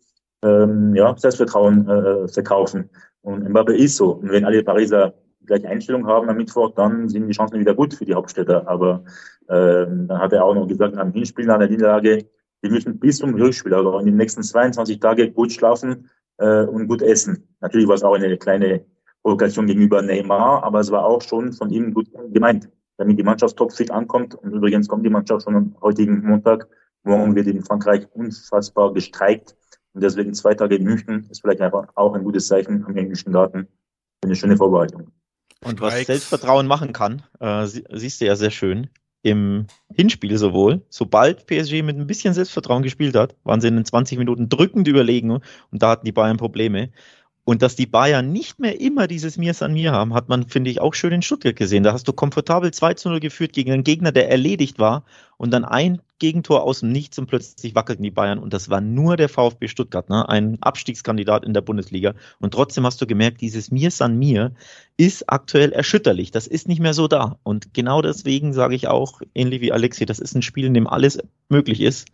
ähm, 0.44 0.96
ja, 0.96 1.16
Selbstvertrauen 1.18 1.88
äh, 1.88 2.28
verkaufen. 2.28 2.90
Und 3.22 3.48
Mbappe 3.48 3.76
ist 3.76 3.96
so. 3.96 4.14
Und 4.14 4.32
wenn 4.32 4.46
alle 4.46 4.64
Pariser 4.64 5.14
gleiche 5.46 5.70
Einstellung 5.70 6.08
haben 6.08 6.30
am 6.30 6.38
Mittwoch, 6.38 6.72
dann 6.76 7.10
sind 7.10 7.28
die 7.28 7.34
Chancen 7.34 7.60
wieder 7.60 7.76
gut 7.76 7.94
für 7.94 8.06
die 8.06 8.14
Hauptstädter. 8.14 8.68
Aber 8.68 9.04
ähm, 9.50 10.08
dann 10.08 10.20
hat 10.20 10.34
er 10.34 10.44
auch 10.44 10.56
noch 10.56 10.68
gesagt, 10.68 10.98
am 10.98 11.12
Hinspiel, 11.12 11.46
nach 11.46 11.60
der 11.60 11.70
Niederlage, 11.70 12.26
wir 12.64 12.72
müssen 12.72 12.98
bis 12.98 13.18
zum 13.18 13.36
Rückspiel, 13.36 13.74
also 13.74 14.00
in 14.00 14.06
den 14.06 14.16
nächsten 14.16 14.42
22 14.42 15.00
Tagen 15.00 15.34
gut 15.34 15.52
schlafen 15.52 16.10
äh, 16.38 16.64
und 16.64 16.88
gut 16.88 17.02
essen. 17.02 17.48
Natürlich 17.60 17.88
war 17.88 17.96
es 17.96 18.04
auch 18.04 18.16
eine 18.16 18.38
kleine 18.38 18.86
Provokation 19.22 19.68
gegenüber 19.68 20.02
Neymar, 20.02 20.64
aber 20.64 20.80
es 20.80 20.90
war 20.90 21.06
auch 21.06 21.22
schon 21.22 21.52
von 21.52 21.70
ihm 21.70 21.94
gut 21.94 22.08
gemeint, 22.32 22.70
damit 22.98 23.20
die 23.20 23.24
Mannschaft 23.24 23.58
topfit 23.58 23.92
ankommt. 23.92 24.36
Und 24.36 24.54
übrigens 24.54 24.88
kommt 24.88 25.06
die 25.06 25.10
Mannschaft 25.10 25.44
schon 25.44 25.56
am 25.56 25.76
heutigen 25.82 26.26
Montag. 26.26 26.68
Morgen 27.04 27.36
wird 27.36 27.48
in 27.48 27.64
Frankreich 27.64 28.08
unfassbar 28.14 28.94
gestreikt. 28.94 29.58
Und 29.92 30.02
deswegen 30.02 30.34
zwei 30.34 30.54
Tage 30.54 30.78
in 30.78 30.86
München 30.86 31.28
ist 31.30 31.42
vielleicht 31.42 31.62
einfach 31.62 31.90
auch 31.96 32.14
ein 32.14 32.24
gutes 32.24 32.48
Zeichen 32.48 32.86
am 32.86 32.96
englischen 32.96 33.34
Garten. 33.34 33.68
Eine 34.24 34.36
schöne 34.38 34.56
Vorbereitung. 34.56 35.12
Und 35.66 35.82
was 35.82 36.06
Selbstvertrauen 36.06 36.66
machen 36.66 36.94
kann, 36.94 37.24
äh, 37.42 37.66
siehst 37.66 38.22
du 38.22 38.26
ja 38.26 38.38
sehr 38.38 38.52
schön 38.52 38.90
im 39.24 39.68
Hinspiel 39.96 40.38
sowohl, 40.38 40.82
sobald 40.90 41.48
PSG 41.48 41.82
mit 41.82 41.98
ein 41.98 42.08
bisschen 42.08 42.34
Selbstvertrauen 42.34 42.84
gespielt 42.84 43.16
hat, 43.16 43.36
waren 43.44 43.62
sie 43.62 43.70
in 43.70 43.76
den 43.76 43.86
20 43.86 44.18
Minuten 44.18 44.50
drückend 44.50 44.88
überlegen 44.88 45.32
und 45.32 45.44
da 45.72 45.92
hatten 45.92 46.06
die 46.06 46.12
Bayern 46.12 46.38
Probleme. 46.38 46.92
Und 47.46 47.62
dass 47.62 47.76
die 47.76 47.86
Bayern 47.86 48.32
nicht 48.32 48.60
mehr 48.60 48.80
immer 48.80 49.08
dieses 49.08 49.38
Mir 49.38 49.54
an 49.62 49.74
mir 49.74 49.92
haben, 49.92 50.14
hat 50.14 50.30
man, 50.30 50.48
finde 50.48 50.72
ich, 50.72 50.80
auch 50.80 50.94
schön 50.94 51.12
in 51.12 51.22
Stuttgart 51.22 51.56
gesehen. 51.56 51.84
Da 51.84 51.92
hast 51.92 52.08
du 52.08 52.14
komfortabel 52.14 52.72
2 52.72 52.94
zu 52.94 53.10
0 53.10 53.20
geführt 53.20 53.52
gegen 53.52 53.72
einen 53.72 53.84
Gegner, 53.84 54.14
der 54.14 54.30
erledigt 54.30 54.80
war 54.80 55.04
und 55.38 55.52
dann 55.52 55.66
ein 55.66 56.02
Gegentor 56.20 56.64
aus 56.64 56.80
dem 56.82 56.92
Nichts 56.92 57.18
und 57.20 57.28
plötzlich 57.28 57.76
wackelten 57.76 58.04
die 58.04 58.12
Bayern 58.12 58.40
und 58.40 58.54
das 58.54 58.70
war 58.70 58.82
nur 58.82 59.18
der 59.18 59.30
VfB 59.30 59.68
Stuttgart, 59.68 60.10
ne? 60.10 60.28
ein 60.30 60.58
Abstiegskandidat 60.62 61.44
in 61.44 61.54
der 61.54 61.62
Bundesliga. 61.62 62.14
Und 62.40 62.54
trotzdem 62.54 62.86
hast 62.86 63.02
du 63.02 63.08
gemerkt, 63.08 63.42
dieses 63.42 63.72
Mir 63.72 63.92
san 63.92 64.18
mir 64.18 64.54
ist 64.96 65.30
aktuell 65.30 65.72
erschütterlich. 65.72 66.32
Das 66.32 66.48
ist 66.48 66.68
nicht 66.68 66.80
mehr 66.80 66.94
so 66.94 67.08
da. 67.08 67.38
Und 67.44 67.74
genau 67.74 68.02
deswegen 68.02 68.54
sage 68.54 68.76
ich 68.76 68.88
auch, 68.88 69.22
ähnlich 69.36 69.62
wie 69.62 69.72
Alexi, 69.72 70.06
das 70.06 70.20
ist 70.20 70.36
ein 70.36 70.42
Spiel, 70.42 70.66
in 70.66 70.74
dem 70.74 70.88
alles 70.88 71.20
möglich 71.50 71.82
ist 71.82 72.08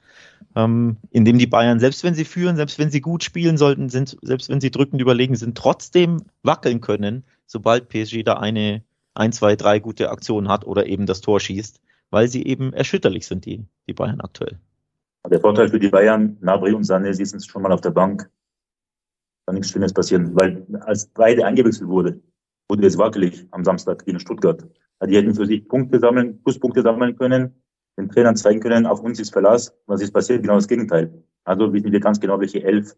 ähm, 0.55 0.97
in 1.11 1.25
dem 1.25 1.37
die 1.37 1.47
Bayern, 1.47 1.79
selbst 1.79 2.03
wenn 2.03 2.15
sie 2.15 2.25
führen, 2.25 2.55
selbst 2.55 2.79
wenn 2.79 2.91
sie 2.91 3.01
gut 3.01 3.23
spielen 3.23 3.57
sollten, 3.57 3.89
sind, 3.89 4.17
selbst 4.21 4.49
wenn 4.49 4.61
sie 4.61 4.71
drückend 4.71 5.01
überlegen 5.01 5.35
sind, 5.35 5.57
trotzdem 5.57 6.23
wackeln 6.43 6.81
können, 6.81 7.23
sobald 7.45 7.89
PSG 7.89 8.23
da 8.23 8.33
eine, 8.33 8.83
ein, 9.13 9.31
zwei, 9.31 9.55
drei 9.55 9.79
gute 9.79 10.09
Aktionen 10.09 10.49
hat 10.49 10.65
oder 10.65 10.87
eben 10.87 11.05
das 11.05 11.21
Tor 11.21 11.39
schießt, 11.39 11.79
weil 12.11 12.27
sie 12.27 12.45
eben 12.45 12.73
erschütterlich 12.73 13.25
sind, 13.27 13.45
die, 13.45 13.65
die 13.87 13.93
Bayern 13.93 14.21
aktuell. 14.21 14.59
Der 15.29 15.39
Vorteil 15.39 15.69
für 15.69 15.79
die 15.79 15.89
Bayern, 15.89 16.37
Nabri 16.41 16.73
und 16.73 16.83
Sané 16.83 17.13
sitzen 17.13 17.39
schon 17.41 17.61
mal 17.61 17.71
auf 17.71 17.81
der 17.81 17.91
Bank. 17.91 18.29
Kann 19.45 19.55
nichts 19.55 19.69
Schlimmes 19.69 19.93
passieren, 19.93 20.35
weil 20.35 20.65
als 20.81 21.07
beide 21.07 21.45
eingewechselt 21.45 21.89
wurde, 21.89 22.21
wurde 22.69 22.87
es 22.87 22.97
wackelig 22.97 23.45
am 23.51 23.63
Samstag 23.63 24.05
gegen 24.05 24.19
Stuttgart. 24.19 24.65
Die 25.05 25.15
hätten 25.15 25.35
für 25.35 25.45
sich 25.45 25.67
Punkte 25.67 25.99
sammeln, 25.99 26.41
Pluspunkte 26.43 26.81
sammeln 26.81 27.15
können, 27.15 27.53
den 27.97 28.09
Trainern 28.09 28.35
zeigen 28.35 28.59
können, 28.59 28.85
auf 28.85 29.01
uns 29.01 29.19
ist 29.19 29.31
Verlass. 29.31 29.73
Was 29.85 30.01
ist 30.01 30.11
passiert? 30.11 30.41
Genau 30.41 30.55
das 30.55 30.67
Gegenteil. 30.67 31.23
Also 31.43 31.71
wissen 31.73 31.91
wir 31.91 31.99
ganz 31.99 32.19
genau, 32.19 32.39
welche 32.39 32.63
elf 32.63 32.95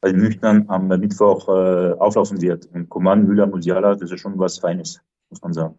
bei 0.00 0.12
den 0.12 0.20
Müchtern 0.20 0.64
am 0.68 0.88
Mittwoch 0.88 1.48
äh, 1.48 1.92
auflaufen 1.92 2.40
wird. 2.40 2.66
Und 2.66 2.88
Coman, 2.88 3.26
Müller, 3.26 3.46
Musiala, 3.46 3.94
das 3.94 4.10
ist 4.10 4.20
schon 4.20 4.38
was 4.38 4.58
Feines, 4.58 5.00
muss 5.30 5.40
man 5.42 5.52
sagen. 5.52 5.78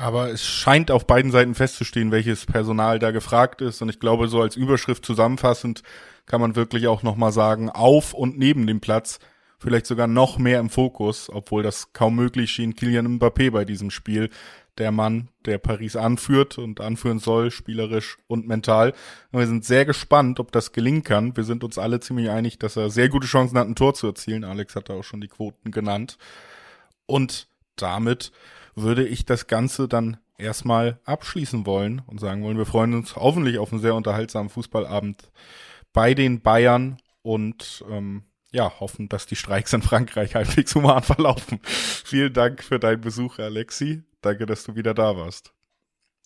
Aber 0.00 0.30
es 0.30 0.46
scheint 0.46 0.92
auf 0.92 1.08
beiden 1.08 1.32
Seiten 1.32 1.56
festzustehen, 1.56 2.12
welches 2.12 2.46
Personal 2.46 3.00
da 3.00 3.10
gefragt 3.10 3.60
ist. 3.60 3.82
Und 3.82 3.88
ich 3.88 3.98
glaube, 3.98 4.28
so 4.28 4.40
als 4.40 4.54
Überschrift 4.54 5.04
zusammenfassend 5.04 5.82
kann 6.24 6.40
man 6.40 6.54
wirklich 6.54 6.86
auch 6.86 7.02
nochmal 7.02 7.32
sagen, 7.32 7.68
auf 7.68 8.14
und 8.14 8.38
neben 8.38 8.68
dem 8.68 8.80
Platz 8.80 9.18
vielleicht 9.58 9.86
sogar 9.86 10.06
noch 10.06 10.38
mehr 10.38 10.60
im 10.60 10.70
Fokus, 10.70 11.28
obwohl 11.28 11.64
das 11.64 11.92
kaum 11.94 12.14
möglich 12.14 12.52
schien, 12.52 12.76
Kilian 12.76 13.18
Mbappé 13.18 13.50
bei 13.50 13.64
diesem 13.64 13.90
Spiel 13.90 14.30
der 14.78 14.92
Mann, 14.92 15.30
der 15.46 15.58
Paris 15.58 15.96
anführt 15.96 16.58
und 16.58 16.80
anführen 16.80 17.18
soll, 17.18 17.50
spielerisch 17.50 18.18
und 18.28 18.46
mental. 18.46 18.94
Und 19.32 19.40
wir 19.40 19.48
sind 19.48 19.64
sehr 19.64 19.84
gespannt, 19.84 20.38
ob 20.38 20.52
das 20.52 20.70
gelingen 20.70 21.02
kann. 21.02 21.36
Wir 21.36 21.42
sind 21.42 21.64
uns 21.64 21.76
alle 21.76 21.98
ziemlich 21.98 22.30
einig, 22.30 22.60
dass 22.60 22.76
er 22.76 22.90
sehr 22.90 23.08
gute 23.08 23.26
Chancen 23.26 23.58
hat, 23.58 23.66
ein 23.66 23.74
Tor 23.74 23.94
zu 23.94 24.06
erzielen. 24.06 24.44
Alex 24.44 24.76
hat 24.76 24.90
da 24.90 24.94
auch 24.94 25.02
schon 25.02 25.20
die 25.20 25.26
Quoten 25.26 25.72
genannt. 25.72 26.18
Und 27.06 27.48
damit 27.74 28.30
würde 28.82 29.06
ich 29.06 29.24
das 29.24 29.46
Ganze 29.46 29.88
dann 29.88 30.18
erstmal 30.38 31.00
abschließen 31.04 31.66
wollen 31.66 32.02
und 32.06 32.20
sagen 32.20 32.42
wollen, 32.42 32.58
wir 32.58 32.66
freuen 32.66 32.94
uns 32.94 33.16
hoffentlich 33.16 33.58
auf 33.58 33.72
einen 33.72 33.80
sehr 33.82 33.94
unterhaltsamen 33.94 34.50
Fußballabend 34.50 35.30
bei 35.92 36.14
den 36.14 36.40
Bayern 36.40 36.98
und 37.22 37.84
ähm, 37.90 38.22
ja, 38.50 38.80
hoffen, 38.80 39.08
dass 39.08 39.26
die 39.26 39.36
Streiks 39.36 39.72
in 39.72 39.82
Frankreich 39.82 40.34
halbwegs 40.34 40.74
human 40.74 41.02
verlaufen. 41.02 41.60
Vielen 41.64 42.32
Dank 42.32 42.62
für 42.62 42.78
deinen 42.78 43.00
Besuch, 43.00 43.38
Alexi. 43.38 44.02
Danke, 44.22 44.46
dass 44.46 44.64
du 44.64 44.74
wieder 44.74 44.94
da 44.94 45.16
warst. 45.16 45.52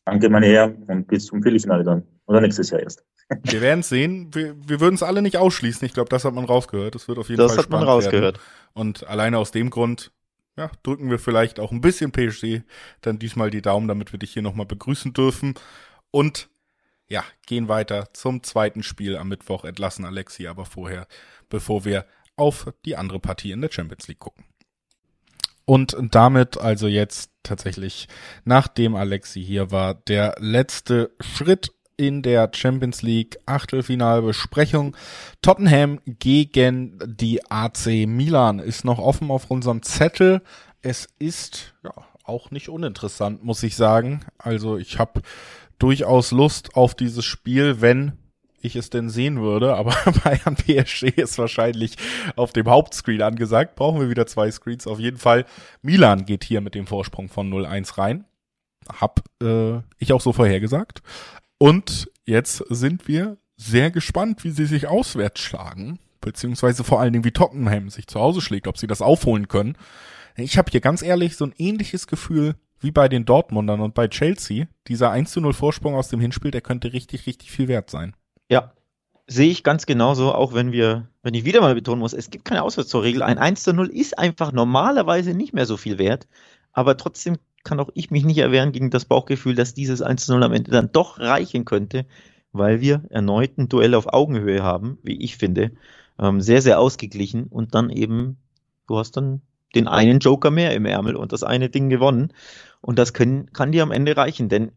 Danke, 0.04 0.28
meine 0.28 0.46
Herren, 0.46 0.82
und 0.84 1.06
bis 1.06 1.26
zum 1.26 1.42
Viertelfinale 1.42 1.84
dann. 1.84 2.02
Oder 2.26 2.40
nächstes 2.40 2.70
Jahr 2.70 2.80
erst. 2.80 3.04
Wir 3.44 3.60
werden 3.60 3.82
sehen. 3.82 4.28
Wir, 4.34 4.54
wir 4.66 4.80
würden 4.80 4.94
es 4.94 5.02
alle 5.02 5.22
nicht 5.22 5.38
ausschließen. 5.38 5.86
Ich 5.86 5.94
glaube, 5.94 6.10
das 6.10 6.24
hat 6.24 6.34
man 6.34 6.44
rausgehört. 6.44 6.94
Das 6.94 7.08
wird 7.08 7.18
auf 7.18 7.28
jeden 7.28 7.38
das 7.38 7.54
Fall 7.54 7.64
spannend 7.64 7.88
Das 7.88 7.88
hat 7.88 7.88
man 7.88 7.94
rausgehört. 7.94 8.36
Werden. 8.36 8.42
Und 8.74 9.06
alleine 9.06 9.38
aus 9.38 9.52
dem 9.52 9.70
Grund, 9.70 10.12
ja, 10.56 10.70
drücken 10.82 11.10
wir 11.10 11.18
vielleicht 11.18 11.60
auch 11.60 11.72
ein 11.72 11.80
bisschen 11.80 12.12
PSG 12.12 12.62
dann 13.00 13.18
diesmal 13.18 13.50
die 13.50 13.62
Daumen, 13.62 13.88
damit 13.88 14.12
wir 14.12 14.18
dich 14.18 14.32
hier 14.32 14.42
nochmal 14.42 14.66
begrüßen 14.66 15.12
dürfen. 15.12 15.54
Und 16.10 16.48
ja, 17.08 17.24
gehen 17.46 17.68
weiter 17.68 18.12
zum 18.12 18.42
zweiten 18.42 18.82
Spiel 18.82 19.16
am 19.16 19.28
Mittwoch, 19.28 19.64
entlassen 19.64 20.04
Alexi 20.04 20.46
aber 20.46 20.64
vorher, 20.64 21.06
bevor 21.48 21.84
wir 21.84 22.06
auf 22.36 22.72
die 22.84 22.96
andere 22.96 23.20
Partie 23.20 23.52
in 23.52 23.60
der 23.60 23.70
Champions 23.70 24.08
League 24.08 24.18
gucken. 24.18 24.44
Und 25.64 25.96
damit 26.10 26.58
also 26.58 26.86
jetzt 26.86 27.30
tatsächlich, 27.42 28.08
nachdem 28.44 28.96
Alexi 28.96 29.42
hier 29.42 29.70
war, 29.70 29.94
der 29.94 30.34
letzte 30.38 31.14
Schritt 31.20 31.72
in 31.96 32.22
der 32.22 32.50
Champions 32.52 33.02
League 33.02 33.38
Achtelfinalbesprechung. 33.46 34.96
Tottenham 35.40 36.00
gegen 36.04 36.98
die 37.04 37.40
AC 37.50 38.06
Milan 38.06 38.58
ist 38.58 38.84
noch 38.84 38.98
offen 38.98 39.30
auf 39.30 39.50
unserem 39.50 39.82
Zettel. 39.82 40.42
Es 40.80 41.08
ist 41.18 41.74
ja 41.84 41.92
auch 42.24 42.50
nicht 42.50 42.68
uninteressant, 42.68 43.44
muss 43.44 43.62
ich 43.62 43.76
sagen. 43.76 44.24
Also 44.38 44.76
ich 44.76 44.98
habe 44.98 45.22
durchaus 45.78 46.30
Lust 46.30 46.76
auf 46.76 46.94
dieses 46.94 47.24
Spiel, 47.24 47.80
wenn 47.80 48.12
ich 48.62 48.76
es 48.76 48.90
denn 48.90 49.10
sehen 49.10 49.40
würde, 49.40 49.74
aber 49.76 49.94
Bayern 50.24 50.56
PSG 50.56 51.08
ist 51.08 51.38
wahrscheinlich 51.38 51.96
auf 52.36 52.52
dem 52.52 52.68
Hauptscreen 52.68 53.22
angesagt. 53.22 53.76
Brauchen 53.76 54.00
wir 54.00 54.08
wieder 54.08 54.26
zwei 54.26 54.50
Screens. 54.50 54.86
Auf 54.86 54.98
jeden 54.98 55.18
Fall. 55.18 55.44
Milan 55.82 56.24
geht 56.24 56.44
hier 56.44 56.60
mit 56.60 56.74
dem 56.74 56.86
Vorsprung 56.86 57.28
von 57.28 57.52
0-1 57.52 57.98
rein. 57.98 58.24
Hab 58.88 59.20
äh, 59.42 59.78
ich 59.98 60.12
auch 60.12 60.20
so 60.20 60.32
vorhergesagt. 60.32 61.02
Und 61.62 62.10
jetzt 62.24 62.56
sind 62.70 63.06
wir 63.06 63.36
sehr 63.56 63.92
gespannt, 63.92 64.42
wie 64.42 64.50
sie 64.50 64.66
sich 64.66 64.88
auswärts 64.88 65.42
schlagen, 65.42 66.00
beziehungsweise 66.20 66.82
vor 66.82 66.98
allen 66.98 67.12
Dingen, 67.12 67.24
wie 67.24 67.30
Tottenham 67.30 67.88
sich 67.88 68.08
zu 68.08 68.18
Hause 68.18 68.40
schlägt, 68.40 68.66
ob 68.66 68.78
sie 68.78 68.88
das 68.88 69.00
aufholen 69.00 69.46
können. 69.46 69.76
Ich 70.34 70.58
habe 70.58 70.72
hier 70.72 70.80
ganz 70.80 71.02
ehrlich 71.02 71.36
so 71.36 71.44
ein 71.44 71.54
ähnliches 71.58 72.08
Gefühl 72.08 72.56
wie 72.80 72.90
bei 72.90 73.08
den 73.08 73.24
Dortmundern 73.24 73.80
und 73.80 73.94
bei 73.94 74.08
Chelsea. 74.08 74.66
Dieser 74.88 75.12
1 75.12 75.36
0 75.36 75.52
Vorsprung 75.52 75.94
aus 75.94 76.08
dem 76.08 76.18
Hinspiel, 76.18 76.50
der 76.50 76.62
könnte 76.62 76.92
richtig, 76.92 77.28
richtig 77.28 77.52
viel 77.52 77.68
wert 77.68 77.90
sein. 77.90 78.16
Ja, 78.50 78.72
sehe 79.28 79.52
ich 79.52 79.62
ganz 79.62 79.86
genauso, 79.86 80.34
auch 80.34 80.54
wenn 80.54 80.72
wir, 80.72 81.06
wenn 81.22 81.34
ich 81.34 81.44
wieder 81.44 81.60
mal 81.60 81.76
betonen 81.76 82.00
muss, 82.00 82.12
es 82.12 82.30
gibt 82.30 82.44
keine 82.44 82.64
Auswärtstorregel. 82.64 83.22
Ein 83.22 83.38
1 83.38 83.62
zu 83.62 83.72
0 83.72 83.86
ist 83.86 84.18
einfach 84.18 84.50
normalerweise 84.50 85.32
nicht 85.32 85.52
mehr 85.52 85.66
so 85.66 85.76
viel 85.76 85.98
wert, 85.98 86.26
aber 86.72 86.96
trotzdem 86.96 87.38
kann 87.64 87.80
auch 87.80 87.90
ich 87.94 88.10
mich 88.10 88.24
nicht 88.24 88.38
erwehren 88.38 88.72
gegen 88.72 88.90
das 88.90 89.04
Bauchgefühl, 89.04 89.54
dass 89.54 89.74
dieses 89.74 90.02
1 90.02 90.26
zu 90.26 90.32
0 90.32 90.42
am 90.44 90.52
Ende 90.52 90.70
dann 90.70 90.90
doch 90.92 91.18
reichen 91.18 91.64
könnte, 91.64 92.06
weil 92.52 92.80
wir 92.80 93.04
erneut 93.10 93.58
ein 93.58 93.68
Duell 93.68 93.94
auf 93.94 94.12
Augenhöhe 94.12 94.62
haben, 94.62 94.98
wie 95.02 95.20
ich 95.22 95.36
finde. 95.36 95.72
Ähm, 96.18 96.40
sehr, 96.40 96.62
sehr 96.62 96.78
ausgeglichen 96.80 97.44
und 97.44 97.74
dann 97.74 97.90
eben, 97.90 98.36
du 98.86 98.98
hast 98.98 99.16
dann 99.16 99.42
den 99.74 99.88
einen 99.88 100.18
Joker 100.18 100.50
mehr 100.50 100.74
im 100.74 100.84
Ärmel 100.84 101.16
und 101.16 101.32
das 101.32 101.42
eine 101.42 101.70
Ding 101.70 101.88
gewonnen. 101.88 102.32
Und 102.80 102.98
das 102.98 103.12
können, 103.12 103.52
kann 103.52 103.72
dir 103.72 103.82
am 103.82 103.92
Ende 103.92 104.16
reichen, 104.16 104.48
denn 104.48 104.72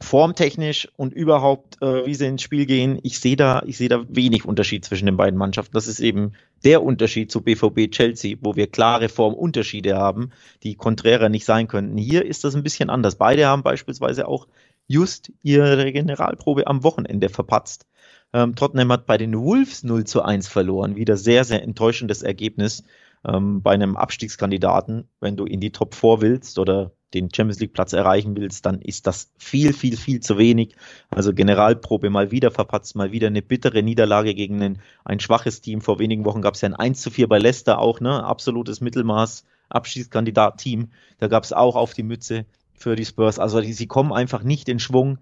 formtechnisch 0.00 0.88
und 0.96 1.14
überhaupt, 1.14 1.80
äh, 1.80 2.04
wie 2.04 2.14
sie 2.14 2.26
ins 2.26 2.42
Spiel 2.42 2.66
gehen, 2.66 2.98
ich 3.02 3.18
sehe 3.20 3.36
da, 3.36 3.62
ich 3.64 3.78
sehe 3.78 3.88
da 3.88 4.04
wenig 4.08 4.44
Unterschied 4.44 4.84
zwischen 4.84 5.06
den 5.06 5.16
beiden 5.16 5.38
Mannschaften. 5.38 5.72
Das 5.72 5.86
ist 5.86 6.00
eben 6.00 6.32
der 6.66 6.82
Unterschied 6.82 7.30
zu 7.30 7.42
BVB 7.42 7.92
Chelsea, 7.92 8.38
wo 8.40 8.56
wir 8.56 8.66
klare 8.66 9.08
Formunterschiede 9.08 9.96
haben, 9.96 10.32
die 10.64 10.74
konträrer 10.74 11.28
nicht 11.28 11.44
sein 11.44 11.68
könnten. 11.68 11.96
Hier 11.96 12.24
ist 12.24 12.42
das 12.42 12.56
ein 12.56 12.64
bisschen 12.64 12.90
anders. 12.90 13.14
Beide 13.14 13.46
haben 13.46 13.62
beispielsweise 13.62 14.26
auch 14.26 14.48
just 14.88 15.30
ihre 15.44 15.92
Generalprobe 15.92 16.66
am 16.66 16.82
Wochenende 16.82 17.28
verpatzt. 17.28 17.86
Ähm, 18.32 18.56
Tottenham 18.56 18.90
hat 18.90 19.06
bei 19.06 19.16
den 19.16 19.38
Wolves 19.38 19.84
0 19.84 20.06
zu 20.06 20.22
1 20.22 20.48
verloren. 20.48 20.96
Wieder 20.96 21.16
sehr, 21.16 21.44
sehr 21.44 21.62
enttäuschendes 21.62 22.24
Ergebnis 22.24 22.82
ähm, 23.26 23.62
bei 23.62 23.72
einem 23.72 23.96
Abstiegskandidaten. 23.96 25.08
Wenn 25.20 25.36
du 25.36 25.44
in 25.44 25.60
die 25.60 25.72
Top 25.72 25.94
4 25.94 26.20
willst 26.20 26.58
oder 26.58 26.92
den 27.14 27.28
Champions 27.34 27.60
League 27.60 27.72
Platz 27.72 27.92
erreichen 27.92 28.36
willst, 28.36 28.66
dann 28.66 28.80
ist 28.80 29.06
das 29.06 29.32
viel, 29.38 29.72
viel, 29.72 29.96
viel 29.96 30.20
zu 30.20 30.38
wenig. 30.38 30.74
Also 31.08 31.32
Generalprobe 31.32 32.10
mal 32.10 32.30
wieder 32.30 32.50
verpatzt, 32.50 32.96
mal 32.96 33.12
wieder 33.12 33.28
eine 33.28 33.42
bittere 33.42 33.82
Niederlage 33.82 34.34
gegen 34.34 34.62
ein, 34.62 34.78
ein 35.04 35.20
schwaches 35.20 35.60
Team. 35.60 35.80
Vor 35.80 35.98
wenigen 35.98 36.24
Wochen 36.24 36.42
gab 36.42 36.54
es 36.54 36.60
ja 36.60 36.68
ein 36.68 36.74
1 36.74 37.00
zu 37.00 37.10
4 37.10 37.28
bei 37.28 37.38
Leicester 37.38 37.78
auch, 37.78 38.00
ne? 38.00 38.24
Absolutes 38.24 38.80
Mittelmaß, 38.80 39.44
Abschiedskandidat-Team. 39.68 40.90
Da 41.18 41.28
gab 41.28 41.44
es 41.44 41.52
auch 41.52 41.76
auf 41.76 41.94
die 41.94 42.02
Mütze 42.02 42.44
für 42.74 42.96
die 42.96 43.04
Spurs. 43.04 43.38
Also 43.38 43.60
die, 43.60 43.72
sie 43.72 43.86
kommen 43.86 44.12
einfach 44.12 44.42
nicht 44.42 44.68
in 44.68 44.78
Schwung. 44.78 45.18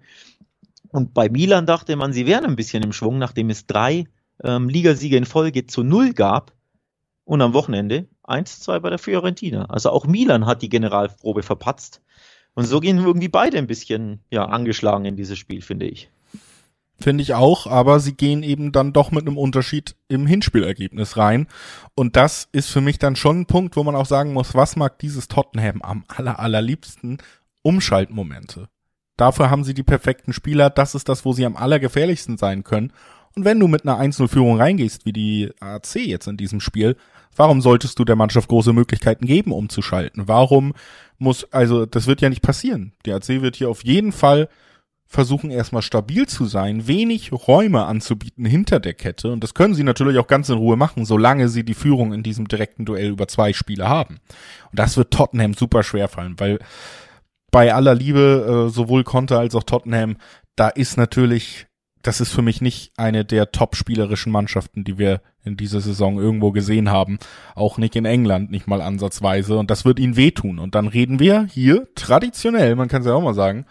Und 0.89 1.13
bei 1.13 1.29
Milan 1.29 1.65
dachte 1.65 1.95
man, 1.95 2.13
sie 2.13 2.25
wären 2.25 2.45
ein 2.45 2.55
bisschen 2.55 2.83
im 2.83 2.93
Schwung, 2.93 3.17
nachdem 3.17 3.49
es 3.49 3.67
drei 3.67 4.05
ähm, 4.43 4.69
Ligasiege 4.69 5.17
in 5.17 5.25
Folge 5.25 5.65
zu 5.65 5.83
null 5.83 6.13
gab. 6.13 6.54
Und 7.25 7.41
am 7.41 7.53
Wochenende 7.53 8.07
1-2 8.23 8.79
bei 8.79 8.89
der 8.89 8.99
Fiorentina. 8.99 9.65
Also 9.65 9.89
auch 9.89 10.05
Milan 10.05 10.45
hat 10.45 10.61
die 10.61 10.69
Generalprobe 10.69 11.43
verpatzt. 11.43 12.01
Und 12.53 12.65
so 12.65 12.79
gehen 12.79 12.97
irgendwie 12.97 13.27
beide 13.27 13.57
ein 13.57 13.67
bisschen 13.67 14.21
ja, 14.29 14.45
angeschlagen 14.45 15.05
in 15.05 15.17
dieses 15.17 15.37
Spiel, 15.37 15.61
finde 15.61 15.87
ich. 15.87 16.09
Finde 16.97 17.23
ich 17.23 17.33
auch, 17.33 17.67
aber 17.67 17.99
sie 17.99 18.13
gehen 18.13 18.41
eben 18.41 18.71
dann 18.71 18.93
doch 18.93 19.11
mit 19.11 19.27
einem 19.27 19.37
Unterschied 19.37 19.95
im 20.07 20.25
Hinspielergebnis 20.25 21.17
rein. 21.17 21.47
Und 21.93 22.15
das 22.15 22.47
ist 22.53 22.69
für 22.69 22.79
mich 22.79 22.99
dann 22.99 23.17
schon 23.17 23.41
ein 23.41 23.45
Punkt, 23.47 23.75
wo 23.75 23.83
man 23.83 23.95
auch 23.95 24.05
sagen 24.05 24.31
muss, 24.31 24.55
was 24.55 24.77
mag 24.77 24.97
dieses 24.99 25.27
Tottenham 25.27 25.81
am 25.81 26.05
aller, 26.07 26.39
allerliebsten? 26.39 27.17
Umschaltmomente. 27.63 28.69
Dafür 29.17 29.49
haben 29.49 29.63
sie 29.63 29.73
die 29.73 29.83
perfekten 29.83 30.31
Spieler. 30.31 30.69
Das 30.69 30.95
ist 30.95 31.09
das, 31.09 31.25
wo 31.25 31.33
sie 31.33 31.45
am 31.45 31.57
allergefährlichsten 31.57 32.37
sein 32.37 32.63
können. 32.63 32.93
Und 33.35 33.43
wenn 33.43 33.59
du 33.59 33.67
mit 33.67 33.85
einer 33.85 33.99
1-0-Führung 33.99 34.57
reingehst, 34.57 35.05
wie 35.05 35.13
die 35.13 35.51
AC 35.59 35.95
jetzt 35.95 36.27
in 36.27 36.37
diesem 36.37 36.61
Spiel, 36.61 36.95
warum 37.35 37.61
solltest 37.61 37.99
du 37.99 38.05
der 38.05 38.15
Mannschaft 38.15 38.49
große 38.49 38.73
Möglichkeiten 38.73 39.25
geben, 39.25 39.51
umzuschalten? 39.51 40.27
Warum 40.27 40.73
muss, 41.17 41.51
also 41.51 41.85
das 41.85 42.07
wird 42.07 42.21
ja 42.21 42.29
nicht 42.29 42.41
passieren. 42.41 42.93
Die 43.05 43.13
AC 43.13 43.29
wird 43.41 43.55
hier 43.55 43.69
auf 43.69 43.83
jeden 43.83 44.11
Fall 44.11 44.49
versuchen 45.07 45.51
erstmal 45.51 45.81
stabil 45.81 46.27
zu 46.27 46.45
sein, 46.45 46.87
wenig 46.87 47.31
Räume 47.31 47.85
anzubieten 47.85 48.45
hinter 48.45 48.79
der 48.79 48.93
Kette. 48.93 49.31
Und 49.31 49.43
das 49.43 49.53
können 49.53 49.75
sie 49.75 49.83
natürlich 49.83 50.17
auch 50.17 50.27
ganz 50.27 50.49
in 50.49 50.57
Ruhe 50.57 50.77
machen, 50.77 51.05
solange 51.05 51.47
sie 51.47 51.63
die 51.63 51.75
Führung 51.75 52.11
in 52.11 52.23
diesem 52.23 52.47
direkten 52.47 52.85
Duell 52.85 53.09
über 53.09 53.27
zwei 53.27 53.53
Spiele 53.53 53.87
haben. 53.87 54.19
Und 54.71 54.79
das 54.79 54.97
wird 54.97 55.11
Tottenham 55.11 55.53
super 55.53 55.83
schwer 55.83 56.07
fallen, 56.07 56.35
weil 56.39 56.59
bei 57.51 57.73
aller 57.73 57.95
Liebe, 57.95 58.67
äh, 58.67 58.73
sowohl 58.73 59.03
Conte 59.03 59.37
als 59.37 59.55
auch 59.55 59.63
Tottenham, 59.63 60.17
da 60.55 60.69
ist 60.69 60.97
natürlich 60.97 61.67
das 62.05 62.21
ist 62.21 62.31
für 62.31 62.43
mich 62.43 62.61
nicht 62.61 62.91
eine 62.97 63.25
der 63.25 63.51
top-spielerischen 63.51 64.31
Mannschaften, 64.31 64.83
die 64.83 64.99
wir 64.99 65.21
in 65.43 65.57
dieser 65.57 65.81
Saison 65.81 66.19
irgendwo 66.19 66.51
gesehen 66.51 66.91
haben. 66.91 67.17
Auch 67.55 67.79
nicht 67.79 67.95
in 67.95 68.05
England, 68.05 68.51
nicht 68.51 68.67
mal 68.67 68.81
ansatzweise. 68.81 69.57
Und 69.57 69.71
das 69.71 69.85
wird 69.85 69.99
ihnen 69.99 70.15
wehtun. 70.15 70.59
Und 70.59 70.75
dann 70.75 70.87
reden 70.87 71.19
wir 71.19 71.47
hier 71.49 71.87
traditionell, 71.95 72.75
man 72.75 72.89
kann 72.89 73.01
es 73.01 73.07
ja 73.07 73.13
auch 73.15 73.23
mal 73.23 73.33
sagen, 73.33 73.65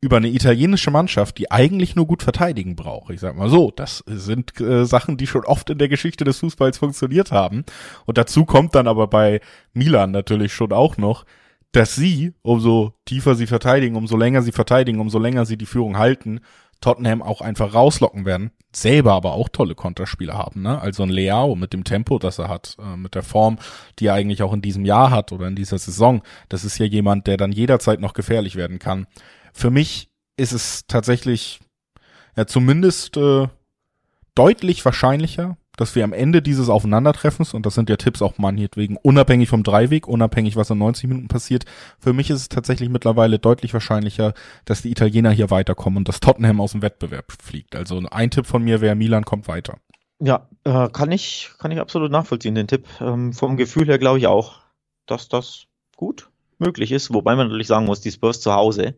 über 0.00 0.18
eine 0.18 0.28
italienische 0.28 0.90
Mannschaft, 0.90 1.38
die 1.38 1.50
eigentlich 1.50 1.96
nur 1.96 2.06
gut 2.06 2.22
verteidigen 2.22 2.76
braucht. 2.76 3.12
Ich 3.12 3.20
sag 3.20 3.36
mal 3.36 3.48
so, 3.48 3.72
das 3.74 4.04
sind 4.06 4.60
äh, 4.60 4.84
Sachen, 4.84 5.16
die 5.16 5.26
schon 5.26 5.44
oft 5.44 5.70
in 5.70 5.78
der 5.78 5.88
Geschichte 5.88 6.24
des 6.24 6.38
Fußballs 6.40 6.78
funktioniert 6.78 7.32
haben. 7.32 7.64
Und 8.04 8.18
dazu 8.18 8.44
kommt 8.44 8.74
dann 8.74 8.86
aber 8.86 9.08
bei 9.08 9.40
Milan 9.72 10.10
natürlich 10.10 10.52
schon 10.52 10.72
auch 10.72 10.96
noch, 10.96 11.24
dass 11.72 11.96
sie, 11.96 12.34
umso 12.42 12.92
tiefer 13.04 13.34
sie 13.34 13.48
verteidigen, 13.48 13.96
umso 13.96 14.16
länger 14.16 14.42
sie 14.42 14.52
verteidigen, 14.52 15.00
umso 15.00 15.18
länger 15.18 15.44
sie 15.44 15.56
die 15.56 15.66
Führung 15.66 15.98
halten, 15.98 16.40
Tottenham 16.84 17.22
auch 17.22 17.40
einfach 17.40 17.72
rauslocken 17.72 18.26
werden, 18.26 18.50
selber 18.70 19.14
aber 19.14 19.32
auch 19.32 19.48
tolle 19.48 19.74
Konterspieler 19.74 20.34
haben, 20.34 20.60
ne? 20.60 20.78
Also 20.78 21.02
ein 21.02 21.08
Leao 21.08 21.54
mit 21.54 21.72
dem 21.72 21.82
Tempo, 21.82 22.18
das 22.18 22.38
er 22.38 22.48
hat, 22.48 22.76
äh, 22.78 22.98
mit 22.98 23.14
der 23.14 23.22
Form, 23.22 23.58
die 23.98 24.08
er 24.08 24.14
eigentlich 24.14 24.42
auch 24.42 24.52
in 24.52 24.60
diesem 24.60 24.84
Jahr 24.84 25.10
hat 25.10 25.32
oder 25.32 25.46
in 25.48 25.56
dieser 25.56 25.78
Saison, 25.78 26.20
das 26.50 26.62
ist 26.62 26.76
ja 26.76 26.84
jemand, 26.84 27.26
der 27.26 27.38
dann 27.38 27.52
jederzeit 27.52 28.00
noch 28.00 28.12
gefährlich 28.12 28.56
werden 28.56 28.78
kann. 28.78 29.06
Für 29.54 29.70
mich 29.70 30.10
ist 30.36 30.52
es 30.52 30.86
tatsächlich 30.86 31.60
ja 32.36 32.46
zumindest 32.46 33.16
äh, 33.16 33.48
deutlich 34.34 34.84
wahrscheinlicher, 34.84 35.56
dass 35.76 35.94
wir 35.94 36.04
am 36.04 36.12
Ende 36.12 36.42
dieses 36.42 36.68
Aufeinandertreffens, 36.68 37.54
und 37.54 37.66
das 37.66 37.74
sind 37.74 37.90
ja 37.90 37.96
Tipps 37.96 38.22
auch 38.22 38.38
meinetwegen, 38.38 38.96
unabhängig 38.96 39.48
vom 39.48 39.62
Dreiweg, 39.62 40.06
unabhängig 40.08 40.56
was 40.56 40.70
in 40.70 40.78
90 40.78 41.08
Minuten 41.08 41.28
passiert, 41.28 41.64
für 41.98 42.12
mich 42.12 42.30
ist 42.30 42.40
es 42.40 42.48
tatsächlich 42.48 42.88
mittlerweile 42.88 43.38
deutlich 43.38 43.72
wahrscheinlicher, 43.72 44.34
dass 44.64 44.82
die 44.82 44.90
Italiener 44.90 45.30
hier 45.30 45.50
weiterkommen 45.50 45.98
und 45.98 46.08
dass 46.08 46.20
Tottenham 46.20 46.60
aus 46.60 46.72
dem 46.72 46.82
Wettbewerb 46.82 47.32
fliegt. 47.42 47.76
Also 47.76 48.00
ein 48.10 48.30
Tipp 48.30 48.46
von 48.46 48.62
mir 48.62 48.80
wäre, 48.80 48.94
Milan 48.94 49.24
kommt 49.24 49.48
weiter. 49.48 49.78
Ja, 50.20 50.48
äh, 50.64 50.88
kann 50.90 51.12
ich, 51.12 51.50
kann 51.58 51.70
ich 51.70 51.80
absolut 51.80 52.10
nachvollziehen, 52.10 52.54
den 52.54 52.68
Tipp. 52.68 52.86
Ähm, 53.00 53.32
vom 53.32 53.56
Gefühl 53.56 53.86
her 53.86 53.98
glaube 53.98 54.18
ich 54.18 54.26
auch, 54.26 54.60
dass 55.06 55.28
das 55.28 55.66
gut 55.96 56.30
möglich 56.58 56.92
ist, 56.92 57.12
wobei 57.12 57.34
man 57.34 57.48
natürlich 57.48 57.66
sagen 57.66 57.86
muss, 57.86 58.00
die 58.00 58.12
Spurs 58.12 58.40
zu 58.40 58.52
Hause, 58.52 58.94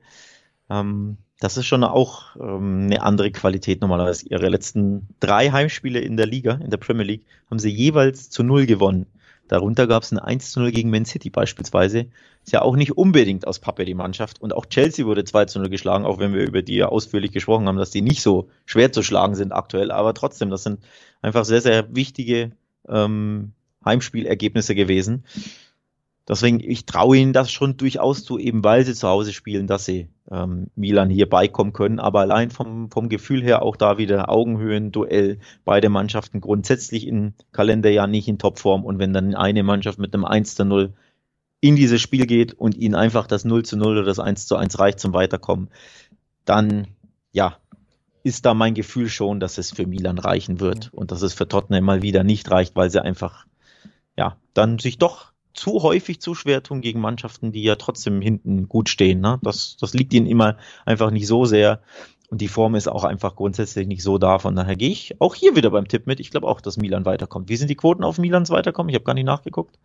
ähm, 0.70 1.18
das 1.40 1.56
ist 1.56 1.66
schon 1.66 1.84
auch 1.84 2.36
ähm, 2.36 2.84
eine 2.86 3.02
andere 3.02 3.30
Qualität 3.30 3.80
normalerweise. 3.80 4.28
Ihre 4.28 4.48
letzten 4.48 5.08
drei 5.20 5.50
Heimspiele 5.50 6.00
in 6.00 6.16
der 6.16 6.26
Liga, 6.26 6.52
in 6.54 6.70
der 6.70 6.78
Premier 6.78 7.04
League, 7.04 7.24
haben 7.50 7.58
sie 7.58 7.70
jeweils 7.70 8.30
zu 8.30 8.42
null 8.42 8.66
gewonnen. 8.66 9.06
Darunter 9.48 9.86
gab 9.86 10.02
es 10.02 10.12
ein 10.12 10.18
1 10.18 10.50
zu 10.50 10.60
0 10.60 10.72
gegen 10.72 10.90
Man 10.90 11.04
City 11.04 11.30
beispielsweise. 11.30 12.06
Ist 12.44 12.52
ja 12.52 12.62
auch 12.62 12.76
nicht 12.76 12.96
unbedingt 12.96 13.46
aus 13.46 13.58
Pappe 13.58 13.84
die 13.84 13.94
Mannschaft. 13.94 14.40
Und 14.40 14.52
auch 14.52 14.66
Chelsea 14.66 15.06
wurde 15.06 15.24
2 15.24 15.44
zu 15.44 15.58
0 15.60 15.68
geschlagen, 15.68 16.04
auch 16.04 16.18
wenn 16.18 16.34
wir 16.34 16.44
über 16.44 16.62
die 16.62 16.82
ausführlich 16.82 17.32
gesprochen 17.32 17.68
haben, 17.68 17.76
dass 17.76 17.90
die 17.90 18.02
nicht 18.02 18.22
so 18.22 18.48
schwer 18.64 18.92
zu 18.92 19.02
schlagen 19.02 19.34
sind 19.34 19.52
aktuell. 19.52 19.92
Aber 19.92 20.14
trotzdem, 20.14 20.50
das 20.50 20.64
sind 20.64 20.80
einfach 21.22 21.44
sehr, 21.44 21.60
sehr 21.60 21.94
wichtige 21.94 22.52
ähm, 22.88 23.52
Heimspielergebnisse 23.84 24.74
gewesen. 24.74 25.24
Deswegen, 26.28 26.58
ich 26.58 26.86
traue 26.86 27.16
ihnen 27.16 27.32
das 27.32 27.52
schon 27.52 27.76
durchaus 27.76 28.24
zu, 28.24 28.38
eben 28.38 28.64
weil 28.64 28.84
sie 28.84 28.94
zu 28.94 29.06
Hause 29.06 29.32
spielen, 29.32 29.68
dass 29.68 29.84
sie 29.84 30.08
ähm, 30.28 30.70
Milan 30.74 31.08
hier 31.08 31.28
beikommen 31.28 31.72
können. 31.72 32.00
Aber 32.00 32.20
allein 32.20 32.50
vom, 32.50 32.90
vom 32.90 33.08
Gefühl 33.08 33.44
her 33.44 33.62
auch 33.62 33.76
da 33.76 33.96
wieder 33.96 34.28
Augenhöhen-Duell. 34.28 35.38
Beide 35.64 35.88
Mannschaften 35.88 36.40
grundsätzlich 36.40 37.06
im 37.06 37.34
Kalenderjahr 37.52 38.08
nicht 38.08 38.26
in 38.26 38.38
Topform. 38.38 38.84
Und 38.84 38.98
wenn 38.98 39.12
dann 39.12 39.36
eine 39.36 39.62
Mannschaft 39.62 40.00
mit 40.00 40.12
einem 40.14 40.24
1 40.24 40.56
zu 40.56 40.64
0 40.64 40.94
in 41.60 41.76
dieses 41.76 42.00
Spiel 42.00 42.26
geht 42.26 42.54
und 42.54 42.76
ihnen 42.76 42.96
einfach 42.96 43.28
das 43.28 43.44
0 43.44 43.64
zu 43.64 43.76
0 43.76 43.92
oder 43.92 44.04
das 44.04 44.18
1 44.18 44.48
zu 44.48 44.56
1 44.56 44.80
reicht 44.80 44.98
zum 44.98 45.12
Weiterkommen, 45.12 45.70
dann 46.44 46.88
ja, 47.30 47.56
ist 48.24 48.44
da 48.44 48.54
mein 48.54 48.74
Gefühl 48.74 49.08
schon, 49.08 49.38
dass 49.38 49.58
es 49.58 49.70
für 49.70 49.86
Milan 49.86 50.18
reichen 50.18 50.58
wird 50.58 50.92
und 50.92 51.12
dass 51.12 51.22
es 51.22 51.34
für 51.34 51.46
Tottenham 51.46 51.84
mal 51.84 52.02
wieder 52.02 52.24
nicht 52.24 52.50
reicht, 52.50 52.74
weil 52.74 52.90
sie 52.90 53.00
einfach, 53.00 53.46
ja, 54.16 54.36
dann 54.54 54.80
sich 54.80 54.98
doch 54.98 55.35
zu 55.56 55.82
häufig 55.82 56.20
zu 56.20 56.34
schwer 56.34 56.62
tun 56.62 56.80
gegen 56.80 57.00
Mannschaften, 57.00 57.52
die 57.52 57.62
ja 57.62 57.76
trotzdem 57.76 58.20
hinten 58.20 58.68
gut 58.68 58.88
stehen. 58.88 59.20
Ne? 59.20 59.38
Das, 59.42 59.76
das 59.80 59.94
liegt 59.94 60.12
ihnen 60.14 60.26
immer 60.26 60.56
einfach 60.84 61.10
nicht 61.10 61.26
so 61.26 61.44
sehr. 61.44 61.80
Und 62.28 62.40
die 62.40 62.48
Form 62.48 62.74
ist 62.74 62.88
auch 62.88 63.04
einfach 63.04 63.36
grundsätzlich 63.36 63.86
nicht 63.86 64.02
so 64.02 64.18
da. 64.18 64.38
Von 64.38 64.56
daher 64.56 64.76
gehe 64.76 64.90
ich 64.90 65.20
auch 65.20 65.34
hier 65.34 65.54
wieder 65.54 65.70
beim 65.70 65.86
Tipp 65.86 66.06
mit. 66.06 66.18
Ich 66.18 66.30
glaube 66.30 66.48
auch, 66.48 66.60
dass 66.60 66.76
Milan 66.76 67.04
weiterkommt. 67.04 67.48
Wie 67.48 67.56
sind 67.56 67.68
die 67.68 67.76
Quoten 67.76 68.02
auf 68.04 68.18
Milans 68.18 68.50
weiterkommen? 68.50 68.90
Ich 68.90 68.96
habe 68.96 69.04
gar 69.04 69.14
nicht 69.14 69.26
nachgeguckt 69.26 69.78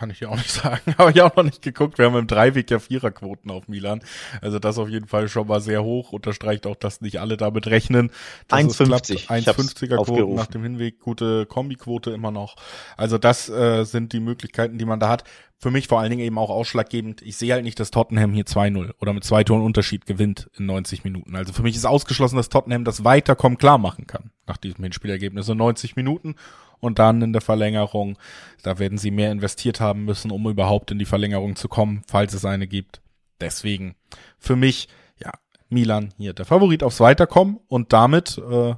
kann 0.00 0.08
ich 0.08 0.20
dir 0.20 0.30
auch 0.30 0.36
nicht 0.36 0.50
sagen. 0.62 0.94
Habe 0.96 1.10
ich 1.10 1.20
auch 1.20 1.36
noch 1.36 1.42
nicht 1.42 1.60
geguckt. 1.60 1.98
Wir 1.98 2.06
haben 2.06 2.16
im 2.16 2.26
Dreiweg 2.26 2.70
ja 2.70 2.78
Viererquoten 2.78 3.50
auf 3.50 3.68
Milan. 3.68 4.00
Also 4.40 4.58
das 4.58 4.78
auf 4.78 4.88
jeden 4.88 5.06
Fall 5.06 5.28
schon 5.28 5.46
mal 5.46 5.60
sehr 5.60 5.84
hoch. 5.84 6.12
Unterstreicht 6.12 6.66
auch, 6.66 6.76
dass 6.76 7.02
nicht 7.02 7.20
alle 7.20 7.36
damit 7.36 7.66
rechnen. 7.66 8.10
1,50. 8.48 9.28
1,50er 9.28 10.02
Quoten 10.02 10.34
nach 10.34 10.46
dem 10.46 10.62
Hinweg. 10.62 11.00
Gute 11.00 11.44
Kombiquote 11.44 12.12
immer 12.12 12.30
noch. 12.30 12.56
Also 12.96 13.18
das 13.18 13.50
äh, 13.50 13.84
sind 13.84 14.14
die 14.14 14.20
Möglichkeiten, 14.20 14.78
die 14.78 14.86
man 14.86 15.00
da 15.00 15.10
hat. 15.10 15.24
Für 15.62 15.70
mich 15.70 15.88
vor 15.88 16.00
allen 16.00 16.08
Dingen 16.08 16.22
eben 16.22 16.38
auch 16.38 16.48
ausschlaggebend. 16.48 17.20
Ich 17.20 17.36
sehe 17.36 17.52
halt 17.52 17.64
nicht, 17.64 17.78
dass 17.78 17.90
Tottenham 17.90 18.32
hier 18.32 18.46
2-0 18.46 18.94
oder 18.98 19.12
mit 19.12 19.24
zwei 19.24 19.44
Toren 19.44 19.60
Unterschied 19.60 20.06
gewinnt 20.06 20.50
in 20.56 20.64
90 20.64 21.04
Minuten. 21.04 21.36
Also 21.36 21.52
für 21.52 21.62
mich 21.62 21.76
ist 21.76 21.84
ausgeschlossen, 21.84 22.36
dass 22.36 22.48
Tottenham 22.48 22.84
das 22.84 23.04
Weiterkommen 23.04 23.58
klar 23.58 23.76
machen 23.76 24.06
kann 24.06 24.30
nach 24.46 24.56
diesem 24.56 24.82
Hinspielergebnis 24.82 25.50
in 25.50 25.58
90 25.58 25.96
Minuten 25.96 26.36
und 26.80 26.98
dann 26.98 27.20
in 27.20 27.34
der 27.34 27.42
Verlängerung. 27.42 28.16
Da 28.62 28.78
werden 28.78 28.96
sie 28.96 29.10
mehr 29.10 29.30
investiert 29.30 29.80
haben 29.80 30.06
müssen, 30.06 30.30
um 30.30 30.48
überhaupt 30.48 30.92
in 30.92 30.98
die 30.98 31.04
Verlängerung 31.04 31.56
zu 31.56 31.68
kommen, 31.68 32.02
falls 32.06 32.32
es 32.32 32.46
eine 32.46 32.66
gibt. 32.66 33.02
Deswegen 33.38 33.96
für 34.38 34.56
mich, 34.56 34.88
ja, 35.22 35.32
Milan 35.68 36.14
hier 36.16 36.32
der 36.32 36.46
Favorit 36.46 36.82
aufs 36.82 37.00
Weiterkommen 37.00 37.60
und 37.68 37.92
damit 37.92 38.38
äh, 38.38 38.74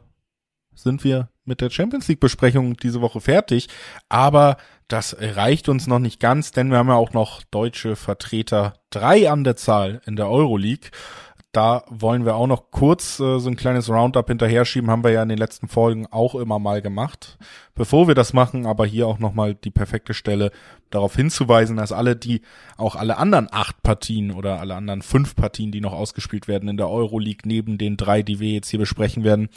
sind 0.74 1.05
wir 1.05 1.28
mit 1.45 1.61
der 1.61 1.70
Champions 1.70 2.09
League 2.09 2.20
Besprechung 2.20 2.76
diese 2.76 3.01
Woche 3.01 3.20
fertig. 3.20 3.68
Aber 4.09 4.57
das 4.89 5.16
reicht 5.18 5.68
uns 5.68 5.87
noch 5.87 5.99
nicht 5.99 6.20
ganz, 6.20 6.51
denn 6.51 6.70
wir 6.70 6.78
haben 6.78 6.89
ja 6.89 6.97
auch 6.97 7.12
noch 7.12 7.43
deutsche 7.51 7.97
Vertreter 7.97 8.74
drei 8.91 9.30
an 9.30 9.45
der 9.45 9.57
Zahl 9.57 10.03
in 10.07 10.16
der 10.16 10.28
Euroleague. 10.28 10.91
Da 11.53 11.85
wollen 11.91 12.24
wir 12.24 12.35
auch 12.35 12.47
noch 12.47 12.70
kurz 12.70 13.20
äh, 13.20 13.39
so 13.39 13.51
ein 13.51 13.57
kleines 13.57 13.91
Roundup 13.91 14.26
hinterher 14.26 14.64
schieben, 14.64 14.91
haben 14.91 15.05
wir 15.05 15.11
ja 15.11 15.22
in 15.22 15.28
den 15.28 15.37
letzten 15.37 15.68
Folgen 15.68 16.07
auch 16.11 16.35
immer 16.35 16.59
mal 16.59 16.80
gemacht. 16.80 17.37
Bevor 17.74 18.09
wir 18.09 18.14
das 18.14 18.33
machen, 18.33 18.64
aber 18.64 18.87
hier 18.87 19.07
auch 19.07 19.18
nochmal 19.18 19.55
die 19.55 19.70
perfekte 19.70 20.14
Stelle 20.14 20.51
darauf 20.89 21.14
hinzuweisen, 21.14 21.76
dass 21.76 21.93
alle 21.93 22.16
die, 22.16 22.41
auch 22.78 22.97
alle 22.97 23.18
anderen 23.18 23.49
acht 23.51 23.83
Partien 23.83 24.30
oder 24.30 24.61
alle 24.61 24.74
anderen 24.74 25.03
fünf 25.03 25.37
Partien, 25.37 25.72
die 25.72 25.83
noch 25.83 25.93
ausgespielt 25.93 26.49
werden 26.49 26.70
in 26.70 26.78
der 26.78 26.89
Euroleague, 26.89 27.43
neben 27.45 27.76
den 27.76 27.99
drei, 27.99 28.22
die 28.22 28.41
wir 28.41 28.53
jetzt 28.53 28.70
hier 28.70 28.80
besprechen 28.80 29.22
werden, 29.22 29.51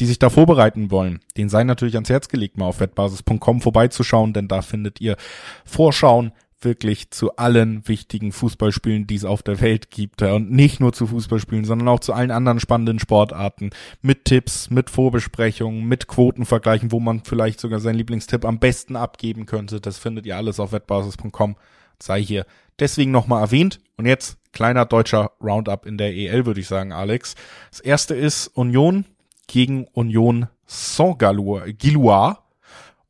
die 0.00 0.06
sich 0.06 0.18
da 0.18 0.30
vorbereiten 0.30 0.90
wollen, 0.90 1.20
den 1.36 1.48
sei 1.48 1.64
natürlich 1.64 1.94
ans 1.94 2.10
Herz 2.10 2.28
gelegt, 2.28 2.58
mal 2.58 2.66
auf 2.66 2.80
wettbasis.com 2.80 3.60
vorbeizuschauen, 3.60 4.32
denn 4.32 4.48
da 4.48 4.62
findet 4.62 5.00
ihr 5.00 5.16
Vorschauen, 5.64 6.32
wirklich 6.64 7.10
zu 7.10 7.36
allen 7.36 7.86
wichtigen 7.86 8.32
Fußballspielen, 8.32 9.06
die 9.06 9.14
es 9.14 9.24
auf 9.24 9.42
der 9.42 9.60
Welt 9.60 9.90
gibt. 9.90 10.22
Und 10.22 10.50
nicht 10.50 10.80
nur 10.80 10.92
zu 10.92 11.06
Fußballspielen, 11.06 11.64
sondern 11.64 11.88
auch 11.88 12.00
zu 12.00 12.12
allen 12.12 12.30
anderen 12.30 12.60
spannenden 12.60 12.98
Sportarten. 12.98 13.70
Mit 14.02 14.24
Tipps, 14.24 14.70
mit 14.70 14.90
Vorbesprechungen, 14.90 15.84
mit 15.84 16.08
Quotenvergleichen, 16.08 16.90
wo 16.90 17.00
man 17.00 17.22
vielleicht 17.22 17.60
sogar 17.60 17.80
seinen 17.80 17.96
Lieblingstipp 17.96 18.44
am 18.44 18.58
besten 18.58 18.96
abgeben 18.96 19.46
könnte. 19.46 19.80
Das 19.80 19.98
findet 19.98 20.26
ihr 20.26 20.36
alles 20.36 20.58
auf 20.58 20.72
wettbasis.com. 20.72 21.56
Sei 22.02 22.22
hier 22.22 22.46
deswegen 22.78 23.10
nochmal 23.10 23.42
erwähnt. 23.42 23.80
Und 23.96 24.06
jetzt 24.06 24.38
kleiner 24.52 24.86
deutscher 24.86 25.32
Roundup 25.42 25.86
in 25.86 25.98
der 25.98 26.14
EL, 26.14 26.46
würde 26.46 26.60
ich 26.60 26.66
sagen, 26.66 26.92
Alex. 26.92 27.34
Das 27.70 27.80
erste 27.80 28.14
ist 28.14 28.48
Union 28.48 29.04
gegen 29.46 29.86
Union 29.92 30.48
Saint-Gillois 30.66 32.38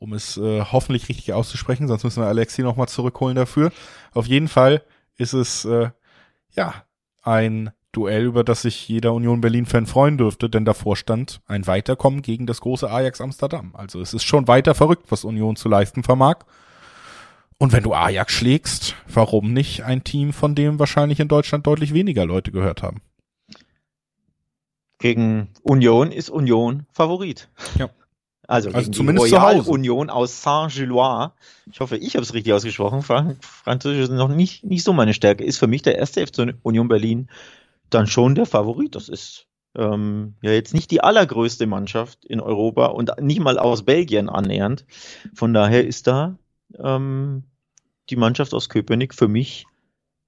um 0.05 0.13
es 0.13 0.37
äh, 0.37 0.61
hoffentlich 0.61 1.09
richtig 1.09 1.33
auszusprechen, 1.33 1.89
sonst 1.89 2.05
müssen 2.05 2.23
wir 2.23 2.29
Alexi 2.29 2.63
nochmal 2.63 2.89
zurückholen 2.89 3.37
dafür. 3.37 3.73
Auf 4.13 4.27
jeden 4.27 4.49
Fall 4.49 4.83
ist 5.17 5.33
es 5.33 5.65
äh, 5.65 5.89
ja 6.55 6.75
ein 7.23 7.71
Duell, 7.93 8.25
über 8.25 8.45
das 8.45 8.63
sich 8.63 8.89
jeder 8.89 9.15
Union 9.15 9.41
Berlin-Fan 9.41 9.87
freuen 9.87 10.19
dürfte, 10.19 10.51
denn 10.51 10.65
davor 10.65 10.97
stand 10.97 11.41
ein 11.47 11.67
Weiterkommen 11.67 12.23
gegen 12.23 12.45
das 12.45 12.61
große 12.61 12.91
Ajax 12.91 13.21
Amsterdam. 13.21 13.75
Also 13.77 14.01
es 14.01 14.13
ist 14.13 14.25
schon 14.25 14.49
weiter 14.49 14.75
verrückt, 14.75 15.07
was 15.11 15.25
Union 15.25 15.57
zu 15.57 15.69
leisten 15.69 16.03
vermag. 16.03 16.39
Und 17.57 17.73
wenn 17.73 17.85
du 17.85 17.95
Ajax 17.95 18.33
schlägst, 18.33 18.97
warum 19.07 19.53
nicht 19.53 19.85
ein 19.85 20.03
Team, 20.03 20.33
von 20.33 20.57
dem 20.57 20.81
wahrscheinlich 20.81 21.21
in 21.21 21.29
Deutschland 21.29 21.67
deutlich 21.67 21.95
weniger 21.95 22.27
Leute 22.27 22.51
gehört 22.51 22.83
haben? 22.83 23.01
Gegen 25.05 25.49
Union 25.61 26.13
ist 26.13 26.31
Union 26.31 26.87
Favorit. 26.91 27.51
Ja. 27.79 27.91
Also, 28.49 28.71
also 28.71 28.91
zumindest 28.91 29.31
die 29.31 29.35
Royal 29.35 29.61
Union 29.61 30.09
aus 30.09 30.41
Saint-Gillois. 30.41 31.33
Ich 31.71 31.81
hoffe, 31.81 31.99
ich 31.99 32.15
habe 32.15 32.23
es 32.23 32.33
richtig 32.33 32.55
ausgesprochen. 32.55 33.03
Frank 33.03 33.37
Französisch 33.45 34.05
ist 34.05 34.13
noch 34.13 34.29
nicht, 34.29 34.65
nicht 34.65 34.83
so 34.83 34.95
meine 34.95 35.13
Stärke. 35.13 35.45
Ist 35.45 35.59
für 35.59 35.67
mich 35.67 35.83
der 35.83 35.99
erste 35.99 36.27
FC 36.27 36.55
Union 36.63 36.89
Berlin 36.89 37.29
dann 37.91 38.07
schon 38.07 38.35
der 38.35 38.47
Favorit. 38.47 38.95
Das 38.95 39.11
ist 39.11 39.47
ähm, 39.77 40.37
ja 40.41 40.53
jetzt 40.53 40.73
nicht 40.73 40.91
die 40.91 41.03
allergrößte 41.03 41.67
Mannschaft 41.67 42.25
in 42.25 42.41
Europa 42.41 42.87
und 42.87 43.13
nicht 43.21 43.41
mal 43.41 43.59
aus 43.59 43.83
Belgien 43.83 44.31
annähernd. 44.31 44.87
Von 45.35 45.53
daher 45.53 45.87
ist 45.87 46.07
da 46.07 46.39
ähm, 46.79 47.45
die 48.09 48.17
Mannschaft 48.17 48.55
aus 48.55 48.71
Köpenick 48.71 49.13
für 49.13 49.29
mich 49.29 49.67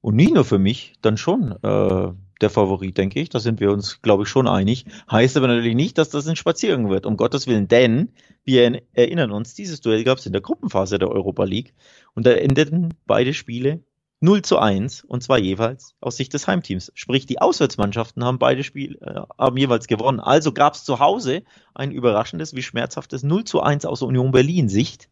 und 0.02 0.16
nicht 0.16 0.34
nur 0.34 0.44
für 0.44 0.58
mich 0.58 0.96
dann 1.00 1.16
schon 1.16 1.52
äh, 1.62 2.12
der 2.40 2.50
Favorit, 2.50 2.98
denke 2.98 3.20
ich. 3.20 3.28
Da 3.28 3.40
sind 3.40 3.60
wir 3.60 3.70
uns, 3.70 4.02
glaube 4.02 4.24
ich, 4.24 4.28
schon 4.28 4.48
einig. 4.48 4.84
Heißt 5.10 5.36
aber 5.36 5.48
natürlich 5.48 5.74
nicht, 5.74 5.98
dass 5.98 6.10
das 6.10 6.26
ein 6.26 6.36
Spaziergang 6.36 6.90
wird, 6.90 7.06
um 7.06 7.16
Gottes 7.16 7.46
Willen. 7.46 7.68
Denn 7.68 8.12
wir 8.44 8.82
erinnern 8.92 9.30
uns, 9.30 9.54
dieses 9.54 9.80
Duell 9.80 10.04
gab 10.04 10.18
es 10.18 10.26
in 10.26 10.32
der 10.32 10.42
Gruppenphase 10.42 10.98
der 10.98 11.10
Europa 11.10 11.44
League 11.44 11.74
und 12.14 12.26
da 12.26 12.32
endeten 12.32 12.94
beide 13.06 13.34
Spiele 13.34 13.82
0 14.20 14.42
zu 14.42 14.58
1 14.58 15.04
und 15.04 15.22
zwar 15.22 15.38
jeweils 15.38 15.94
aus 16.00 16.16
Sicht 16.16 16.32
des 16.32 16.46
Heimteams. 16.46 16.90
Sprich, 16.94 17.26
die 17.26 17.40
Auswärtsmannschaften 17.40 18.24
haben 18.24 18.38
beide 18.38 18.64
Spiele 18.64 18.98
äh, 19.00 19.20
haben 19.38 19.56
jeweils 19.56 19.86
gewonnen. 19.86 20.20
Also 20.20 20.52
gab 20.52 20.74
es 20.74 20.84
zu 20.84 21.00
Hause 21.00 21.42
ein 21.74 21.90
überraschendes 21.90 22.54
wie 22.54 22.62
schmerzhaftes 22.62 23.22
0 23.22 23.44
zu 23.44 23.60
1 23.60 23.84
aus 23.84 24.02
Union 24.02 24.30
Berlin 24.30 24.68
Sicht. 24.68 25.10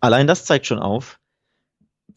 Allein 0.00 0.26
das 0.26 0.44
zeigt 0.44 0.66
schon 0.66 0.78
auf, 0.78 1.18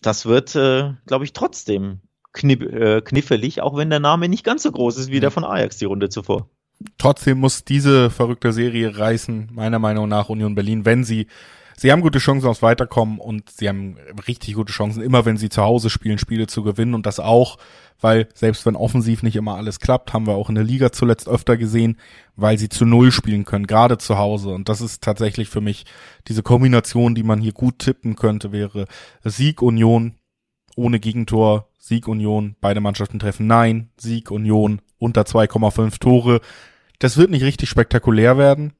das 0.02 0.26
wird, 0.26 0.56
äh, 0.56 0.94
glaube 1.06 1.26
ich, 1.26 1.34
trotzdem 1.34 2.00
knipp, 2.34 2.62
äh, 2.62 3.02
kniffelig, 3.02 3.62
auch 3.62 3.76
wenn 3.76 3.90
der 3.90 4.00
Name 4.00 4.30
nicht 4.30 4.44
ganz 4.44 4.64
so 4.64 4.72
groß 4.72 4.98
ist 4.98 5.12
wie 5.12 5.20
der 5.20 5.32
von 5.32 5.44
Ajax 5.44 5.78
die 5.78 5.86
Runde 5.86 6.10
zuvor. 6.10 6.50
Trotzdem 6.98 7.40
muss 7.40 7.66
diese 7.66 8.10
verrückte 8.10 8.54
Serie 8.54 8.98
reißen, 8.98 9.50
meiner 9.52 9.80
Meinung 9.80 10.08
nach, 10.08 10.30
Union 10.30 10.56
Berlin, 10.56 10.86
wenn 10.86 11.04
sie 11.04 11.28
Sie 11.80 11.94
haben 11.94 12.02
gute 12.02 12.20
Chancen 12.20 12.50
aufs 12.50 12.62
Weiterkommen 12.62 13.20
und 13.20 13.50
sie 13.50 13.70
haben 13.70 13.96
richtig 14.28 14.56
gute 14.56 14.74
Chancen, 14.74 15.02
immer 15.02 15.24
wenn 15.24 15.38
sie 15.38 15.48
zu 15.48 15.62
Hause 15.62 15.90
spielen, 15.90 16.18
Spiele 16.18 16.46
zu 16.46 16.62
gewinnen 16.62 16.94
und 16.94 17.06
das 17.06 17.22
auch, 17.22 17.58
weil 18.02 18.28
selbst 18.34 18.66
wenn 18.66 18.76
offensiv 18.76 19.24
nicht 19.24 19.38
immer 19.38 19.56
alles 19.56 19.80
klappt, 19.80 20.12
haben 20.12 20.28
wir 20.28 20.34
auch 20.34 20.50
in 20.50 20.56
der 20.56 20.66
Liga 20.66 20.92
zuletzt 20.92 21.30
öfter 21.30 21.56
gesehen, 21.56 21.96
weil 22.36 22.58
sie 22.58 22.68
zu 22.68 22.86
Null 22.86 23.14
spielen 23.14 23.46
können, 23.46 23.66
gerade 23.66 23.98
zu 23.98 24.18
Hause. 24.18 24.50
Und 24.50 24.68
das 24.68 24.82
ist 24.82 25.02
tatsächlich 25.02 25.48
für 25.48 25.62
mich 25.62 25.86
diese 26.28 26.44
Kombination, 26.44 27.16
die 27.16 27.24
man 27.24 27.40
hier 27.40 27.54
gut 27.54 27.80
tippen 27.80 28.18
könnte, 28.18 28.52
wäre 28.52 28.86
Sieg 29.24 29.62
Union 29.62 30.16
ohne 30.76 31.00
Gegentor, 31.00 31.69
Sieg 31.80 32.08
Union, 32.08 32.56
beide 32.62 32.82
Mannschaften 32.82 33.20
treffen 33.20 33.48
Nein, 33.48 33.90
Sieg 33.98 34.30
Union 34.30 34.82
unter 35.00 35.22
2,5 35.22 36.00
Tore. 36.00 36.42
Das 37.00 37.18
wird 37.18 37.32
nicht 37.32 37.44
richtig 37.44 37.70
spektakulär 37.70 38.38
werden, 38.38 38.74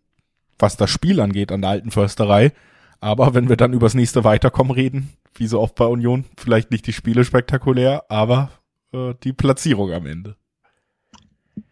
was 0.60 0.78
das 0.78 0.90
Spiel 0.90 1.22
angeht 1.22 1.52
an 1.52 1.62
der 1.62 1.72
alten 1.72 1.92
Försterei. 1.92 2.52
Aber 3.00 3.34
wenn 3.34 3.48
wir 3.48 3.56
dann 3.56 3.74
übers 3.74 3.94
nächste 3.94 4.26
Weiterkommen 4.26 4.74
reden, 4.74 5.14
wie 5.34 5.48
so 5.48 5.62
oft 5.62 5.76
bei 5.76 5.86
Union, 5.86 6.26
vielleicht 6.38 6.70
nicht 6.70 6.86
die 6.86 6.94
Spiele 6.94 7.24
spektakulär, 7.24 8.04
aber 8.10 8.52
äh, 8.92 9.14
die 9.24 9.34
Platzierung 9.34 9.94
am 9.94 10.06
Ende. 10.06 10.36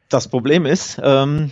Das 0.08 0.30
Problem 0.30 0.66
ist, 0.66 1.00
ähm, 1.04 1.52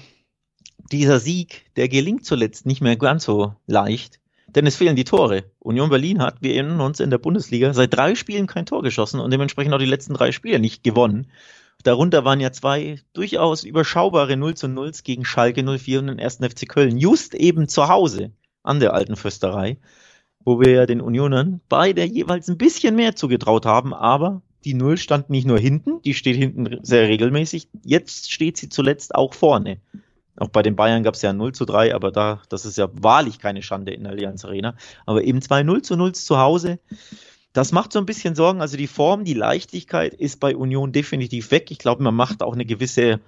dieser 0.92 1.20
Sieg, 1.20 1.66
der 1.76 1.90
gelingt 1.90 2.26
zuletzt 2.26 2.66
nicht 2.66 2.82
mehr 2.82 2.96
ganz 2.96 3.26
so 3.26 3.56
leicht 3.68 4.22
denn 4.56 4.66
es 4.66 4.78
fehlen 4.78 4.96
die 4.96 5.04
Tore. 5.04 5.44
Union 5.60 5.90
Berlin 5.90 6.22
hat, 6.22 6.42
wir 6.42 6.54
erinnern 6.54 6.82
uns, 6.82 7.00
in 7.00 7.10
der 7.10 7.18
Bundesliga 7.18 7.74
seit 7.74 7.94
drei 7.94 8.16
Spielen 8.16 8.48
kein 8.48 8.66
Tor 8.66 8.82
geschossen 8.82 9.20
und 9.20 9.32
dementsprechend 9.32 9.74
auch 9.74 9.80
die 9.80 9.86
letzten 9.86 10.14
drei 10.14 10.32
Spiele 10.32 10.60
nicht 10.60 10.84
gewonnen. 10.84 11.28
Darunter 11.84 12.26
waren 12.26 12.40
ja 12.40 12.52
zwei 12.52 13.00
durchaus 13.14 13.64
überschaubare 13.64 14.38
0 14.38 14.56
zu 14.56 14.68
0 14.68 14.92
gegen 15.04 15.26
Schalke 15.26 15.64
04 15.64 16.00
und 16.00 16.08
den 16.08 16.20
1. 16.20 16.38
FC 16.38 16.68
Köln. 16.68 16.98
Just 16.98 17.36
eben 17.36 17.68
zu 17.68 17.90
Hause 17.90 18.32
an 18.64 18.80
der 18.80 18.94
alten 18.94 19.16
Fürsterei, 19.16 19.78
wo 20.40 20.60
wir 20.60 20.72
ja 20.72 20.86
den 20.86 21.02
Unionern 21.02 21.62
beide 21.70 22.04
jeweils 22.04 22.48
ein 22.48 22.58
bisschen 22.58 22.96
mehr 22.96 23.16
zugetraut 23.16 23.66
haben, 23.66 23.94
aber 23.94 24.42
die 24.64 24.74
Null 24.74 24.98
stand 24.98 25.30
nicht 25.30 25.46
nur 25.46 25.60
hinten, 25.60 26.02
die 26.02 26.16
steht 26.16 26.38
hinten 26.38 26.80
sehr 26.82 27.08
regelmäßig, 27.08 27.70
jetzt 27.84 28.32
steht 28.32 28.58
sie 28.58 28.70
zuletzt 28.70 29.14
auch 29.14 29.36
vorne. 29.36 29.78
Auch 30.38 30.50
bei 30.50 30.62
den 30.62 30.76
Bayern 30.76 31.04
gab 31.04 31.14
es 31.14 31.22
ja 31.22 31.32
0 31.32 31.54
zu 31.54 31.66
3, 31.66 31.96
aber 31.96 32.12
da, 32.12 32.42
das 32.50 32.66
ist 32.66 32.78
ja 32.78 32.90
wahrlich 32.92 33.40
keine 33.40 33.62
Schande 33.62 33.94
in 33.94 34.04
der 34.04 34.12
Allianz 34.12 34.44
Arena. 34.44 34.76
Aber 35.06 35.24
eben 35.24 35.42
zwei 35.42 35.64
0 35.64 35.82
zu 35.82 35.96
0 35.96 36.14
zu 36.14 36.38
Hause. 36.38 36.80
Das 37.54 37.72
macht 37.72 37.94
so 37.94 38.00
ein 38.00 38.06
bisschen 38.06 38.36
Sorgen. 38.36 38.60
Also 38.60 38.76
die 38.76 38.88
Form, 38.88 39.24
die 39.24 39.34
Leichtigkeit 39.34 40.14
ist 40.14 40.42
bei 40.42 40.56
Union 40.56 40.92
definitiv 40.92 41.52
weg. 41.52 41.72
Ich 41.72 41.80
glaube, 41.80 42.04
man 42.04 42.16
macht 42.16 42.44
auch 42.44 42.54
eine 42.54 42.66
gewisse 42.66 43.22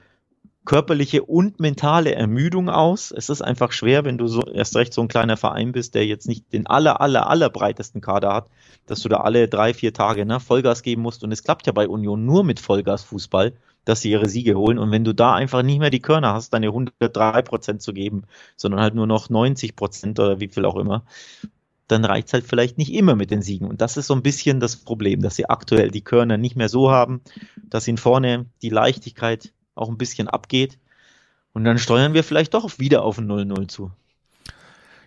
körperliche 0.66 1.24
und 1.24 1.62
mentale 1.62 2.14
Ermüdung 2.14 2.70
aus. 2.70 3.12
Es 3.12 3.30
ist 3.30 3.41
einfach 3.41 3.72
schwer, 3.72 4.03
wenn 4.03 4.18
du 4.18 4.28
so 4.28 4.41
erst 4.45 4.76
recht 4.76 4.93
so 4.93 5.01
ein 5.01 5.08
kleiner 5.08 5.38
Verein 5.38 5.72
bist, 5.72 5.95
der 5.95 6.05
jetzt 6.05 6.28
nicht 6.28 6.51
den 6.51 6.68
aller, 6.68 6.99
aller, 6.99 7.30
aller 7.30 7.49
breitesten 7.49 8.01
Kader 8.01 8.34
hat, 8.34 8.49
dass 8.86 8.99
du 8.99 9.08
da 9.08 9.22
alle 9.22 9.47
drei, 9.47 9.74
vier 9.74 9.93
Tage 9.93 10.26
ne, 10.26 10.41
Vollgas 10.41 10.84
geben 10.84 11.03
musst. 11.03 11.24
Und 11.24 11.32
es 11.32 11.43
klappt 11.43 11.68
ja 11.68 11.72
bei 11.72 11.88
Union 11.88 12.26
nur 12.26 12.43
mit 12.43 12.60
Vollgas-Fußball, 12.60 13.53
dass 13.88 14.01
sie 14.01 14.11
ihre 14.11 14.27
Siege 14.27 14.55
holen. 14.55 14.77
Und 14.77 14.91
wenn 14.91 15.05
du 15.05 15.13
da 15.13 15.33
einfach 15.33 15.63
nicht 15.63 15.79
mehr 15.79 15.89
die 15.89 16.01
Körner 16.01 16.33
hast, 16.33 16.53
deine 16.53 16.67
103 16.67 17.41
Prozent 17.41 17.81
zu 17.81 17.93
geben, 17.93 18.23
sondern 18.57 18.81
halt 18.81 18.95
nur 18.95 19.07
noch 19.07 19.29
90 19.29 19.77
Prozent 19.77 20.19
oder 20.19 20.41
wie 20.41 20.49
viel 20.49 20.65
auch 20.65 20.75
immer, 20.75 21.05
dann 21.88 22.03
reicht 22.03 22.27
es 22.27 22.33
halt 22.33 22.45
vielleicht 22.45 22.77
nicht 22.77 22.93
immer 22.93 23.15
mit 23.15 23.31
den 23.31 23.41
Siegen. 23.41 23.67
Und 23.69 23.79
das 23.79 23.95
ist 23.95 24.07
so 24.07 24.13
ein 24.13 24.23
bisschen 24.23 24.59
das 24.59 24.75
Problem, 24.75 25.21
dass 25.21 25.38
sie 25.38 25.49
aktuell 25.49 25.89
die 25.89 26.03
Körner 26.03 26.38
nicht 26.38 26.57
mehr 26.57 26.67
so 26.67 26.91
haben, 26.91 27.21
dass 27.63 27.88
ihnen 27.88 27.97
vorne 27.97 28.47
die 28.61 28.69
Leichtigkeit 28.69 29.53
auch 29.73 29.88
ein 29.88 29.97
bisschen 29.97 30.27
abgeht. 30.27 30.77
Und 31.53 31.63
dann 31.63 31.77
steuern 31.77 32.13
wir 32.13 32.25
vielleicht 32.25 32.55
doch 32.55 32.79
wieder 32.79 33.03
auf 33.03 33.17
ein 33.17 33.27
0-0 33.27 33.69
zu. 33.69 33.91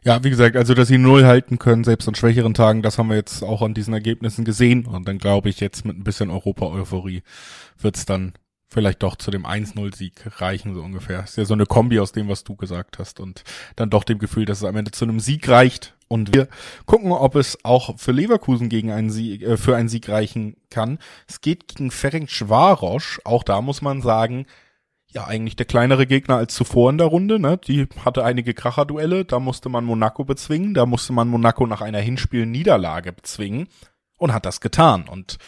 Ja, 0.02 0.24
wie 0.24 0.30
gesagt, 0.30 0.56
also 0.56 0.72
dass 0.72 0.88
sie 0.88 0.96
Null 0.96 1.26
halten 1.26 1.58
können, 1.58 1.84
selbst 1.84 2.08
an 2.08 2.14
schwächeren 2.14 2.54
Tagen, 2.54 2.80
das 2.80 2.96
haben 2.96 3.10
wir 3.10 3.16
jetzt 3.16 3.42
auch 3.42 3.60
an 3.60 3.74
diesen 3.74 3.92
Ergebnissen 3.92 4.46
gesehen. 4.46 4.86
Und 4.86 5.06
dann 5.06 5.18
glaube 5.18 5.50
ich, 5.50 5.60
jetzt 5.60 5.84
mit 5.84 5.98
ein 5.98 6.04
bisschen 6.04 6.30
Europa-Euphorie 6.30 7.22
wird's 7.78 8.06
dann 8.06 8.32
vielleicht 8.70 9.02
doch 9.02 9.16
zu 9.16 9.30
dem 9.30 9.44
1-0-Sieg 9.44 10.40
reichen, 10.40 10.74
so 10.74 10.80
ungefähr. 10.80 11.24
Ist 11.24 11.36
ja 11.36 11.44
so 11.44 11.54
eine 11.54 11.66
Kombi 11.66 11.98
aus 11.98 12.12
dem, 12.12 12.28
was 12.28 12.44
du 12.44 12.54
gesagt 12.54 12.98
hast. 12.98 13.20
Und 13.20 13.42
dann 13.76 13.90
doch 13.90 14.04
dem 14.04 14.18
Gefühl, 14.18 14.44
dass 14.44 14.58
es 14.58 14.64
am 14.64 14.76
Ende 14.76 14.92
zu 14.92 15.04
einem 15.04 15.20
Sieg 15.20 15.48
reicht. 15.48 15.94
Und 16.08 16.34
wir 16.34 16.48
gucken, 16.86 17.12
ob 17.12 17.34
es 17.34 17.64
auch 17.64 17.98
für 17.98 18.12
Leverkusen 18.12 18.68
gegen 18.68 18.90
einen 18.90 19.10
Sieg, 19.10 19.42
äh, 19.42 19.56
für 19.56 19.76
einen 19.76 19.88
Sieg 19.88 20.08
reichen 20.08 20.56
kann. 20.70 20.98
Es 21.28 21.40
geht 21.40 21.68
gegen 21.68 21.90
Ferenc 21.90 22.30
Schwarosch. 22.30 23.20
Auch 23.24 23.42
da 23.42 23.60
muss 23.60 23.82
man 23.82 24.02
sagen, 24.02 24.46
ja, 25.12 25.26
eigentlich 25.26 25.56
der 25.56 25.66
kleinere 25.66 26.06
Gegner 26.06 26.36
als 26.36 26.54
zuvor 26.54 26.90
in 26.90 26.98
der 26.98 27.08
Runde. 27.08 27.40
Ne? 27.40 27.58
Die 27.58 27.88
hatte 28.04 28.24
einige 28.24 28.54
Kracherduelle. 28.54 29.24
Da 29.24 29.40
musste 29.40 29.68
man 29.68 29.84
Monaco 29.84 30.24
bezwingen. 30.24 30.74
Da 30.74 30.86
musste 30.86 31.12
man 31.12 31.28
Monaco 31.28 31.66
nach 31.66 31.80
einer 31.80 31.98
Hinspielniederlage 31.98 33.12
bezwingen. 33.12 33.66
Und 34.16 34.32
hat 34.32 34.46
das 34.46 34.60
getan. 34.60 35.08
Und 35.08 35.38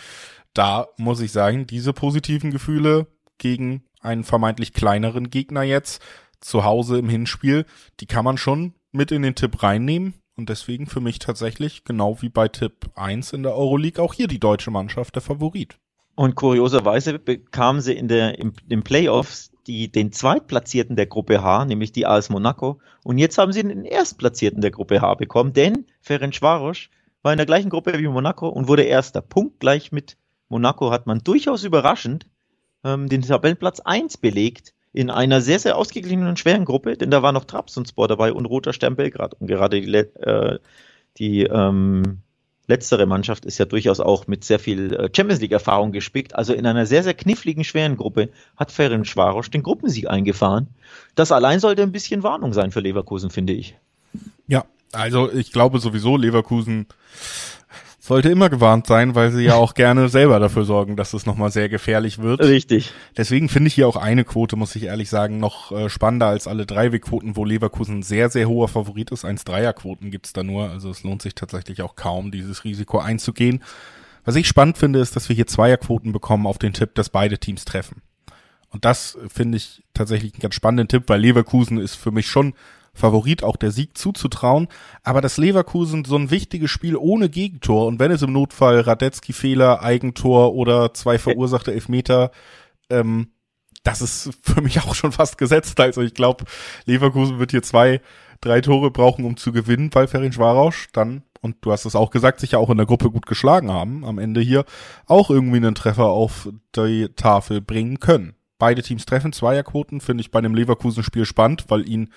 da 0.55 0.89
muss 0.97 1.21
ich 1.21 1.33
sagen, 1.33 1.67
diese 1.67 1.93
positiven 1.93 2.51
Gefühle 2.51 3.07
gegen 3.39 3.85
einen 4.01 4.25
vermeintlich 4.25 4.73
kleineren 4.73 5.31
Gegner 5.31 5.63
jetzt 5.63 6.03
zu 6.41 6.65
Hause 6.65 6.99
im 6.99 7.09
Hinspiel, 7.09 7.65
die 8.01 8.07
kann 8.07 8.25
man 8.25 8.37
schon 8.37 8.75
mit 8.91 9.13
in 9.13 9.23
den 9.23 9.35
Tipp 9.35 9.63
reinnehmen. 9.63 10.15
Und 10.37 10.49
deswegen 10.49 10.87
für 10.87 11.01
mich 11.01 11.19
tatsächlich, 11.19 11.85
genau 11.85 12.21
wie 12.23 12.29
bei 12.29 12.49
Tipp 12.49 12.91
1 12.95 13.33
in 13.33 13.43
der 13.43 13.55
Euroleague, 13.55 14.03
auch 14.03 14.15
hier 14.15 14.29
die 14.29 14.41
deutsche 14.41 14.71
Mannschaft 14.71 15.15
der 15.15 15.23
Favorit. 15.23 15.79
Und 16.15 16.35
kurioserweise 16.35 17.19
bekamen 17.19 17.81
sie 17.81 17.95
in 17.95 18.09
der, 18.09 18.39
im, 18.39 18.53
im 18.69 18.83
Playoffs 18.83 19.53
die, 19.67 19.91
den 19.91 20.13
Zweitplatzierten 20.13 20.97
der 20.97 21.07
Gruppe 21.07 21.43
H, 21.43 21.65
nämlich 21.67 21.93
die 21.93 22.07
AS 22.07 22.31
Monaco. 22.31 22.81
Und 23.05 23.19
jetzt 23.19 23.39
haben 23.39 23.53
sie 23.53 23.63
den 23.63 23.85
Erstplatzierten 23.85 24.61
der 24.61 24.71
Gruppe 24.71 25.01
H 25.01 25.15
bekommen, 25.15 25.53
denn 25.53 25.87
Ferenc 26.01 26.41
Varos 26.43 26.89
war 27.23 27.33
in 27.33 27.39
der 27.39 27.47
gleichen 27.47 27.71
Gruppe 27.71 27.99
wie 27.99 28.09
Monaco 28.09 28.49
und 28.49 28.69
wurde 28.69 28.83
Erster. 28.83 29.21
Punktgleich 29.21 29.93
mit 29.93 30.17
Monaco 30.53 30.91
hat 30.91 31.07
man 31.07 31.25
durchaus 31.25 31.65
überraschend 31.65 32.27
ähm, 32.85 33.09
den 33.09 33.23
Tabellenplatz 33.23 33.81
1 33.81 34.19
belegt 34.19 34.75
in 34.93 35.09
einer 35.09 35.41
sehr, 35.41 35.59
sehr 35.59 35.77
ausgeglichenen 35.77 36.29
und 36.29 36.39
schweren 36.39 36.67
Gruppe, 36.67 36.99
denn 36.99 37.11
da 37.11 37.23
war 37.23 37.33
noch 37.33 37.47
Trabzonspor 37.47 38.07
dabei 38.07 38.33
und 38.35 38.45
Roter 38.45 38.75
Stern 38.75 38.95
Belgrad. 38.95 39.35
Und 39.41 39.47
gerade 39.47 39.81
die, 39.81 39.95
äh, 39.95 40.59
die 41.17 41.45
ähm, 41.45 42.19
letztere 42.67 43.07
Mannschaft 43.07 43.47
ist 43.47 43.57
ja 43.57 43.65
durchaus 43.65 44.01
auch 44.01 44.27
mit 44.27 44.45
sehr 44.45 44.59
viel 44.59 44.93
äh, 44.93 45.09
Champions 45.17 45.41
League-Erfahrung 45.41 45.91
gespickt. 45.91 46.35
Also 46.35 46.53
in 46.53 46.67
einer 46.67 46.85
sehr, 46.85 47.03
sehr 47.03 47.15
kniffligen, 47.15 47.65
schweren 47.65 47.97
Gruppe 47.97 48.29
hat 48.59 48.71
Ferenc 48.71 49.07
Schwarosch 49.07 49.51
den 49.51 49.63
Gruppensieg 49.63 50.11
eingefahren. 50.11 50.69
Das 51.15 51.33
allein 51.33 51.61
sollte 51.61 51.83
ein 51.83 51.93
bisschen 51.93 52.23
Warnung 52.23 52.53
sein 52.53 52.71
für 52.73 52.81
Leverkusen, 52.81 53.31
finde 53.31 53.55
ich. 53.55 53.75
Ja, 54.47 54.67
also 54.93 55.33
ich 55.33 55.53
glaube 55.53 55.79
sowieso, 55.79 56.19
Leverkusen 56.19 56.87
sollte 58.05 58.31
immer 58.31 58.51
gewarnt 58.51 58.89
sein, 58.89 59.15
weil 59.15 59.31
sie 59.31 59.45
ja 59.45 59.55
auch 59.55 59.75
gerne 59.75 60.09
selber 60.09 60.41
dafür 60.41 60.65
sorgen, 60.65 60.97
dass 60.97 61.15
es 61.15 61.25
nochmal 61.25 61.53
sehr 61.53 61.69
gefährlich 61.69 62.19
wird. 62.19 62.41
Richtig. 62.41 62.93
Deswegen 63.17 63.49
finde 63.49 63.69
ich 63.69 63.75
hier 63.75 63.87
auch 63.87 63.95
eine 63.95 64.25
Quote, 64.25 64.57
muss 64.57 64.75
ich 64.75 64.83
ehrlich 64.83 65.09
sagen, 65.09 65.39
noch 65.39 65.71
äh, 65.71 65.89
spannender 65.89 66.27
als 66.27 66.49
alle 66.49 66.67
drei 66.67 66.89
quoten 66.99 67.37
wo 67.37 67.45
Leverkusen 67.45 68.03
sehr, 68.03 68.29
sehr 68.29 68.49
hoher 68.49 68.67
Favorit 68.67 69.13
ist. 69.13 69.25
Eins 69.25 69.45
Dreierquoten 69.45 70.11
gibt's 70.11 70.33
da 70.33 70.43
nur, 70.43 70.69
also 70.69 70.91
es 70.91 71.05
lohnt 71.05 71.23
sich 71.23 71.37
tatsächlich 71.37 71.81
auch 71.83 71.95
kaum, 71.95 72.33
dieses 72.33 72.65
Risiko 72.65 72.99
einzugehen. 72.99 73.63
Was 74.25 74.35
ich 74.35 74.49
spannend 74.49 74.79
finde, 74.79 74.99
ist, 74.99 75.15
dass 75.15 75.29
wir 75.29 75.37
hier 75.37 75.47
Zweierquoten 75.47 76.11
bekommen 76.11 76.49
auf 76.49 76.59
den 76.59 76.73
Tipp, 76.73 76.97
dass 76.97 77.09
beide 77.09 77.39
Teams 77.39 77.65
treffen. 77.65 78.03
Und 78.71 78.85
das 78.85 79.17
finde 79.29 79.59
ich 79.59 79.85
tatsächlich 79.95 80.35
einen 80.35 80.41
ganz 80.41 80.57
spannenden 80.57 80.89
Tipp, 80.89 81.05
weil 81.07 81.21
Leverkusen 81.21 81.79
ist 81.79 81.95
für 81.95 82.11
mich 82.11 82.27
schon 82.27 82.55
Favorit 82.95 83.43
auch 83.43 83.57
der 83.57 83.70
Sieg 83.70 83.97
zuzutrauen. 83.97 84.68
Aber 85.03 85.20
das 85.20 85.38
Leverkusen 85.38 86.05
so 86.05 86.16
ein 86.16 86.30
wichtiges 86.30 86.70
Spiel 86.70 86.97
ohne 86.97 87.28
Gegentor 87.28 87.86
und 87.86 87.99
wenn 87.99 88.11
es 88.11 88.22
im 88.22 88.32
Notfall 88.32 88.80
Radetzky-Fehler, 88.80 89.82
Eigentor 89.82 90.55
oder 90.55 90.93
zwei 90.95 91.18
verursachte 91.18 91.72
Elfmeter, 91.72 92.30
ähm, 92.90 93.28
das 93.82 94.01
ist 94.03 94.30
für 94.43 94.61
mich 94.61 94.80
auch 94.80 94.95
schon 94.95 95.12
fast 95.12 95.38
gesetzt. 95.38 95.80
Also 95.80 96.03
ich 96.03 96.14
glaube, 96.14 96.45
Leverkusen 96.84 97.38
wird 97.38 97.51
hier 97.51 97.62
zwei, 97.62 98.01
drei 98.40 98.61
Tore 98.61 98.90
brauchen, 98.90 99.24
um 99.24 99.36
zu 99.36 99.53
gewinnen, 99.53 99.90
weil 99.93 100.07
Ferin 100.07 100.32
Schwarausch 100.32 100.88
dann, 100.93 101.22
und 101.40 101.57
du 101.62 101.72
hast 101.72 101.84
es 101.84 101.97
auch 101.97 102.11
gesagt, 102.11 102.40
sich 102.40 102.53
ja 102.53 102.59
auch 102.59 102.70
in 102.70 102.76
der 102.76 102.86
Gruppe 102.86 103.11
gut 103.11 103.26
geschlagen 103.26 103.72
haben, 103.72 104.05
am 104.05 104.18
Ende 104.18 104.40
hier 104.40 104.64
auch 105.07 105.30
irgendwie 105.30 105.57
einen 105.57 105.74
Treffer 105.74 106.07
auf 106.07 106.49
die 106.76 107.09
Tafel 107.16 107.61
bringen 107.61 107.99
können. 107.99 108.34
Beide 108.59 108.82
Teams 108.82 109.07
treffen, 109.07 109.32
Zweierquoten, 109.32 110.01
finde 110.01 110.20
ich 110.20 110.30
bei 110.30 110.38
einem 110.38 110.55
Leverkusen-Spiel 110.55 111.24
spannend, 111.24 111.64
weil 111.68 111.88
ihn 111.88 112.11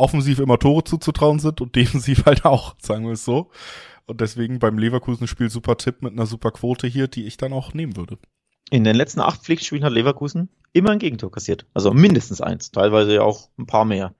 offensiv 0.00 0.38
immer 0.38 0.58
Tore 0.58 0.84
zuzutrauen 0.84 1.38
sind 1.38 1.60
und 1.60 1.76
defensiv 1.76 2.26
halt 2.26 2.44
auch, 2.44 2.74
sagen 2.80 3.04
wir 3.04 3.12
es 3.12 3.24
so. 3.24 3.50
Und 4.06 4.20
deswegen 4.20 4.58
beim 4.58 4.78
Leverkusen-Spiel 4.78 5.50
super 5.50 5.76
Tipp 5.76 6.02
mit 6.02 6.12
einer 6.12 6.26
super 6.26 6.50
Quote 6.50 6.86
hier, 6.86 7.06
die 7.06 7.26
ich 7.26 7.36
dann 7.36 7.52
auch 7.52 7.74
nehmen 7.74 7.96
würde. 7.96 8.18
In 8.70 8.84
den 8.84 8.96
letzten 8.96 9.20
acht 9.20 9.42
Pflichtspielen 9.42 9.84
hat 9.84 9.92
Leverkusen 9.92 10.48
immer 10.72 10.90
ein 10.90 10.98
Gegentor 10.98 11.30
kassiert. 11.30 11.66
Also 11.74 11.92
mindestens 11.92 12.40
eins, 12.40 12.70
teilweise 12.70 13.14
ja 13.14 13.22
auch 13.22 13.48
ein 13.58 13.66
paar 13.66 13.84
mehr. 13.84 14.14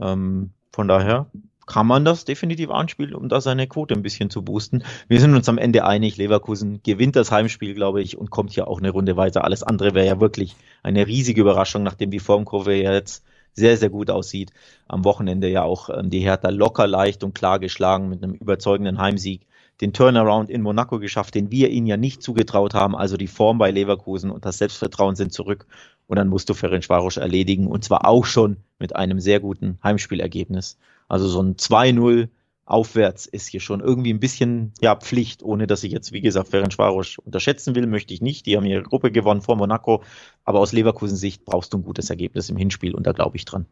Ähm, 0.00 0.50
von 0.72 0.88
daher 0.88 1.26
kann 1.66 1.86
man 1.86 2.04
das 2.04 2.24
definitiv 2.24 2.70
anspielen, 2.70 3.14
um 3.14 3.28
da 3.28 3.40
seine 3.40 3.66
Quote 3.66 3.94
ein 3.94 4.02
bisschen 4.02 4.30
zu 4.30 4.42
boosten. 4.42 4.82
Wir 5.08 5.20
sind 5.20 5.34
uns 5.34 5.48
am 5.48 5.58
Ende 5.58 5.84
einig, 5.84 6.16
Leverkusen 6.16 6.82
gewinnt 6.82 7.16
das 7.16 7.30
Heimspiel, 7.30 7.74
glaube 7.74 8.02
ich, 8.02 8.18
und 8.18 8.30
kommt 8.30 8.50
hier 8.50 8.68
auch 8.68 8.78
eine 8.78 8.90
Runde 8.90 9.16
weiter. 9.16 9.44
Alles 9.44 9.62
andere 9.62 9.94
wäre 9.94 10.06
ja 10.06 10.20
wirklich 10.20 10.56
eine 10.82 11.06
riesige 11.06 11.40
Überraschung, 11.40 11.82
nachdem 11.82 12.10
die 12.10 12.18
Formkurve 12.18 12.74
ja 12.74 12.92
jetzt 12.92 13.24
sehr, 13.54 13.76
sehr 13.76 13.90
gut 13.90 14.10
aussieht. 14.10 14.52
Am 14.88 15.04
Wochenende 15.04 15.48
ja 15.48 15.62
auch 15.62 15.90
ähm, 15.90 16.10
die 16.10 16.20
Hertha 16.20 16.50
locker, 16.50 16.86
leicht 16.86 17.24
und 17.24 17.34
klar 17.34 17.58
geschlagen 17.58 18.08
mit 18.08 18.22
einem 18.22 18.34
überzeugenden 18.34 18.98
Heimsieg. 18.98 19.46
Den 19.80 19.92
Turnaround 19.92 20.48
in 20.50 20.62
Monaco 20.62 20.98
geschafft, 20.98 21.34
den 21.34 21.50
wir 21.50 21.70
ihnen 21.70 21.86
ja 21.86 21.96
nicht 21.96 22.22
zugetraut 22.22 22.74
haben. 22.74 22.94
Also 22.94 23.16
die 23.16 23.26
Form 23.26 23.58
bei 23.58 23.70
Leverkusen 23.70 24.30
und 24.30 24.44
das 24.44 24.58
Selbstvertrauen 24.58 25.16
sind 25.16 25.32
zurück. 25.32 25.66
Und 26.06 26.16
dann 26.16 26.28
musst 26.28 26.48
du 26.48 26.54
Ferencvaros 26.54 27.16
erledigen. 27.16 27.66
Und 27.66 27.84
zwar 27.84 28.06
auch 28.06 28.24
schon 28.24 28.58
mit 28.78 28.94
einem 28.94 29.18
sehr 29.18 29.40
guten 29.40 29.78
Heimspielergebnis. 29.82 30.78
Also 31.08 31.26
so 31.26 31.42
ein 31.42 31.56
2-0 31.56 32.28
aufwärts 32.72 33.26
ist 33.26 33.48
hier 33.48 33.60
schon 33.60 33.80
irgendwie 33.80 34.12
ein 34.12 34.20
bisschen 34.20 34.72
ja, 34.80 34.96
Pflicht, 34.96 35.42
ohne 35.42 35.66
dass 35.66 35.84
ich 35.84 35.92
jetzt, 35.92 36.12
wie 36.12 36.22
gesagt, 36.22 36.48
Ferencvaros 36.48 37.18
unterschätzen 37.18 37.74
will, 37.74 37.86
möchte 37.86 38.14
ich 38.14 38.22
nicht. 38.22 38.46
Die 38.46 38.56
haben 38.56 38.64
ihre 38.64 38.82
Gruppe 38.82 39.12
gewonnen 39.12 39.42
vor 39.42 39.56
Monaco, 39.56 40.02
aber 40.44 40.60
aus 40.60 40.72
Leverkusen 40.72 41.16
Sicht 41.16 41.44
brauchst 41.44 41.72
du 41.72 41.78
ein 41.78 41.84
gutes 41.84 42.08
Ergebnis 42.08 42.48
im 42.48 42.56
Hinspiel 42.56 42.94
und 42.94 43.06
da 43.06 43.12
glaube 43.12 43.36
ich 43.36 43.44
dran. 43.44 43.66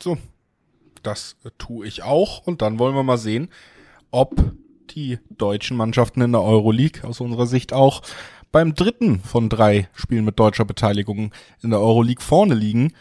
So, 0.00 0.18
das 1.02 1.36
äh, 1.44 1.50
tue 1.56 1.86
ich 1.86 2.02
auch 2.02 2.46
und 2.46 2.60
dann 2.62 2.78
wollen 2.78 2.94
wir 2.94 3.02
mal 3.02 3.18
sehen, 3.18 3.48
ob 4.10 4.52
die 4.90 5.18
deutschen 5.30 5.76
Mannschaften 5.76 6.20
in 6.20 6.32
der 6.32 6.42
Euroleague 6.42 7.08
aus 7.08 7.20
unserer 7.20 7.46
Sicht 7.46 7.72
auch 7.72 8.02
beim 8.52 8.74
dritten 8.74 9.20
von 9.20 9.48
drei 9.48 9.88
Spielen 9.94 10.24
mit 10.24 10.38
deutscher 10.38 10.64
Beteiligung 10.64 11.32
in 11.62 11.70
der 11.70 11.80
Euroleague 11.80 12.22
vorne 12.22 12.54
liegen. 12.54 12.92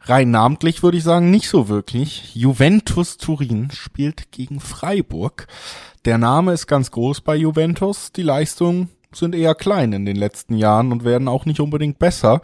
Rein 0.00 0.30
namentlich 0.30 0.82
würde 0.82 0.98
ich 0.98 1.04
sagen, 1.04 1.30
nicht 1.30 1.48
so 1.48 1.68
wirklich. 1.68 2.34
Juventus 2.34 3.16
Turin 3.16 3.70
spielt 3.70 4.30
gegen 4.32 4.60
Freiburg. 4.60 5.46
Der 6.04 6.18
Name 6.18 6.52
ist 6.52 6.66
ganz 6.66 6.90
groß 6.90 7.22
bei 7.22 7.36
Juventus. 7.36 8.12
Die 8.12 8.22
Leistungen 8.22 8.90
sind 9.12 9.34
eher 9.34 9.54
klein 9.54 9.92
in 9.92 10.04
den 10.04 10.16
letzten 10.16 10.56
Jahren 10.56 10.92
und 10.92 11.04
werden 11.04 11.28
auch 11.28 11.46
nicht 11.46 11.60
unbedingt 11.60 11.98
besser. 11.98 12.42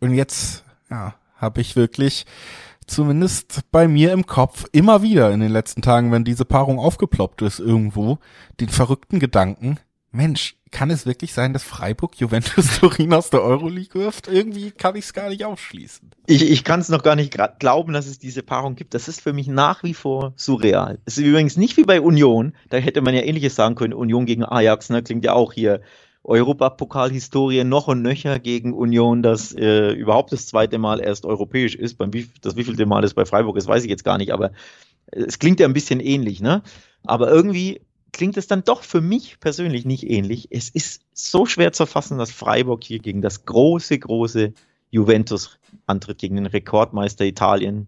Und 0.00 0.14
jetzt, 0.14 0.64
ja, 0.90 1.14
habe 1.36 1.60
ich 1.60 1.76
wirklich 1.76 2.26
zumindest 2.86 3.60
bei 3.70 3.86
mir 3.86 4.12
im 4.12 4.26
Kopf 4.26 4.64
immer 4.72 5.02
wieder 5.02 5.30
in 5.30 5.40
den 5.40 5.52
letzten 5.52 5.82
Tagen, 5.82 6.10
wenn 6.10 6.24
diese 6.24 6.44
Paarung 6.44 6.78
aufgeploppt 6.78 7.42
ist 7.42 7.60
irgendwo, 7.60 8.18
den 8.60 8.68
verrückten 8.68 9.20
Gedanken, 9.20 9.78
Mensch, 10.10 10.56
kann 10.70 10.90
es 10.90 11.06
wirklich 11.06 11.32
sein, 11.32 11.52
dass 11.52 11.62
Freiburg 11.62 12.16
Juventus 12.16 12.78
Turin 12.80 13.12
aus 13.12 13.30
der 13.30 13.42
Euroleague 13.42 13.94
wirft? 13.94 14.28
Irgendwie 14.28 14.70
kann 14.70 14.96
ich 14.96 15.06
es 15.06 15.12
gar 15.12 15.28
nicht 15.28 15.44
ausschließen. 15.44 16.10
Ich, 16.26 16.48
ich 16.48 16.64
kann 16.64 16.80
es 16.80 16.88
noch 16.88 17.02
gar 17.02 17.16
nicht 17.16 17.36
glauben, 17.58 17.92
dass 17.92 18.06
es 18.06 18.18
diese 18.18 18.42
Paarung 18.42 18.74
gibt. 18.74 18.94
Das 18.94 19.08
ist 19.08 19.20
für 19.20 19.32
mich 19.32 19.48
nach 19.48 19.82
wie 19.82 19.94
vor 19.94 20.32
surreal. 20.36 20.98
Es 21.04 21.18
ist 21.18 21.24
übrigens 21.24 21.56
nicht 21.56 21.76
wie 21.76 21.84
bei 21.84 22.00
Union. 22.00 22.54
Da 22.70 22.76
hätte 22.78 23.00
man 23.00 23.14
ja 23.14 23.22
ähnliches 23.22 23.54
sagen 23.54 23.74
können. 23.74 23.94
Union 23.94 24.26
gegen 24.26 24.44
Ajax, 24.44 24.90
ne? 24.90 25.02
Klingt 25.02 25.24
ja 25.24 25.32
auch 25.32 25.52
hier 25.52 25.80
Europapokal-Historie 26.24 27.64
noch 27.64 27.88
und 27.88 28.02
nöcher 28.02 28.38
gegen 28.38 28.74
Union, 28.74 29.22
das 29.22 29.54
äh, 29.54 29.92
überhaupt 29.92 30.32
das 30.32 30.46
zweite 30.46 30.78
Mal 30.78 31.00
erst 31.00 31.24
europäisch 31.24 31.74
ist. 31.74 31.96
Beim 31.96 32.12
wie, 32.12 32.28
das 32.42 32.56
wievielte 32.56 32.86
Mal 32.86 33.04
es 33.04 33.14
bei 33.14 33.24
Freiburg 33.24 33.56
ist, 33.56 33.66
weiß 33.66 33.84
ich 33.84 33.90
jetzt 33.90 34.04
gar 34.04 34.18
nicht, 34.18 34.32
aber 34.32 34.52
es 35.10 35.38
klingt 35.38 35.58
ja 35.58 35.66
ein 35.66 35.72
bisschen 35.72 36.00
ähnlich, 36.00 36.40
ne? 36.40 36.62
Aber 37.04 37.30
irgendwie 37.30 37.80
klingt 38.18 38.36
es 38.36 38.48
dann 38.48 38.64
doch 38.64 38.82
für 38.82 39.00
mich 39.00 39.38
persönlich 39.38 39.84
nicht 39.84 40.02
ähnlich. 40.02 40.48
Es 40.50 40.68
ist 40.68 41.02
so 41.12 41.46
schwer 41.46 41.72
zu 41.72 41.86
fassen, 41.86 42.18
dass 42.18 42.32
Freiburg 42.32 42.82
hier 42.82 42.98
gegen 42.98 43.22
das 43.22 43.44
große, 43.44 43.96
große 43.96 44.54
Juventus 44.90 45.60
antritt, 45.86 46.18
gegen 46.18 46.34
den 46.34 46.46
Rekordmeister 46.46 47.24
Italien, 47.24 47.86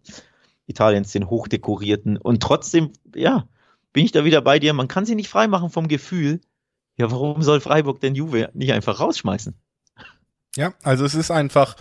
Italiens, 0.69 1.11
den 1.11 1.29
hochdekorierten. 1.29 2.17
Und 2.17 2.45
trotzdem, 2.45 2.93
ja, 3.13 3.49
bin 3.93 4.05
ich 4.05 4.13
da 4.13 4.25
wieder 4.25 4.41
bei 4.41 4.61
dir. 4.61 4.73
Man 4.73 4.87
kann 4.87 5.05
sie 5.05 5.17
nicht 5.17 5.29
freimachen 5.29 5.69
vom 5.69 5.89
Gefühl. 5.89 6.41
Ja, 6.97 7.11
warum 7.11 7.43
soll 7.43 7.61
Freiburg 7.61 8.01
denn 8.01 8.15
Juve 8.15 8.51
nicht 8.55 8.73
einfach 8.73 9.01
rausschmeißen? 9.01 9.55
Ja, 10.55 10.75
also 10.85 11.05
es 11.05 11.17
ist 11.17 11.33
einfach, 11.33 11.75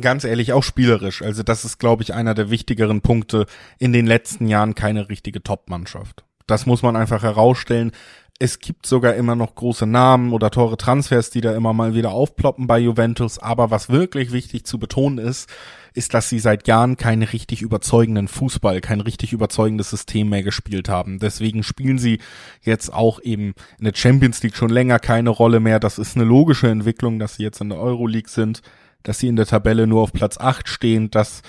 ganz 0.00 0.24
ehrlich 0.24 0.54
auch 0.54 0.62
spielerisch. 0.62 1.20
Also 1.20 1.42
das 1.42 1.66
ist, 1.66 1.76
glaube 1.76 2.02
ich, 2.02 2.14
einer 2.14 2.32
der 2.32 2.48
wichtigeren 2.48 3.02
Punkte 3.02 3.44
in 3.78 3.92
den 3.92 4.06
letzten 4.06 4.46
Jahren 4.48 4.74
keine 4.74 5.10
richtige 5.10 5.42
Top-Mannschaft. 5.42 6.24
Das 6.48 6.66
muss 6.66 6.82
man 6.82 6.96
einfach 6.96 7.22
herausstellen. 7.22 7.92
Es 8.40 8.60
gibt 8.60 8.86
sogar 8.86 9.14
immer 9.14 9.34
noch 9.34 9.56
große 9.56 9.86
Namen 9.86 10.32
oder 10.32 10.50
teure 10.50 10.76
Transfers, 10.76 11.30
die 11.30 11.40
da 11.40 11.54
immer 11.54 11.72
mal 11.72 11.94
wieder 11.94 12.12
aufploppen 12.12 12.68
bei 12.68 12.78
Juventus. 12.78 13.38
Aber 13.38 13.70
was 13.70 13.88
wirklich 13.88 14.32
wichtig 14.32 14.64
zu 14.64 14.78
betonen 14.78 15.18
ist, 15.18 15.48
ist, 15.92 16.14
dass 16.14 16.28
sie 16.28 16.38
seit 16.38 16.68
Jahren 16.68 16.96
keinen 16.96 17.24
richtig 17.24 17.62
überzeugenden 17.62 18.28
Fußball, 18.28 18.80
kein 18.80 19.00
richtig 19.00 19.32
überzeugendes 19.32 19.90
System 19.90 20.28
mehr 20.28 20.44
gespielt 20.44 20.88
haben. 20.88 21.18
Deswegen 21.18 21.64
spielen 21.64 21.98
sie 21.98 22.20
jetzt 22.62 22.92
auch 22.92 23.20
eben 23.20 23.54
in 23.78 23.84
der 23.84 23.94
Champions 23.94 24.42
League 24.42 24.56
schon 24.56 24.70
länger 24.70 25.00
keine 25.00 25.30
Rolle 25.30 25.58
mehr. 25.58 25.80
Das 25.80 25.98
ist 25.98 26.16
eine 26.16 26.24
logische 26.24 26.68
Entwicklung, 26.68 27.18
dass 27.18 27.36
sie 27.36 27.42
jetzt 27.42 27.60
in 27.60 27.70
der 27.70 27.80
Euroleague 27.80 28.30
sind, 28.30 28.62
dass 29.02 29.18
sie 29.18 29.26
in 29.26 29.36
der 29.36 29.46
Tabelle 29.46 29.88
nur 29.88 30.02
auf 30.02 30.12
Platz 30.12 30.38
8 30.38 30.68
stehen. 30.68 31.10
Das 31.10 31.42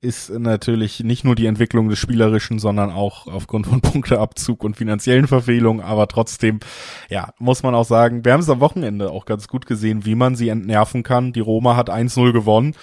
ist 0.00 0.30
natürlich 0.30 1.00
nicht 1.00 1.24
nur 1.24 1.34
die 1.34 1.46
Entwicklung 1.46 1.88
des 1.88 1.98
Spielerischen, 1.98 2.58
sondern 2.58 2.90
auch 2.90 3.26
aufgrund 3.26 3.66
von 3.66 3.80
Punkteabzug 3.82 4.62
und 4.62 4.76
finanziellen 4.76 5.26
Verfehlungen. 5.26 5.84
Aber 5.84 6.06
trotzdem, 6.08 6.60
ja, 7.08 7.32
muss 7.38 7.62
man 7.62 7.74
auch 7.74 7.84
sagen, 7.84 8.24
wir 8.24 8.32
haben 8.32 8.40
es 8.40 8.50
am 8.50 8.60
Wochenende 8.60 9.10
auch 9.10 9.24
ganz 9.24 9.48
gut 9.48 9.66
gesehen, 9.66 10.04
wie 10.04 10.14
man 10.14 10.36
sie 10.36 10.48
entnerven 10.48 11.02
kann. 11.02 11.32
Die 11.32 11.40
Roma 11.40 11.76
hat 11.76 11.90
1-0 11.90 12.32
gewonnen. 12.32 12.74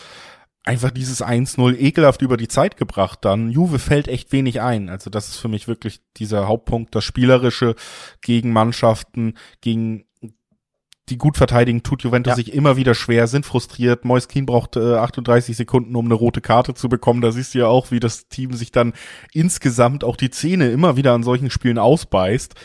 Einfach 0.65 0.91
dieses 0.91 1.23
1-0 1.23 1.77
ekelhaft 1.77 2.21
über 2.21 2.37
die 2.37 2.47
Zeit 2.47 2.77
gebracht 2.77 3.19
dann. 3.23 3.49
Juve 3.49 3.79
fällt 3.79 4.07
echt 4.07 4.31
wenig 4.31 4.61
ein. 4.61 4.89
Also 4.89 5.09
das 5.09 5.27
ist 5.27 5.37
für 5.37 5.49
mich 5.49 5.67
wirklich 5.67 5.99
dieser 6.15 6.47
Hauptpunkt, 6.47 6.95
das 6.95 7.03
Spielerische 7.03 7.75
gegen 8.21 8.53
Mannschaften, 8.53 9.33
gegen 9.59 10.05
die 11.09 11.17
gut 11.17 11.35
verteidigen, 11.37 11.83
tut 11.83 12.03
Juventus 12.03 12.31
ja. 12.31 12.35
sich 12.35 12.53
immer 12.53 12.77
wieder 12.77 12.95
schwer, 12.95 13.27
sind 13.27 13.45
frustriert. 13.45 14.05
Mois 14.05 14.27
Keen 14.27 14.45
braucht 14.45 14.77
äh, 14.77 14.95
38 14.95 15.55
Sekunden, 15.55 15.95
um 15.95 16.05
eine 16.05 16.13
rote 16.13 16.39
Karte 16.39 16.73
zu 16.73 16.87
bekommen. 16.87 17.21
Da 17.21 17.31
siehst 17.31 17.53
du 17.53 17.59
ja 17.59 17.67
auch, 17.67 17.91
wie 17.91 17.99
das 17.99 18.27
Team 18.29 18.53
sich 18.53 18.71
dann 18.71 18.93
insgesamt 19.33 20.03
auch 20.03 20.15
die 20.15 20.29
Zähne 20.29 20.71
immer 20.71 20.95
wieder 20.95 21.13
an 21.13 21.23
solchen 21.23 21.49
Spielen 21.49 21.77
ausbeißt. 21.77 22.55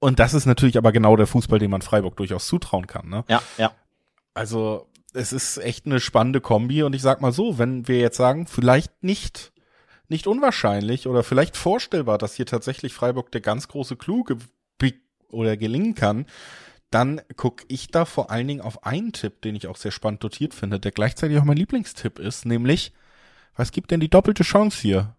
Und 0.00 0.18
das 0.18 0.34
ist 0.34 0.46
natürlich 0.46 0.76
aber 0.76 0.92
genau 0.92 1.16
der 1.16 1.26
Fußball, 1.26 1.58
den 1.58 1.70
man 1.70 1.82
Freiburg 1.82 2.16
durchaus 2.16 2.46
zutrauen 2.46 2.86
kann. 2.86 3.08
Ne? 3.08 3.24
Ja, 3.28 3.42
ja. 3.58 3.72
Also 4.34 4.88
es 5.12 5.32
ist 5.32 5.58
echt 5.58 5.86
eine 5.86 6.00
spannende 6.00 6.40
Kombi. 6.40 6.82
Und 6.82 6.94
ich 6.94 7.02
sag 7.02 7.20
mal 7.20 7.32
so, 7.32 7.58
wenn 7.58 7.86
wir 7.86 7.98
jetzt 7.98 8.16
sagen, 8.16 8.46
vielleicht 8.46 9.02
nicht 9.02 9.52
nicht 10.08 10.26
unwahrscheinlich 10.26 11.06
oder 11.06 11.22
vielleicht 11.22 11.56
vorstellbar, 11.56 12.18
dass 12.18 12.34
hier 12.34 12.44
tatsächlich 12.44 12.92
Freiburg 12.92 13.32
der 13.32 13.40
ganz 13.40 13.68
große 13.68 13.96
Clou 13.96 14.24
oder 15.30 15.56
gelingen 15.56 15.94
kann, 15.94 16.26
dann 16.94 17.20
gucke 17.36 17.64
ich 17.68 17.88
da 17.88 18.04
vor 18.04 18.30
allen 18.30 18.46
Dingen 18.46 18.60
auf 18.60 18.86
einen 18.86 19.12
Tipp, 19.12 19.42
den 19.42 19.56
ich 19.56 19.66
auch 19.66 19.76
sehr 19.76 19.90
spannend 19.90 20.22
dotiert 20.22 20.54
finde, 20.54 20.78
der 20.78 20.92
gleichzeitig 20.92 21.38
auch 21.38 21.44
mein 21.44 21.56
Lieblingstipp 21.56 22.20
ist, 22.20 22.46
nämlich, 22.46 22.92
was 23.56 23.72
gibt 23.72 23.90
denn 23.90 24.00
die 24.00 24.08
doppelte 24.08 24.44
Chance 24.44 24.80
hier? 24.80 25.16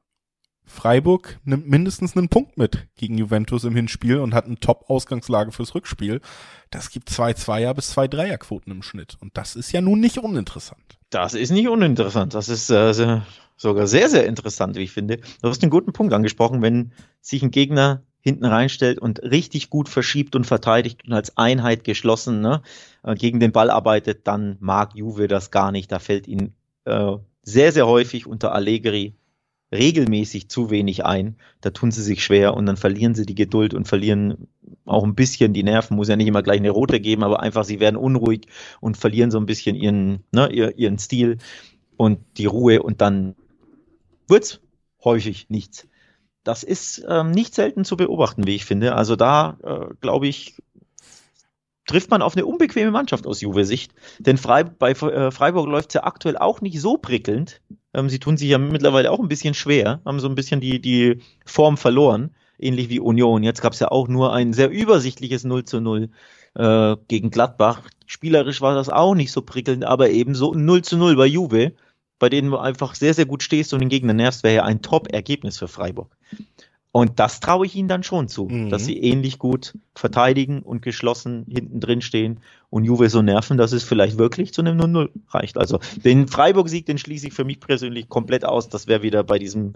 Freiburg 0.63 1.38
nimmt 1.43 1.67
mindestens 1.67 2.15
einen 2.17 2.30
Punkt 2.30 2.57
mit 2.57 2.88
gegen 2.95 3.17
Juventus 3.17 3.65
im 3.65 3.76
Hinspiel 3.76 4.17
und 4.17 4.34
hat 4.34 4.45
eine 4.45 4.59
Top-Ausgangslage 4.59 5.51
fürs 5.51 5.76
Rückspiel. 5.76 6.21
Das 6.71 6.89
gibt 6.89 7.09
zwei 7.09 7.34
Zweier- 7.34 7.76
bis 7.76 7.89
zwei 7.89 8.07
Dreierquoten 8.07 8.71
im 8.71 8.82
Schnitt. 8.82 9.17
Und 9.19 9.38
das 9.38 9.55
ist 9.55 9.71
ja 9.73 9.82
nun 9.82 9.99
nicht 9.99 10.17
uninteressant. 10.17 10.97
Das 11.11 11.36
ist 11.36 11.51
nicht 11.51 11.67
uninteressant. 11.67 12.34
Das 12.34 12.49
ist 12.49 12.71
äh, 12.71 13.21
sogar 13.57 13.86
sehr, 13.86 14.09
sehr 14.09 14.26
interessant, 14.26 14.76
wie 14.76 14.84
ich 14.84 14.91
finde. 14.91 15.17
Du 15.17 15.49
hast 15.49 15.61
einen 15.61 15.69
guten 15.69 15.93
Punkt 15.93 16.13
angesprochen, 16.13 16.63
wenn 16.63 16.93
sich 17.21 17.43
ein 17.43 17.51
Gegner 17.51 18.01
hinten 18.26 18.45
reinstellt 18.45 18.97
und 18.97 19.21
richtig 19.21 19.69
gut 19.69 19.88
verschiebt 19.88 20.36
und 20.36 20.45
verteidigt 20.45 21.05
und 21.05 21.13
als 21.13 21.38
Einheit 21.38 21.84
geschlossen 21.84 22.41
ne, 22.41 22.63
äh, 23.03 23.13
gegen 23.13 23.39
den 23.39 23.51
Ball 23.51 23.69
arbeitet, 23.69 24.28
dann 24.28 24.57
mag 24.59 24.95
Juve 24.95 25.28
das 25.28 25.51
gar 25.51 25.71
nicht. 25.71 25.91
Da 25.91 25.99
fällt 25.99 26.28
ihnen 26.28 26.55
äh, 26.86 27.17
sehr, 27.43 27.71
sehr 27.71 27.86
häufig 27.86 28.26
unter 28.26 28.51
Allegri 28.51 29.13
regelmäßig 29.71 30.49
zu 30.49 30.71
wenig 30.71 31.05
ein. 31.05 31.36
Da 31.61 31.69
tun 31.69 31.91
sie 31.91 32.01
sich 32.01 32.23
schwer 32.23 32.55
und 32.55 32.65
dann 32.65 32.78
verlieren 32.78 33.13
sie 33.13 33.28
die 33.28 33.36
Geduld 33.36 33.76
und 33.76 33.88
verlieren 33.88 34.47
auch 34.86 35.03
ein 35.03 35.13
bisschen 35.13 35.53
die 35.53 35.63
Nerven. 35.63 35.95
Muss 35.95 36.07
ja 36.07 36.15
nicht 36.15 36.28
immer 36.28 36.41
gleich 36.41 36.57
eine 36.57 36.71
rote 36.71 36.99
geben, 36.99 37.23
aber 37.23 37.41
einfach 37.41 37.63
sie 37.63 37.80
werden 37.80 37.95
unruhig 37.95 38.47
und 38.82 38.97
verlieren 38.97 39.30
so 39.30 39.38
ein 39.38 39.45
bisschen 39.45 39.76
ihren, 39.76 40.23
ne, 40.32 40.51
ihren 40.51 40.97
Stil 40.97 41.38
und 41.95 42.19
die 42.38 42.47
Ruhe 42.47 42.82
und 42.82 43.01
dann 43.01 43.36
wird's 44.28 44.61
häufig 45.03 45.47
nichts 45.51 45.88
das 46.46 46.64
ist 46.64 47.04
ähm, 47.10 47.32
nicht 47.32 47.54
selten 47.54 47.84
zu 47.84 47.98
beobachten, 47.98 48.48
wie 48.48 48.56
ich 48.56 48.66
finde. 48.66 48.96
Also 48.96 49.16
da, 49.16 49.58
äh, 49.64 49.93
glaube 50.00 50.28
ich, 50.28 50.56
trifft 51.88 52.12
man 52.12 52.22
auf 52.22 52.36
eine 52.36 52.46
unbequeme 52.46 52.91
Mannschaft 52.91 53.28
aus 53.28 53.41
Juve-Sicht. 53.41 53.93
Denn 54.20 54.38
Freib 54.38 54.78
bei 54.78 54.91
äh, 54.91 55.32
Freiburg 55.32 55.68
läuft 55.68 55.89
es 55.89 55.96
ja 55.96 56.04
aktuell 56.04 56.38
auch 56.38 56.62
nicht 56.62 56.80
so 56.80 56.98
prickelnd. 56.98 57.62
Ähm, 57.93 58.10
sie 58.10 58.20
tun 58.20 58.38
sich 58.38 58.50
ja 58.50 58.60
mittlerweile 58.60 59.12
auch 59.12 59.20
ein 59.20 59.28
bisschen 59.28 59.56
schwer, 59.56 60.02
haben 60.06 60.20
so 60.20 60.30
ein 60.30 60.36
bisschen 60.36 60.62
die, 60.62 60.80
die 60.80 61.20
Form 61.46 61.78
verloren, 61.78 62.36
ähnlich 62.60 62.89
wie 62.89 63.00
Union. 63.00 63.41
Jetzt 63.41 63.62
gab 63.62 63.74
es 63.74 63.80
ja 63.80 63.89
auch 63.89 64.08
nur 64.08 64.32
ein 64.32 64.54
sehr 64.54 64.70
übersichtliches 64.70 65.46
0 65.46 65.66
zu 65.66 65.82
0 65.82 66.10
äh, 66.54 66.96
gegen 67.08 67.32
Gladbach. 67.32 67.82
Spielerisch 68.06 68.62
war 68.62 68.76
das 68.76 68.89
auch 68.89 69.16
nicht 69.16 69.32
so 69.32 69.41
prickelnd, 69.41 69.84
aber 69.84 70.12
eben 70.12 70.36
so 70.36 70.54
ein 70.54 70.64
0 70.64 70.84
zu 70.84 70.96
0 70.98 71.16
bei 71.16 71.26
Juve 71.26 71.74
bei 72.20 72.30
denen 72.30 72.51
du 72.51 72.57
einfach 72.57 72.95
sehr, 72.95 73.13
sehr 73.13 73.26
gut 73.26 73.43
stehst 73.43 73.74
und 73.74 73.80
den 73.80 73.89
Gegner 73.89 74.13
nervst, 74.13 74.43
wäre 74.43 74.55
ja 74.55 74.63
ein 74.63 74.82
Top-Ergebnis 74.82 75.57
für 75.57 75.68
Freiburg. 75.68 76.16
Und 76.95 77.20
das 77.20 77.41
traue 77.41 77.66
ich 77.66 77.76
ihnen 77.76 77.89
dann 77.89 78.03
schon 78.03 78.30
zu, 78.30 78.45
mhm. 78.45 78.70
dass 78.70 78.86
sie 78.86 78.97
ähnlich 78.97 79.38
gut 79.38 79.78
verteidigen 79.95 80.61
und 80.61 80.82
geschlossen 80.82 81.45
hinten 81.49 81.82
drin 81.82 82.01
stehen 82.01 82.39
und 82.70 82.86
Juve 82.86 83.09
so 83.09 83.22
nerven, 83.22 83.57
dass 83.57 83.74
es 83.74 83.84
vielleicht 83.84 84.18
wirklich 84.18 84.53
zu 84.53 84.61
einem 84.61 84.80
0-0 84.80 85.09
reicht. 85.28 85.57
Also 85.57 85.82
den 86.05 86.30
Freiburg-Sieg, 86.30 86.86
den 86.86 86.97
schließe 86.97 87.28
ich 87.28 87.34
für 87.34 87.43
mich 87.43 87.59
persönlich 87.59 88.07
komplett 88.07 88.45
aus. 88.45 88.70
Das 88.70 88.88
wäre 88.88 89.01
wieder 89.01 89.26
bei 89.26 89.39
diesem, 89.39 89.74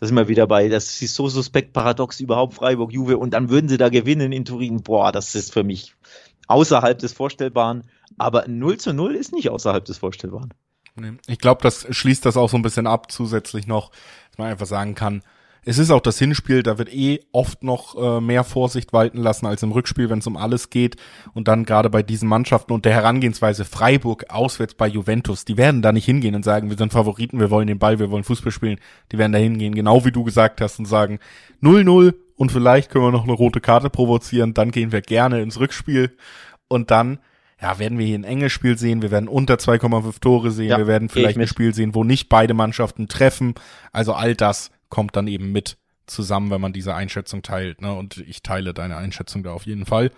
das 0.00 0.08
sind 0.08 0.16
wir 0.16 0.26
wieder 0.26 0.48
bei, 0.48 0.68
das 0.68 1.00
ist 1.00 1.14
so 1.14 1.28
suspekt 1.28 1.72
paradox 1.72 2.18
überhaupt 2.18 2.54
Freiburg, 2.54 2.92
Juve 2.92 3.18
und 3.18 3.34
dann 3.34 3.50
würden 3.50 3.68
sie 3.68 3.78
da 3.78 3.88
gewinnen 3.88 4.32
in 4.32 4.44
Turin. 4.44 4.82
Boah, 4.82 5.12
das 5.12 5.36
ist 5.36 5.52
für 5.52 5.62
mich 5.62 5.94
außerhalb 6.48 6.98
des 6.98 7.12
Vorstellbaren. 7.12 7.84
Aber 8.16 8.48
0 8.48 8.78
zu 8.78 8.92
0 8.92 9.14
ist 9.14 9.32
nicht 9.32 9.50
außerhalb 9.50 9.84
des 9.84 9.98
Vorstellbaren. 9.98 10.52
Ich 11.26 11.38
glaube, 11.38 11.62
das 11.62 11.86
schließt 11.90 12.24
das 12.24 12.36
auch 12.36 12.48
so 12.48 12.56
ein 12.56 12.62
bisschen 12.62 12.86
ab, 12.86 13.10
zusätzlich 13.10 13.66
noch, 13.66 13.90
dass 14.30 14.38
man 14.38 14.48
einfach 14.48 14.66
sagen 14.66 14.94
kann, 14.94 15.22
es 15.64 15.76
ist 15.76 15.90
auch 15.90 16.00
das 16.00 16.18
Hinspiel, 16.18 16.62
da 16.62 16.78
wird 16.78 16.90
eh 16.94 17.20
oft 17.30 17.62
noch 17.62 17.94
äh, 17.94 18.22
mehr 18.22 18.42
Vorsicht 18.44 18.94
walten 18.94 19.18
lassen 19.18 19.44
als 19.44 19.62
im 19.62 19.72
Rückspiel, 19.72 20.08
wenn 20.08 20.20
es 20.20 20.26
um 20.26 20.38
alles 20.38 20.70
geht. 20.70 20.96
Und 21.34 21.46
dann 21.46 21.66
gerade 21.66 21.90
bei 21.90 22.02
diesen 22.02 22.26
Mannschaften 22.26 22.72
und 22.72 22.86
der 22.86 22.94
Herangehensweise 22.94 23.66
Freiburg 23.66 24.30
auswärts 24.30 24.72
bei 24.72 24.86
Juventus, 24.86 25.44
die 25.44 25.58
werden 25.58 25.82
da 25.82 25.92
nicht 25.92 26.06
hingehen 26.06 26.34
und 26.34 26.42
sagen, 26.42 26.70
wir 26.70 26.78
sind 26.78 26.92
Favoriten, 26.92 27.38
wir 27.38 27.50
wollen 27.50 27.66
den 27.66 27.78
Ball, 27.78 27.98
wir 27.98 28.10
wollen 28.10 28.24
Fußball 28.24 28.50
spielen. 28.50 28.80
Die 29.12 29.18
werden 29.18 29.32
da 29.32 29.38
hingehen, 29.38 29.74
genau 29.74 30.06
wie 30.06 30.12
du 30.12 30.24
gesagt 30.24 30.62
hast, 30.62 30.78
und 30.78 30.86
sagen 30.86 31.18
0-0 31.62 32.14
und 32.36 32.50
vielleicht 32.50 32.90
können 32.90 33.04
wir 33.04 33.12
noch 33.12 33.24
eine 33.24 33.32
rote 33.32 33.60
Karte 33.60 33.90
provozieren, 33.90 34.54
dann 34.54 34.70
gehen 34.70 34.90
wir 34.90 35.02
gerne 35.02 35.42
ins 35.42 35.60
Rückspiel 35.60 36.16
und 36.68 36.90
dann 36.90 37.18
ja, 37.60 37.78
werden 37.78 37.98
wir 37.98 38.06
hier 38.06 38.18
ein 38.18 38.24
enges 38.24 38.52
Spiel 38.52 38.78
sehen, 38.78 39.02
wir 39.02 39.10
werden 39.10 39.28
unter 39.28 39.54
2,5 39.54 40.20
Tore 40.20 40.50
sehen, 40.50 40.68
ja, 40.68 40.78
wir 40.78 40.86
werden 40.86 41.08
vielleicht 41.08 41.38
ein 41.38 41.46
Spiel 41.46 41.74
sehen, 41.74 41.94
wo 41.94 42.04
nicht 42.04 42.28
beide 42.28 42.54
Mannschaften 42.54 43.08
treffen. 43.08 43.54
Also 43.92 44.12
all 44.12 44.34
das 44.34 44.70
kommt 44.88 45.16
dann 45.16 45.26
eben 45.26 45.50
mit 45.52 45.76
zusammen, 46.06 46.50
wenn 46.50 46.60
man 46.60 46.72
diese 46.72 46.94
Einschätzung 46.94 47.42
teilt. 47.42 47.82
Ne? 47.82 47.92
Und 47.92 48.18
ich 48.18 48.42
teile 48.42 48.74
deine 48.74 48.96
Einschätzung 48.96 49.42
da 49.42 49.52
auf 49.52 49.66
jeden 49.66 49.86
Fall 49.86 50.10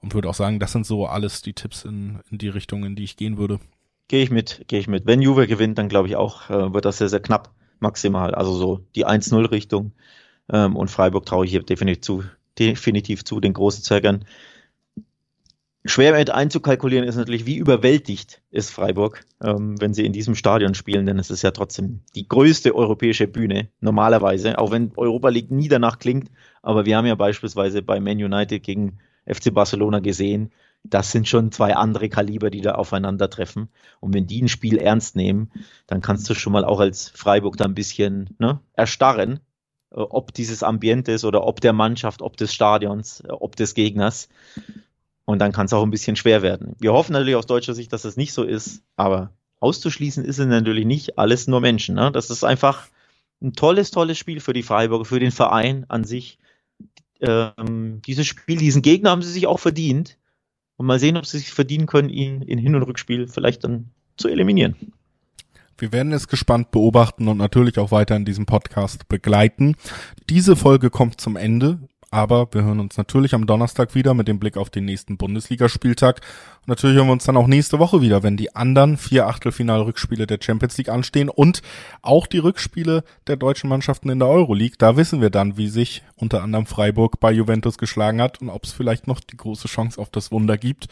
und 0.00 0.14
würde 0.14 0.28
auch 0.28 0.34
sagen, 0.34 0.58
das 0.58 0.72
sind 0.72 0.86
so 0.86 1.06
alles 1.06 1.42
die 1.42 1.52
Tipps 1.52 1.84
in, 1.84 2.20
in 2.30 2.38
die 2.38 2.48
Richtung, 2.48 2.84
in 2.84 2.96
die 2.96 3.04
ich 3.04 3.16
gehen 3.16 3.38
würde. 3.38 3.60
Gehe 4.08 4.22
ich 4.22 4.30
mit, 4.30 4.64
gehe 4.68 4.78
ich 4.78 4.88
mit. 4.88 5.06
Wenn 5.06 5.20
Juve 5.20 5.46
gewinnt, 5.46 5.78
dann 5.78 5.88
glaube 5.88 6.08
ich 6.08 6.16
auch, 6.16 6.48
äh, 6.48 6.72
wird 6.72 6.84
das 6.84 6.98
sehr, 6.98 7.08
sehr 7.08 7.20
knapp 7.20 7.50
maximal. 7.80 8.34
Also 8.34 8.52
so 8.52 8.80
die 8.94 9.06
1-0-Richtung. 9.06 9.92
Ähm, 10.52 10.76
und 10.76 10.90
Freiburg 10.90 11.26
traue 11.26 11.44
ich 11.44 11.50
hier 11.50 11.62
definitiv 11.62 12.02
zu, 12.02 12.24
definitiv 12.58 13.24
zu 13.24 13.40
den 13.40 13.52
großen 13.52 13.82
Zögern. 13.82 14.24
Schwer 15.88 16.12
mit 16.16 16.30
einzukalkulieren 16.30 17.06
ist 17.06 17.16
natürlich, 17.16 17.46
wie 17.46 17.56
überwältigt 17.56 18.42
ist 18.50 18.70
Freiburg, 18.70 19.24
ähm, 19.42 19.80
wenn 19.80 19.94
sie 19.94 20.04
in 20.04 20.12
diesem 20.12 20.34
Stadion 20.34 20.74
spielen, 20.74 21.06
denn 21.06 21.18
es 21.18 21.30
ist 21.30 21.42
ja 21.42 21.50
trotzdem 21.50 22.00
die 22.14 22.28
größte 22.28 22.74
europäische 22.74 23.26
Bühne, 23.26 23.68
normalerweise, 23.80 24.58
auch 24.58 24.70
wenn 24.70 24.92
Europa 24.96 25.28
League 25.28 25.50
nie 25.50 25.68
danach 25.68 25.98
klingt, 25.98 26.30
aber 26.62 26.86
wir 26.86 26.96
haben 26.96 27.06
ja 27.06 27.14
beispielsweise 27.14 27.82
bei 27.82 28.00
Man 28.00 28.22
United 28.22 28.62
gegen 28.62 28.98
FC 29.26 29.52
Barcelona 29.52 30.00
gesehen, 30.00 30.50
das 30.90 31.10
sind 31.10 31.28
schon 31.28 31.52
zwei 31.52 31.74
andere 31.74 32.08
Kaliber, 32.08 32.50
die 32.50 32.60
da 32.60 32.72
aufeinandertreffen. 32.72 33.68
Und 34.00 34.14
wenn 34.14 34.26
die 34.26 34.42
ein 34.42 34.48
Spiel 34.48 34.78
ernst 34.78 35.16
nehmen, 35.16 35.50
dann 35.86 36.00
kannst 36.00 36.28
du 36.30 36.34
schon 36.34 36.52
mal 36.52 36.64
auch 36.64 36.80
als 36.80 37.08
Freiburg 37.08 37.56
da 37.56 37.64
ein 37.64 37.74
bisschen 37.74 38.36
ne, 38.38 38.60
erstarren, 38.74 39.40
äh, 39.90 39.96
ob 39.96 40.32
dieses 40.32 40.62
Ambientes 40.62 41.24
oder 41.24 41.44
ob 41.44 41.60
der 41.60 41.72
Mannschaft, 41.72 42.22
ob 42.22 42.36
des 42.36 42.54
Stadions, 42.54 43.20
äh, 43.20 43.32
ob 43.32 43.56
des 43.56 43.74
Gegners. 43.74 44.28
Und 45.26 45.40
dann 45.40 45.52
kann 45.52 45.66
es 45.66 45.72
auch 45.72 45.82
ein 45.82 45.90
bisschen 45.90 46.16
schwer 46.16 46.40
werden. 46.40 46.76
Wir 46.78 46.92
hoffen 46.92 47.12
natürlich 47.12 47.34
aus 47.34 47.46
deutscher 47.46 47.74
Sicht, 47.74 47.92
dass 47.92 48.02
das 48.02 48.16
nicht 48.16 48.32
so 48.32 48.44
ist, 48.44 48.82
aber 48.96 49.32
auszuschließen 49.60 50.24
ist 50.24 50.38
es 50.38 50.46
natürlich 50.46 50.86
nicht. 50.86 51.18
Alles 51.18 51.48
nur 51.48 51.60
Menschen. 51.60 51.96
Ne? 51.96 52.12
Das 52.12 52.30
ist 52.30 52.44
einfach 52.44 52.86
ein 53.42 53.52
tolles, 53.52 53.90
tolles 53.90 54.18
Spiel 54.18 54.40
für 54.40 54.52
die 54.52 54.62
Freiburger, 54.62 55.04
für 55.04 55.20
den 55.20 55.32
Verein 55.32 55.84
an 55.88 56.04
sich. 56.04 56.38
Ähm, 57.20 58.00
dieses 58.06 58.26
Spiel, 58.26 58.58
diesen 58.58 58.82
Gegner 58.82 59.10
haben 59.10 59.22
sie 59.22 59.32
sich 59.32 59.48
auch 59.48 59.58
verdient. 59.58 60.16
Und 60.76 60.86
mal 60.86 61.00
sehen, 61.00 61.16
ob 61.16 61.26
sie 61.26 61.38
sich 61.38 61.52
verdienen 61.52 61.86
können, 61.86 62.08
ihn 62.08 62.42
in 62.42 62.58
Hin- 62.58 62.76
und 62.76 62.82
Rückspiel 62.82 63.26
vielleicht 63.26 63.64
dann 63.64 63.90
zu 64.16 64.28
eliminieren. 64.28 64.76
Wir 65.78 65.92
werden 65.92 66.12
es 66.12 66.28
gespannt 66.28 66.70
beobachten 66.70 67.28
und 67.28 67.36
natürlich 67.36 67.78
auch 67.78 67.90
weiter 67.90 68.16
in 68.16 68.24
diesem 68.24 68.46
Podcast 68.46 69.08
begleiten. 69.08 69.76
Diese 70.30 70.56
Folge 70.56 70.88
kommt 70.88 71.20
zum 71.20 71.36
Ende. 71.36 71.80
Aber 72.10 72.48
wir 72.52 72.62
hören 72.62 72.78
uns 72.78 72.96
natürlich 72.96 73.34
am 73.34 73.46
Donnerstag 73.46 73.94
wieder 73.96 74.14
mit 74.14 74.28
dem 74.28 74.38
Blick 74.38 74.56
auf 74.56 74.70
den 74.70 74.84
nächsten 74.84 75.16
Bundesligaspieltag. 75.16 76.20
Und 76.60 76.68
natürlich 76.68 76.96
hören 76.96 77.08
wir 77.08 77.12
uns 77.12 77.24
dann 77.24 77.36
auch 77.36 77.48
nächste 77.48 77.80
Woche 77.80 78.00
wieder, 78.00 78.22
wenn 78.22 78.36
die 78.36 78.54
anderen 78.54 78.96
vier 78.96 79.26
Achtelfinal-Rückspiele 79.26 80.26
der 80.26 80.38
Champions 80.40 80.78
League 80.78 80.88
anstehen 80.88 81.28
und 81.28 81.62
auch 82.02 82.28
die 82.28 82.38
Rückspiele 82.38 83.02
der 83.26 83.36
deutschen 83.36 83.68
Mannschaften 83.68 84.08
in 84.08 84.20
der 84.20 84.28
Euroleague. 84.28 84.76
Da 84.78 84.96
wissen 84.96 85.20
wir 85.20 85.30
dann, 85.30 85.56
wie 85.56 85.68
sich 85.68 86.04
unter 86.14 86.42
anderem 86.42 86.66
Freiburg 86.66 87.18
bei 87.18 87.32
Juventus 87.32 87.76
geschlagen 87.76 88.22
hat 88.22 88.40
und 88.40 88.50
ob 88.50 88.64
es 88.64 88.72
vielleicht 88.72 89.08
noch 89.08 89.18
die 89.18 89.36
große 89.36 89.66
Chance 89.66 90.00
auf 90.00 90.10
das 90.10 90.30
Wunder 90.30 90.56
gibt 90.56 90.86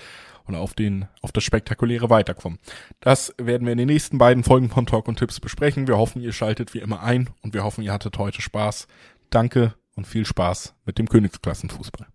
oder 0.48 0.58
auf 0.58 0.74
den, 0.74 1.06
auf 1.22 1.30
das 1.30 1.44
spektakuläre 1.44 2.10
Weiterkommen. 2.10 2.58
Das 3.00 3.32
werden 3.38 3.66
wir 3.66 3.72
in 3.72 3.78
den 3.78 3.86
nächsten 3.86 4.18
beiden 4.18 4.42
Folgen 4.42 4.68
von 4.68 4.86
Talk 4.86 5.06
und 5.06 5.18
Tipps 5.18 5.38
besprechen. 5.38 5.86
Wir 5.86 5.96
hoffen, 5.96 6.20
ihr 6.20 6.32
schaltet 6.32 6.74
wie 6.74 6.80
immer 6.80 7.02
ein 7.02 7.30
und 7.42 7.54
wir 7.54 7.62
hoffen, 7.62 7.82
ihr 7.82 7.92
hattet 7.92 8.18
heute 8.18 8.42
Spaß. 8.42 8.88
Danke 9.30 9.74
und 9.94 10.06
viel 10.06 10.26
Spaß 10.26 10.74
mit 10.84 10.98
dem 10.98 11.08
Königsklassenfußball. 11.08 12.08